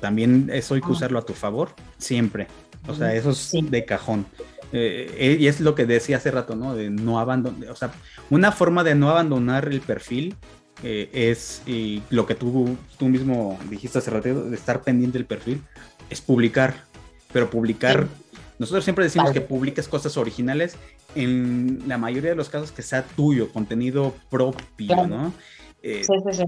También 0.00 0.50
eso 0.52 0.74
hay 0.74 0.80
que 0.80 0.88
ah. 0.88 0.92
usarlo 0.92 1.18
a 1.18 1.24
tu 1.24 1.32
favor, 1.32 1.70
siempre. 1.98 2.48
O 2.88 2.94
sea, 2.94 3.14
eso 3.14 3.30
es 3.30 3.52
de 3.70 3.84
cajón. 3.84 4.26
Eh, 4.72 5.14
eh, 5.16 5.36
y 5.38 5.46
es 5.46 5.60
lo 5.60 5.74
que 5.74 5.86
decía 5.86 6.16
hace 6.16 6.30
rato, 6.30 6.56
¿no? 6.56 6.74
De 6.74 6.90
no 6.90 7.20
abandonar, 7.20 7.70
o 7.70 7.76
sea, 7.76 7.92
una 8.30 8.52
forma 8.52 8.82
de 8.84 8.94
no 8.94 9.10
abandonar 9.10 9.68
el 9.68 9.80
perfil 9.80 10.34
es, 10.82 11.62
y 11.66 12.02
lo 12.10 12.26
que 12.26 12.34
tú, 12.34 12.76
tú 12.98 13.08
mismo 13.08 13.58
dijiste 13.70 13.98
hace 13.98 14.10
rato, 14.10 14.44
de 14.44 14.54
estar 14.54 14.82
pendiente 14.82 15.18
del 15.18 15.26
perfil, 15.26 15.62
es 16.10 16.20
publicar, 16.20 16.84
pero 17.32 17.48
publicar 17.48 18.08
Nosotros 18.58 18.84
siempre 18.84 19.04
decimos 19.04 19.32
que 19.32 19.40
publiques 19.40 19.88
cosas 19.88 20.16
originales, 20.16 20.76
en 21.14 21.82
la 21.86 21.98
mayoría 21.98 22.30
de 22.30 22.36
los 22.36 22.48
casos 22.48 22.72
que 22.72 22.82
sea 22.82 23.02
tuyo, 23.02 23.52
contenido 23.52 24.14
propio, 24.30 25.06
¿no? 25.06 25.32
Eh, 25.82 26.02
sí, 26.04 26.12
sí, 26.30 26.38
sí. 26.38 26.44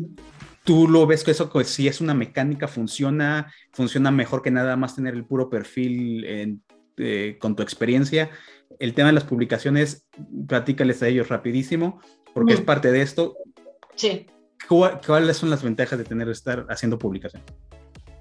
Tú 0.64 0.88
lo 0.88 1.06
ves 1.06 1.24
que 1.24 1.30
eso, 1.30 1.50
pues, 1.50 1.68
si 1.68 1.88
es 1.88 2.00
una 2.00 2.14
mecánica, 2.14 2.68
funciona, 2.68 3.52
funciona 3.72 4.10
mejor 4.10 4.42
que 4.42 4.50
nada 4.50 4.76
más 4.76 4.96
tener 4.96 5.14
el 5.14 5.24
puro 5.24 5.48
perfil 5.48 6.58
eh, 6.96 7.38
con 7.38 7.56
tu 7.56 7.62
experiencia. 7.62 8.30
El 8.78 8.94
tema 8.94 9.08
de 9.08 9.14
las 9.14 9.24
publicaciones, 9.24 10.06
platícales 10.46 11.02
a 11.02 11.08
ellos 11.08 11.28
rapidísimo, 11.28 12.00
porque 12.34 12.54
es 12.54 12.60
parte 12.60 12.92
de 12.92 13.02
esto. 13.02 13.36
Sí. 13.94 14.26
¿Cuáles 14.68 15.36
son 15.36 15.50
las 15.50 15.62
ventajas 15.62 15.98
de 15.98 16.04
tener 16.04 16.28
estar 16.28 16.66
haciendo 16.68 16.98
publicación? 16.98 17.42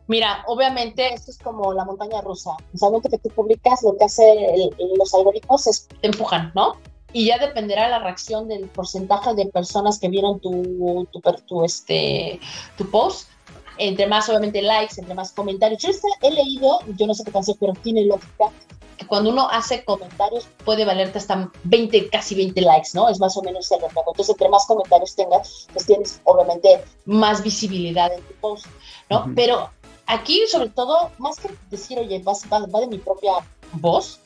Mira, 0.07 0.43
obviamente 0.47 1.13
esto 1.13 1.31
es 1.31 1.37
como 1.37 1.73
la 1.73 1.83
montaña 1.83 2.21
rusa. 2.21 2.51
O 2.73 2.77
sea, 2.77 2.89
que 3.09 3.17
tú 3.17 3.29
publicas, 3.29 3.83
lo 3.83 3.97
que 3.97 4.05
hace 4.05 4.71
los 4.97 5.13
algoritmos 5.13 5.67
es 5.67 5.87
te 6.01 6.07
empujan, 6.07 6.51
¿no? 6.55 6.75
Y 7.13 7.25
ya 7.25 7.37
dependerá 7.37 7.89
la 7.89 7.99
reacción 7.99 8.47
del 8.47 8.67
porcentaje 8.69 9.33
de 9.33 9.45
personas 9.47 9.99
que 9.99 10.09
vieron 10.09 10.39
tu, 10.39 11.07
tu, 11.11 11.21
tu, 11.21 11.63
este, 11.63 12.39
tu 12.77 12.89
post. 12.89 13.29
Entre 13.77 14.07
más, 14.07 14.27
obviamente, 14.29 14.61
likes, 14.61 14.95
entre 14.97 15.13
más 15.13 15.31
comentarios. 15.31 15.81
Yo 15.81 15.89
he 16.21 16.31
leído, 16.31 16.79
yo 16.97 17.05
no 17.05 17.13
sé 17.13 17.23
qué 17.23 17.31
pensé, 17.31 17.55
pero 17.59 17.73
tiene 17.73 18.05
lógica, 18.05 18.51
que 18.97 19.05
cuando 19.05 19.29
uno 19.29 19.47
hace 19.49 19.85
comentarios 19.85 20.47
puede 20.65 20.83
valerte 20.83 21.19
hasta 21.19 21.51
20, 21.63 22.09
casi 22.09 22.35
20 22.35 22.59
likes, 22.61 22.89
¿no? 22.93 23.07
Es 23.09 23.19
más 23.19 23.37
o 23.37 23.41
menos 23.43 23.71
el 23.71 23.81
reflejo. 23.81 24.11
Entonces, 24.11 24.33
entre 24.33 24.49
más 24.49 24.65
comentarios 24.65 25.15
tengas, 25.15 25.67
pues 25.71 25.85
tienes 25.85 26.21
obviamente 26.23 26.83
más 27.05 27.43
visibilidad 27.43 28.11
en 28.11 28.21
tu 28.23 28.33
post, 28.35 28.65
¿no? 29.09 29.31
Pero 29.35 29.69
aquí, 30.07 30.45
sobre 30.47 30.69
todo, 30.69 31.11
más 31.17 31.37
que 31.39 31.49
decir, 31.69 31.99
oye, 31.99 32.21
va, 32.23 32.33
va, 32.49 32.79
de 32.79 32.87
mi 32.87 32.97
propia 32.97 33.33
voz, 33.73 34.19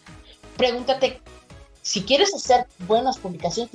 pregúntate 0.57 1.21
si 1.81 2.03
quieres 2.03 2.33
hacer 2.35 2.67
buenas 2.87 3.17
publicaciones, 3.17 3.71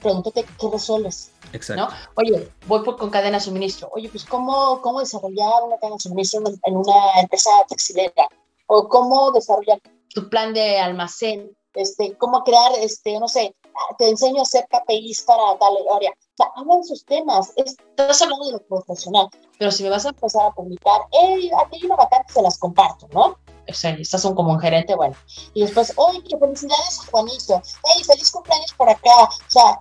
pregúntate 0.00 0.44
qué 0.60 0.68
resuelves. 0.70 1.30
Exacto. 1.52 1.86
¿no? 1.86 1.88
Oye, 2.16 2.52
voy 2.66 2.84
por, 2.84 2.98
con 2.98 3.08
cadena 3.08 3.38
de 3.38 3.44
suministro. 3.44 3.88
Oye, 3.92 4.08
pues 4.10 4.24
¿cómo, 4.24 4.82
cómo 4.82 5.00
desarrollar 5.00 5.62
una 5.64 5.76
cadena 5.78 5.96
de 5.96 6.00
suministro 6.00 6.42
en 6.64 6.76
una 6.76 7.20
empresa 7.20 7.50
textilera? 7.68 8.28
O 8.66 8.88
cómo 8.88 9.32
desarrollar 9.32 9.80
tu 10.10 10.28
plan 10.28 10.52
de 10.52 10.78
almacén, 10.78 11.50
este, 11.74 12.16
cómo 12.18 12.44
crear, 12.44 12.72
este, 12.80 13.18
no 13.18 13.28
sé, 13.28 13.54
te 13.98 14.08
enseño 14.08 14.40
a 14.40 14.42
hacer 14.42 14.66
KPIs 14.68 15.22
para 15.22 15.58
tal 15.58 15.74
área. 15.94 16.10
O 16.10 16.36
sea, 16.36 16.46
hablan 16.56 16.84
sus 16.84 17.04
temas, 17.04 17.52
estás 17.56 18.22
hablando 18.22 18.46
de 18.46 18.52
lo 18.52 18.62
profesional, 18.66 19.28
pero 19.58 19.70
si 19.70 19.82
me 19.82 19.90
vas 19.90 20.06
a 20.06 20.10
empezar 20.10 20.46
a 20.46 20.52
publicar, 20.52 21.00
hey, 21.12 21.50
aquí 21.64 21.76
hay 21.76 21.86
una 21.86 21.96
vacante, 21.96 22.32
se 22.32 22.42
las 22.42 22.58
comparto, 22.58 23.08
¿no? 23.12 23.36
O 23.68 23.74
sea, 23.74 23.90
estás 23.90 24.24
un, 24.24 24.34
como 24.34 24.52
un 24.52 24.60
gerente, 24.60 24.94
bueno. 24.94 25.14
Y 25.52 25.62
después, 25.62 25.92
oye, 25.96 26.22
qué 26.22 26.38
felicidades 26.38 27.00
a 27.00 27.10
Juanito, 27.10 27.60
hey, 27.64 28.02
feliz 28.04 28.30
cumpleaños 28.30 28.72
por 28.74 28.88
acá. 28.88 29.24
O 29.24 29.50
sea, 29.50 29.80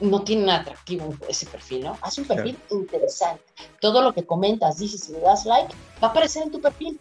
no 0.00 0.22
tiene 0.22 0.46
nada 0.46 0.60
atractivo 0.60 1.14
ese 1.28 1.46
perfil, 1.46 1.84
¿no? 1.84 1.98
Haz 2.00 2.18
un 2.18 2.24
perfil 2.24 2.58
interesante. 2.70 3.44
Todo 3.80 4.02
lo 4.02 4.12
que 4.12 4.26
comentas, 4.26 4.78
dices 4.78 5.08
y 5.08 5.12
le 5.12 5.20
das 5.20 5.44
like, 5.44 5.72
va 6.02 6.08
a 6.08 6.10
aparecer 6.10 6.42
en 6.42 6.50
tu 6.50 6.60
perfil. 6.60 6.98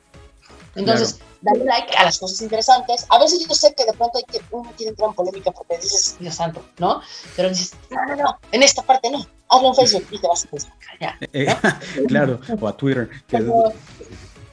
Entonces, 0.76 1.20
dale 1.42 1.66
like 1.66 1.96
a 1.98 2.06
las 2.06 2.20
cosas 2.20 2.42
interesantes. 2.42 3.06
A 3.10 3.20
veces 3.20 3.46
yo 3.48 3.54
sé 3.54 3.74
que 3.76 3.86
de 3.86 3.94
pronto 3.94 4.18
hay 4.18 4.24
que, 4.26 4.42
uno 4.52 4.72
quiere 4.78 4.92
entrar 4.92 5.10
en 5.10 5.16
polémica 5.16 5.52
porque 5.52 5.78
dices, 5.78 6.18
Dios 6.20 6.36
santo, 6.36 6.64
¿no? 6.78 7.02
Pero 7.36 7.50
dices, 7.50 7.74
no, 7.90 8.06
no, 8.06 8.16
no, 8.16 8.40
en 8.52 8.64
esta 8.64 8.82
parte 8.82 9.10
no. 9.12 9.26
Hazlo 9.50 9.70
en 9.70 9.76
Facebook 9.76 10.08
y 10.12 10.20
te 10.20 10.28
vas 10.28 10.46
a 10.46 10.48
Facebook. 10.50 10.74
Ya, 11.02 11.18
eh, 11.34 11.56
claro, 12.08 12.40
o 12.60 12.68
a 12.68 12.78
Twitter. 12.78 13.10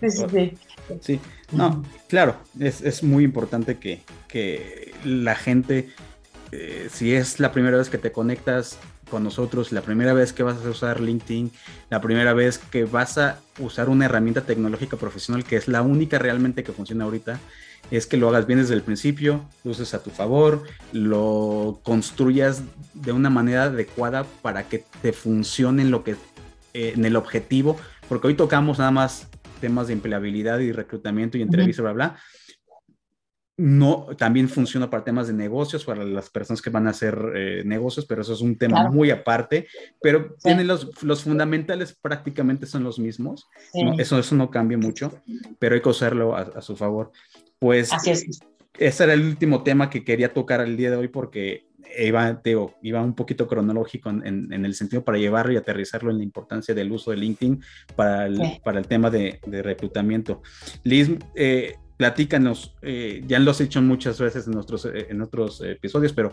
sí, 0.01 0.11
sí, 0.11 0.25
sí. 0.31 0.59
Sí, 1.01 1.21
no, 1.51 1.85
claro, 2.09 2.37
es, 2.61 2.81
es 2.81 3.03
muy 3.03 3.25
importante 3.25 3.79
que, 3.79 4.03
que 4.29 4.95
la 5.05 5.35
gente, 5.35 5.91
eh, 6.53 6.89
si 6.93 7.15
es 7.15 7.41
la 7.41 7.51
primera 7.51 7.77
vez 7.77 7.89
que 7.89 7.99
te 7.99 8.13
conectas 8.13 8.79
con 9.11 9.25
nosotros, 9.25 9.73
la 9.73 9.83
primera 9.83 10.13
vez 10.13 10.33
que 10.33 10.43
vas 10.43 10.65
a 10.65 10.69
usar 10.69 11.01
LinkedIn, 11.01 11.51
la 11.91 12.01
primera 12.01 12.35
vez 12.35 12.59
que 12.59 12.85
vas 12.85 13.19
a 13.19 13.39
usar 13.59 13.89
una 13.89 14.05
herramienta 14.05 14.43
tecnológica 14.43 14.97
profesional 14.97 15.45
que 15.45 15.57
es 15.57 15.69
la 15.69 15.83
única 15.83 16.19
realmente 16.19 16.65
que 16.65 16.73
funciona 16.73 17.05
ahorita, 17.05 17.39
es 17.91 18.07
que 18.07 18.17
lo 18.17 18.29
hagas 18.29 18.47
bien 18.47 18.59
desde 18.59 18.75
el 18.75 18.83
principio, 18.83 19.45
lo 19.65 19.71
uses 19.71 19.95
a 19.95 20.03
tu 20.03 20.11
favor, 20.11 20.65
lo 20.93 21.81
construyas 21.85 22.63
de 22.95 23.13
una 23.13 23.31
manera 23.31 23.65
adecuada 23.65 24.25
para 24.43 24.69
que 24.69 24.85
te 25.03 25.13
funcione 25.13 25.83
en 25.83 25.91
lo 25.91 26.03
que 26.03 26.17
eh, 26.75 26.93
en 26.97 27.05
el 27.05 27.17
objetivo, 27.17 27.77
porque 28.09 28.27
hoy 28.29 28.35
tocamos 28.35 28.79
nada 28.79 28.91
más 28.91 29.29
temas 29.61 29.87
de 29.87 29.95
empleabilidad 29.95 30.59
y 30.59 30.73
reclutamiento 30.73 31.39
y 31.39 31.43
entrevista, 31.43 31.83
bla, 31.83 31.93
bla, 31.93 32.17
no, 33.59 34.09
también 34.19 34.49
funciona 34.49 34.91
para 34.91 35.05
temas 35.05 35.29
de 35.29 35.33
negocios, 35.33 35.85
para 35.85 36.05
las 36.05 36.29
personas 36.29 36.61
que 36.61 36.69
van 36.69 36.87
a 36.87 36.91
hacer 36.91 37.19
eh, 37.35 37.63
negocios, 37.65 38.05
pero 38.05 38.21
eso 38.21 38.35
es 38.35 38.43
un 38.43 38.59
tema 38.59 38.91
muy 38.91 39.11
aparte, 39.11 39.67
pero 40.03 40.37
tiene 40.43 40.63
los, 40.63 41.03
los, 41.03 41.23
fundamentales 41.23 41.97
prácticamente 42.01 42.67
son 42.67 42.85
los 42.85 42.99
mismos, 42.99 43.49
eso, 43.99 44.19
eso 44.19 44.35
no 44.35 44.51
cambia 44.51 44.77
mucho, 44.77 45.23
pero 45.59 45.75
hay 45.75 45.81
que 45.81 45.89
usarlo 45.89 46.37
a, 46.37 46.61
su 46.61 46.77
favor. 46.77 47.13
Pues 47.59 47.91
ese 48.79 49.05
era 49.05 49.15
el 49.15 49.23
último 49.23 49.63
tema 49.63 49.89
que 49.89 50.05
quería 50.05 50.35
tocar 50.35 50.61
el 50.61 50.77
día 50.77 50.91
de 50.91 50.97
hoy 50.97 51.09
porque 51.09 51.67
iba, 51.99 52.43
iba 52.83 53.03
un 53.03 53.15
poquito 53.15 53.47
cronológico 53.47 54.11
en, 54.11 54.53
en, 54.53 54.65
el 54.67 54.75
sentido 54.75 55.03
para 55.03 55.17
llevarlo 55.17 55.55
y 55.55 55.57
aterrizarlo 55.57 56.11
en 56.11 56.19
la 56.19 56.25
importancia 56.25 56.75
del 56.75 56.93
uso 56.93 57.11
de 57.11 57.17
LinkedIn 57.17 57.63
para 57.95 58.27
el, 58.27 58.39
para 58.63 58.79
el 58.79 58.87
tema 58.87 59.09
de, 59.09 59.41
de 59.47 59.63
reclutamiento. 59.63 60.43
Liz, 60.85 61.11
eh, 61.35 61.77
platícanos, 61.97 62.75
eh, 62.83 63.23
ya 63.27 63.39
lo 63.39 63.51
has 63.51 63.61
hecho 63.61 63.81
muchas 63.83 64.19
veces 64.21 64.47
en, 64.47 64.53
nuestros, 64.55 64.85
eh, 64.87 65.07
en 65.11 65.23
otros 65.23 65.61
episodios, 65.63 66.13
pero 66.13 66.33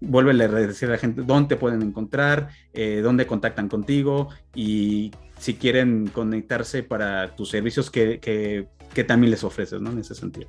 vuélvele 0.00 0.44
a 0.44 0.48
decir 0.48 0.88
a 0.88 0.92
la 0.92 0.98
gente 0.98 1.22
dónde 1.22 1.56
pueden 1.56 1.82
encontrar, 1.82 2.48
eh, 2.72 3.00
dónde 3.02 3.26
contactan 3.26 3.68
contigo 3.68 4.28
y 4.54 5.12
si 5.38 5.54
quieren 5.54 6.08
conectarse 6.08 6.82
para 6.82 7.34
tus 7.36 7.50
servicios, 7.50 7.90
que, 7.90 8.20
que, 8.20 8.66
también 9.04 9.30
les 9.30 9.44
ofreces, 9.44 9.80
¿no? 9.80 9.92
En 9.92 10.00
ese 10.00 10.16
sentido. 10.16 10.48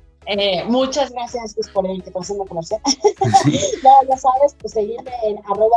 muchas 0.66 1.12
gracias 1.12 1.54
pues, 1.54 1.68
por 1.68 1.86
el 1.86 1.92
invitación 1.92 2.40
a 2.40 2.44
conocer. 2.46 2.80
no, 3.84 3.90
ya 4.08 4.16
sabes, 4.16 4.56
pues 4.58 4.72
seguirme 4.72 5.12
en 5.24 5.38
arroba 5.38 5.76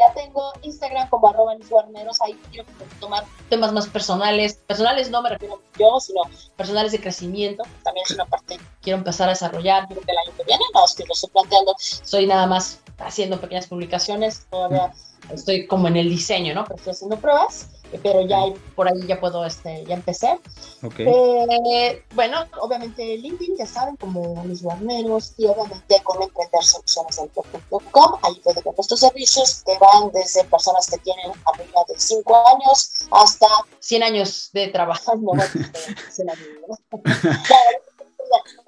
ya 0.00 0.12
tengo 0.14 0.52
Instagram 0.62 1.10
como 1.10 1.28
arroba 1.28 1.54
guarneros, 1.68 2.20
ahí 2.22 2.32
quiero 2.50 2.66
tomar 3.00 3.24
temas 3.50 3.72
más 3.72 3.86
personales. 3.86 4.54
Personales 4.66 5.10
no 5.10 5.20
me 5.20 5.28
refiero 5.28 5.56
a 5.56 5.78
yo, 5.78 6.00
sino 6.00 6.22
personales 6.56 6.92
de 6.92 7.00
crecimiento. 7.00 7.64
También 7.84 8.06
es 8.08 8.14
una 8.14 8.24
parte 8.24 8.56
que 8.56 8.64
quiero 8.80 8.98
empezar 8.98 9.28
a 9.28 9.32
desarrollar. 9.32 9.86
Creo 9.88 10.00
el 10.06 10.18
año 10.18 10.36
que 10.36 10.44
viene, 10.44 10.64
no, 10.72 10.84
es 10.86 10.94
que 10.94 11.04
lo 11.04 11.12
estoy 11.12 11.30
planteando. 11.30 11.74
Estoy 11.78 12.26
nada 12.26 12.46
más 12.46 12.80
haciendo 12.98 13.38
pequeñas 13.40 13.66
publicaciones. 13.66 14.46
Todavía 14.50 14.90
estoy 15.32 15.66
como 15.66 15.88
en 15.88 15.96
el 15.96 16.08
diseño, 16.08 16.54
¿no? 16.54 16.64
Pero 16.64 16.76
estoy 16.76 16.92
haciendo 16.92 17.18
pruebas 17.18 17.68
pero 17.98 18.22
ya 18.26 18.38
por 18.74 18.88
ahí 18.88 19.06
ya 19.06 19.20
puedo, 19.20 19.44
este, 19.44 19.84
ya 19.84 19.94
empecé. 19.94 20.38
Okay. 20.82 21.06
Eh, 21.08 22.04
bueno, 22.14 22.44
obviamente 22.60 23.16
LinkedIn, 23.18 23.56
ya 23.56 23.66
saben, 23.66 23.96
como 23.96 24.42
mis 24.44 24.62
guarneros, 24.62 25.34
y 25.36 25.46
obviamente 25.46 26.00
con 26.04 26.22
emprender 26.22 26.62
soluciones 26.62 27.18
en 27.18 27.28
.com, 27.28 28.18
ahí 28.22 28.34
pueden 28.36 28.62
ver 28.64 28.74
nuestros 28.76 29.00
servicios 29.00 29.62
que 29.64 29.76
van 29.78 30.12
desde 30.12 30.44
personas 30.44 30.88
que 30.88 30.98
tienen 30.98 31.32
arriba 31.52 31.84
de 31.88 31.98
5 31.98 32.46
años 32.48 32.92
hasta 33.10 33.46
100 33.80 34.02
años 34.02 34.50
de 34.52 34.68
trabajo. 34.68 35.12
No, 35.20 35.32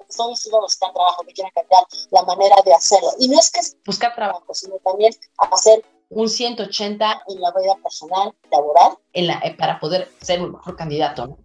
son 0.09 0.35
si 0.35 0.49
buscar 0.51 0.93
trabajo, 0.93 1.23
que 1.23 1.33
quieran 1.33 1.51
cambiar 1.55 1.83
la 2.11 2.23
manera 2.23 2.55
de 2.65 2.73
hacerlo. 2.73 3.09
Y 3.19 3.27
no 3.27 3.39
es 3.39 3.49
que 3.49 3.59
es 3.59 3.75
buscar 3.85 4.13
trabajo, 4.13 4.53
sino 4.53 4.75
también 4.79 5.13
hacer 5.51 5.83
un 6.13 6.29
180 6.29 7.21
en 7.27 7.41
la 7.41 7.51
vida 7.51 7.75
personal, 7.81 8.31
laboral, 8.51 8.97
en 9.13 9.27
la, 9.27 9.39
eh, 9.43 9.55
para 9.57 9.79
poder 9.79 10.09
ser 10.21 10.41
un 10.41 10.53
mejor 10.53 10.75
candidato. 10.75 11.37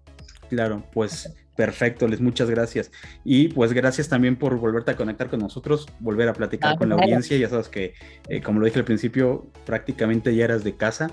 Claro, 0.48 0.82
pues 0.92 1.32
perfecto, 1.56 2.06
les 2.06 2.20
muchas 2.20 2.48
gracias. 2.48 2.90
Y 3.24 3.48
pues 3.48 3.72
gracias 3.72 4.08
también 4.08 4.36
por 4.36 4.56
volverte 4.58 4.92
a 4.92 4.96
conectar 4.96 5.28
con 5.28 5.40
nosotros, 5.40 5.86
volver 5.98 6.28
a 6.28 6.32
platicar 6.32 6.74
ah, 6.74 6.78
con 6.78 6.88
la 6.88 6.94
audiencia. 6.94 7.36
Ya 7.36 7.48
sabes 7.48 7.68
que, 7.68 7.94
eh, 8.28 8.40
como 8.40 8.60
lo 8.60 8.66
dije 8.66 8.78
al 8.78 8.84
principio, 8.84 9.46
prácticamente 9.66 10.34
ya 10.34 10.44
eras 10.44 10.64
de 10.64 10.76
casa. 10.76 11.10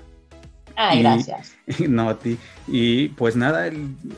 Ay, 0.75 1.01
gracias. 1.01 1.55
No, 1.89 2.09
a 2.09 2.19
ti. 2.19 2.37
Y 2.67 3.09
pues 3.09 3.35
nada, 3.35 3.69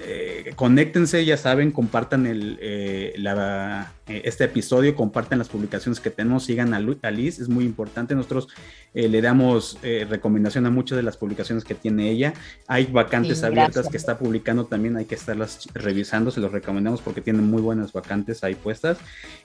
eh, 0.01 0.51
conéctense, 0.55 1.23
ya 1.23 1.37
saben, 1.37 1.71
compartan 1.71 2.25
el, 2.25 3.13
la, 3.17 3.93
eh, 4.07 4.21
este 4.25 4.45
episodio, 4.45 4.95
compartan 4.95 5.39
las 5.39 5.49
publicaciones 5.49 5.99
que 5.99 6.09
tenemos, 6.09 6.45
sigan 6.45 6.73
a, 6.73 6.79
Liz, 7.11 7.39
es 7.39 7.49
muy 7.49 7.65
importante. 7.65 8.15
Nosotros 8.15 8.47
eh, 8.93 9.09
le 9.09 9.21
damos 9.21 9.77
eh, 9.83 10.05
recomendación 10.09 10.65
a 10.65 10.69
muchas 10.69 10.95
de 10.95 11.03
las 11.03 11.17
publicaciones 11.17 11.63
que 11.63 11.75
tiene 11.75 12.09
ella. 12.09 12.33
Hay 12.67 12.85
vacantes 12.85 13.43
abiertas 13.43 13.87
que 13.89 13.97
está 13.97 14.17
publicando 14.17 14.65
también, 14.65 14.97
hay 14.97 15.05
que 15.05 15.15
estarlas 15.15 15.67
revisando, 15.73 16.31
se 16.31 16.39
los 16.39 16.51
recomendamos 16.51 17.01
porque 17.01 17.21
tienen 17.21 17.49
muy 17.49 17.61
buenas 17.61 17.91
vacantes 17.91 18.43
ahí 18.43 18.55
puestas. 18.55 18.97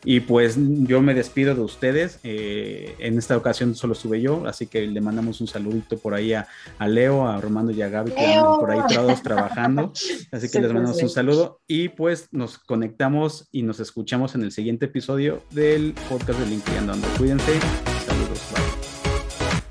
Y 0.05 0.21
pues 0.21 0.57
yo 0.59 1.03
me 1.03 1.15
despido 1.15 1.55
de 1.55 1.61
ustedes. 1.63 2.19
en 2.23 3.19
esta 3.19 3.37
ocasión 3.37 3.75
solo 3.75 3.95
estuve 3.95 4.21
yo, 4.21 4.47
así 4.47 4.67
que 4.67 4.87
le 4.87 5.01
mandamos 5.01 5.41
un 5.41 5.47
saludito 5.47 5.99
por 5.99 6.15
ahí 6.15 6.35
a, 6.35 6.47
Leo, 6.87 7.27
a 7.27 7.41
Romando 7.41 7.73
y 7.73 7.83
a 7.83 7.89
Gaby, 7.89 8.13
que 8.13 8.35
andan 8.35 8.61
por 8.61 8.71
ahí 8.71 8.81
todos 8.95 9.23
trabajando. 9.23 9.93
Así 10.31 10.49
que 10.51 10.61
les 10.61 10.73
mandamos 10.73 11.03
un 11.03 11.09
saludo 11.09 11.61
y 11.67 11.89
pues 11.89 12.29
nos 12.31 12.59
conectamos 12.59 13.49
y 13.51 13.63
nos 13.63 13.81
escuchamos 13.81 14.35
en 14.35 14.43
el 14.43 14.52
siguiente 14.53 14.87
episodio 14.87 15.43
del 15.51 15.95
podcast 16.09 16.39
de 16.39 16.47
LinkedIn 16.47 16.91
Ando. 16.91 17.09
Cuídense. 17.19 17.59
Saludos. 18.07 18.41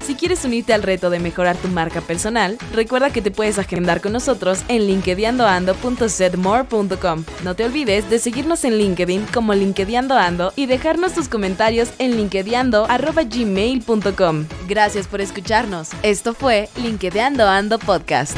Si 0.05 0.15
quieres 0.15 0.43
unirte 0.43 0.73
al 0.73 0.83
reto 0.83 1.09
de 1.09 1.19
mejorar 1.19 1.55
tu 1.55 1.69
marca 1.69 2.01
personal, 2.01 2.57
recuerda 2.73 3.13
que 3.13 3.21
te 3.21 3.31
puedes 3.31 3.57
agendar 3.59 4.01
con 4.01 4.11
nosotros 4.11 4.65
en 4.67 4.87
linkedinando.setmore.com. 4.87 7.23
No 7.43 7.55
te 7.55 7.63
olvides 7.63 8.09
de 8.09 8.19
seguirnos 8.19 8.65
en 8.65 8.77
LinkedIn 8.77 9.27
como 9.33 9.53
LinkedInando 9.53 10.51
y 10.55 10.65
dejarnos 10.65 11.13
tus 11.13 11.29
comentarios 11.29 11.91
en 11.99 12.17
linkedinando.gmail.com. 12.17 14.45
Gracias 14.67 15.07
por 15.07 15.21
escucharnos. 15.21 15.91
Esto 16.03 16.33
fue 16.33 16.67
LinkedInando 16.75 17.47
Ando 17.47 17.79
Podcast. 17.79 18.35